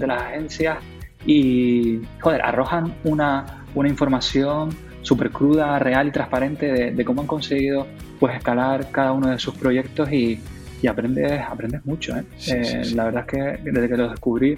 las 0.08 0.22
agencias 0.22 0.78
y, 1.26 2.02
joder, 2.20 2.42
arrojan 2.42 2.96
una, 3.04 3.64
información 3.76 4.70
súper 5.02 5.32
cruda, 5.32 5.80
real 5.80 6.08
y 6.08 6.12
transparente 6.12 6.92
de, 6.92 7.06
cómo 7.06 7.22
han 7.22 7.28
conseguido 7.28 7.88
pues 8.20 8.36
escalar 8.36 8.92
cada 8.92 9.14
uno 9.14 9.30
de 9.30 9.40
sus 9.40 9.56
proyectos 9.56 10.12
y, 10.12 10.40
y 10.82 10.88
aprendes, 10.88 11.42
aprendes 11.42 11.86
mucho. 11.86 12.16
¿eh? 12.16 12.24
Eh, 12.48 12.92
la 12.96 13.06
verdad 13.06 13.26
es 13.28 13.60
que 13.62 13.72
desde 13.72 13.90
que 13.90 13.98
lo 13.98 14.10
descubrí 14.10 14.56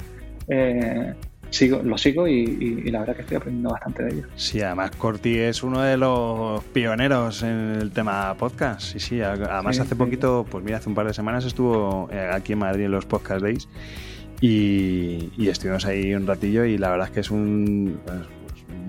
eh, 0.47 1.13
sigo, 1.49 1.81
lo 1.83 1.97
sigo 1.97 2.27
y, 2.27 2.83
la 2.91 2.99
verdad 2.99 3.15
que 3.15 3.21
estoy 3.21 3.37
aprendiendo 3.37 3.71
bastante 3.71 4.03
de 4.03 4.13
ellos. 4.13 4.27
Sí, 4.35 4.61
además 4.61 4.91
Corti 4.91 5.37
es 5.37 5.63
uno 5.63 5.81
de 5.81 5.97
los 5.97 6.63
pioneros 6.65 7.43
en 7.43 7.77
el 7.81 7.91
tema 7.91 8.35
podcast. 8.35 8.81
Sí, 8.81 8.99
sí, 8.99 9.21
además 9.21 9.79
hace 9.79 9.95
poquito, 9.95 10.45
pues 10.49 10.63
mira, 10.63 10.77
hace 10.77 10.89
un 10.89 10.95
par 10.95 11.07
de 11.07 11.13
semanas 11.13 11.45
estuvo 11.45 12.09
aquí 12.31 12.53
en 12.53 12.59
Madrid 12.59 12.85
en 12.85 12.91
los 12.91 13.05
Podcast 13.05 13.41
Days 13.41 13.67
y, 14.41 15.47
estuvimos 15.47 15.85
ahí 15.85 16.13
un 16.13 16.27
ratillo 16.27 16.65
y 16.65 16.77
la 16.77 16.89
verdad 16.89 17.07
es 17.07 17.13
que 17.13 17.19
es 17.21 17.31
un 17.31 17.97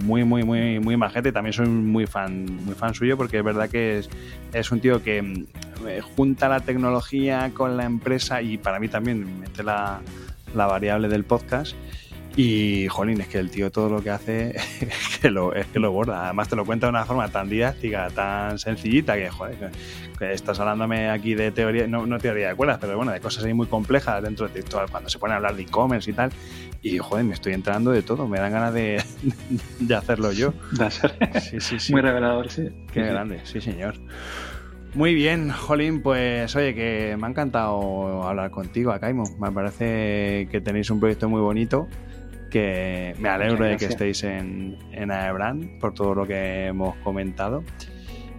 muy, 0.02 0.24
muy, 0.24 0.44
muy, 0.44 0.80
muy 0.80 0.96
majete. 0.96 1.32
También 1.32 1.52
soy 1.52 1.68
muy 1.68 2.06
fan, 2.06 2.46
muy 2.64 2.74
fan 2.74 2.94
suyo 2.94 3.16
porque 3.16 3.38
es 3.38 3.44
verdad 3.44 3.68
que 3.68 3.98
es, 3.98 4.10
es 4.52 4.70
un 4.70 4.80
tío 4.80 5.02
que 5.02 5.22
mm, 5.22 5.46
junta 6.16 6.48
la 6.48 6.60
tecnología 6.60 7.50
con 7.54 7.76
la 7.76 7.84
empresa 7.84 8.42
y 8.42 8.58
para 8.58 8.78
mí 8.78 8.88
también 8.88 9.40
mete 9.40 9.62
la, 9.62 10.00
la 10.54 10.66
variable 10.66 11.08
del 11.08 11.24
podcast. 11.24 11.74
Y, 12.36 12.88
jolín, 12.88 13.20
es 13.20 13.28
que 13.28 13.38
el 13.38 13.48
tío 13.48 13.70
todo 13.70 13.88
lo 13.88 14.02
que 14.02 14.10
hace 14.10 14.56
es 14.80 15.18
que 15.20 15.30
lo, 15.30 15.54
es 15.54 15.66
que 15.66 15.78
lo 15.78 15.92
borda. 15.92 16.24
Además 16.24 16.48
te 16.48 16.56
lo 16.56 16.64
cuenta 16.64 16.86
de 16.86 16.90
una 16.90 17.04
forma 17.04 17.28
tan 17.28 17.48
didáctica, 17.48 18.10
tan 18.10 18.58
sencillita, 18.58 19.14
que, 19.14 19.30
joder, 19.30 19.70
que, 20.18 20.32
estás 20.32 20.58
hablándome 20.58 21.10
aquí 21.10 21.34
de 21.34 21.52
teoría, 21.52 21.86
no, 21.86 22.06
no 22.06 22.18
teoría 22.18 22.48
de 22.48 22.54
cuerdas, 22.56 22.78
pero 22.80 22.96
bueno, 22.96 23.12
de 23.12 23.20
cosas 23.20 23.44
ahí 23.44 23.54
muy 23.54 23.68
complejas 23.68 24.20
dentro 24.22 24.48
de 24.48 24.62
todo, 24.64 24.84
cuando 24.90 25.08
se 25.08 25.18
pone 25.18 25.34
a 25.34 25.36
hablar 25.36 25.54
de 25.54 25.62
e-commerce 25.62 26.10
y 26.10 26.14
tal. 26.14 26.32
Y, 26.84 26.98
joder, 26.98 27.24
me 27.24 27.32
estoy 27.32 27.54
entrando 27.54 27.92
de 27.92 28.02
todo, 28.02 28.28
me 28.28 28.38
dan 28.38 28.52
ganas 28.52 28.74
de, 28.74 29.02
de 29.80 29.94
hacerlo 29.94 30.32
yo. 30.32 30.52
Sí, 31.40 31.58
sí, 31.58 31.80
sí. 31.80 31.92
Muy 31.92 32.02
revelador, 32.02 32.50
sí. 32.50 32.68
Qué 32.92 33.00
grande, 33.00 33.40
sí, 33.44 33.62
señor. 33.62 33.94
Muy 34.92 35.14
bien, 35.14 35.48
Jolín, 35.48 36.02
pues 36.02 36.54
oye, 36.54 36.74
que 36.74 37.16
me 37.18 37.26
ha 37.26 37.30
encantado 37.30 38.22
hablar 38.22 38.50
contigo, 38.50 38.92
Acaimo. 38.92 39.24
Me 39.40 39.50
parece 39.50 40.46
que 40.50 40.60
tenéis 40.62 40.90
un 40.90 41.00
proyecto 41.00 41.26
muy 41.26 41.40
bonito, 41.40 41.88
que 42.50 43.14
me 43.18 43.30
alegro 43.30 43.64
de 43.64 43.78
que 43.78 43.86
estéis 43.86 44.22
en, 44.22 44.76
en 44.92 45.10
Aebrand 45.10 45.80
por 45.80 45.94
todo 45.94 46.14
lo 46.14 46.26
que 46.26 46.66
hemos 46.66 46.96
comentado. 46.96 47.64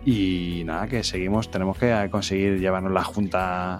Y 0.06 0.62
nada, 0.66 0.88
que 0.88 1.04
seguimos, 1.04 1.50
tenemos 1.50 1.80
que 1.80 2.10
conseguir 2.12 2.60
llevarnos 2.60 2.92
la 2.92 3.04
junta, 3.04 3.80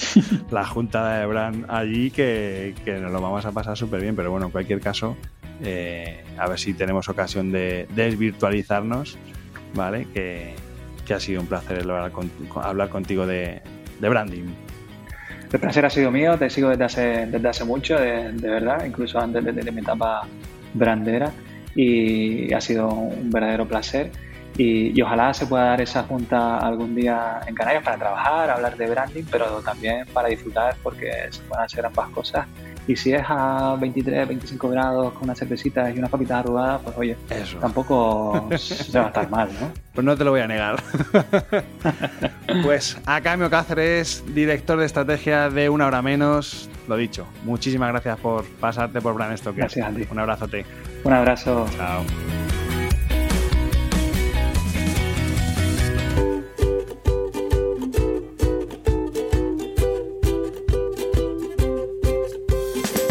la 0.50 0.66
junta 0.66 1.08
de 1.08 1.20
Aebrand 1.22 1.66
allí, 1.68 2.10
que, 2.10 2.74
nos 3.00 3.12
lo 3.12 3.20
vamos 3.20 3.44
a 3.44 3.52
pasar 3.52 3.76
súper 3.76 4.00
bien. 4.00 4.16
Pero 4.16 4.30
bueno, 4.30 4.46
en 4.46 4.52
cualquier 4.52 4.80
caso, 4.80 5.16
eh, 5.62 6.24
a 6.38 6.48
ver 6.48 6.58
si 6.58 6.74
tenemos 6.74 7.08
ocasión 7.08 7.52
de 7.52 7.86
desvirtualizarnos, 7.94 9.18
¿vale? 9.74 10.06
Que, 10.12 10.54
que 11.06 11.14
ha 11.14 11.20
sido 11.20 11.40
un 11.40 11.46
placer 11.46 11.78
hablar, 11.80 12.88
contigo 12.88 13.26
de, 13.26 13.62
branding. 14.00 14.44
El 15.52 15.60
placer 15.60 15.84
ha 15.84 15.90
sido 15.90 16.10
mío, 16.10 16.38
te 16.38 16.48
sigo 16.48 16.70
desde 16.70 16.84
hace, 16.84 17.26
desde 17.26 17.48
hace 17.48 17.64
mucho, 17.64 17.98
de, 17.98 18.32
verdad, 18.40 18.84
incluso 18.86 19.18
antes 19.18 19.44
de, 19.44 19.72
mi 19.72 19.80
etapa 19.80 20.26
brandera, 20.72 21.30
y 21.74 22.52
ha 22.52 22.60
sido 22.60 22.88
un 22.88 23.30
verdadero 23.30 23.66
placer. 23.66 24.10
Y, 24.56 24.98
y, 24.98 25.02
ojalá 25.02 25.32
se 25.32 25.46
pueda 25.46 25.64
dar 25.64 25.80
esa 25.80 26.02
junta 26.02 26.58
algún 26.58 26.94
día 26.94 27.40
en 27.46 27.54
Canarias 27.54 27.82
para 27.82 27.96
trabajar, 27.96 28.50
hablar 28.50 28.76
de 28.76 28.90
branding, 28.90 29.24
pero 29.30 29.46
también 29.62 30.06
para 30.12 30.28
disfrutar, 30.28 30.76
porque 30.82 31.10
se 31.30 31.40
pueden 31.42 31.64
hacer 31.64 31.86
ambas 31.86 32.10
cosas 32.10 32.46
y 32.86 32.96
si 32.96 33.12
es 33.12 33.22
a 33.28 33.76
23, 33.80 34.28
25 34.28 34.68
grados 34.68 35.12
con 35.12 35.24
unas 35.24 35.38
cervecitas 35.38 35.94
y 35.94 35.98
una 35.98 36.08
papitas 36.08 36.40
arrugadas, 36.40 36.80
pues 36.82 36.96
oye, 36.98 37.16
Eso. 37.30 37.58
tampoco 37.58 38.48
se 38.58 38.98
va 38.98 39.04
a 39.04 39.08
estar 39.08 39.30
mal, 39.30 39.48
¿no? 39.60 39.70
Pues 39.92 40.06
no 40.06 40.16
te 40.16 40.24
lo 40.24 40.30
voy 40.30 40.40
a 40.40 40.48
negar. 40.48 40.82
pues 42.62 42.96
a 43.04 43.20
Camio 43.20 43.50
Cáceres, 43.50 44.24
director 44.34 44.78
de 44.78 44.86
estrategia 44.86 45.50
de 45.50 45.68
Una 45.68 45.86
Hora 45.86 46.00
Menos, 46.00 46.70
lo 46.88 46.96
dicho, 46.96 47.26
muchísimas 47.44 47.90
gracias 47.90 48.18
por 48.18 48.46
pasarte 48.58 49.02
por 49.02 49.12
Brand 49.12 49.36
Stoker. 49.36 49.58
Gracias 49.60 49.86
a 49.86 49.90
ti. 49.90 50.06
Un 50.10 50.18
abrazote. 50.18 50.64
Un 51.04 51.12
abrazo. 51.12 51.66
Chao. 51.76 52.04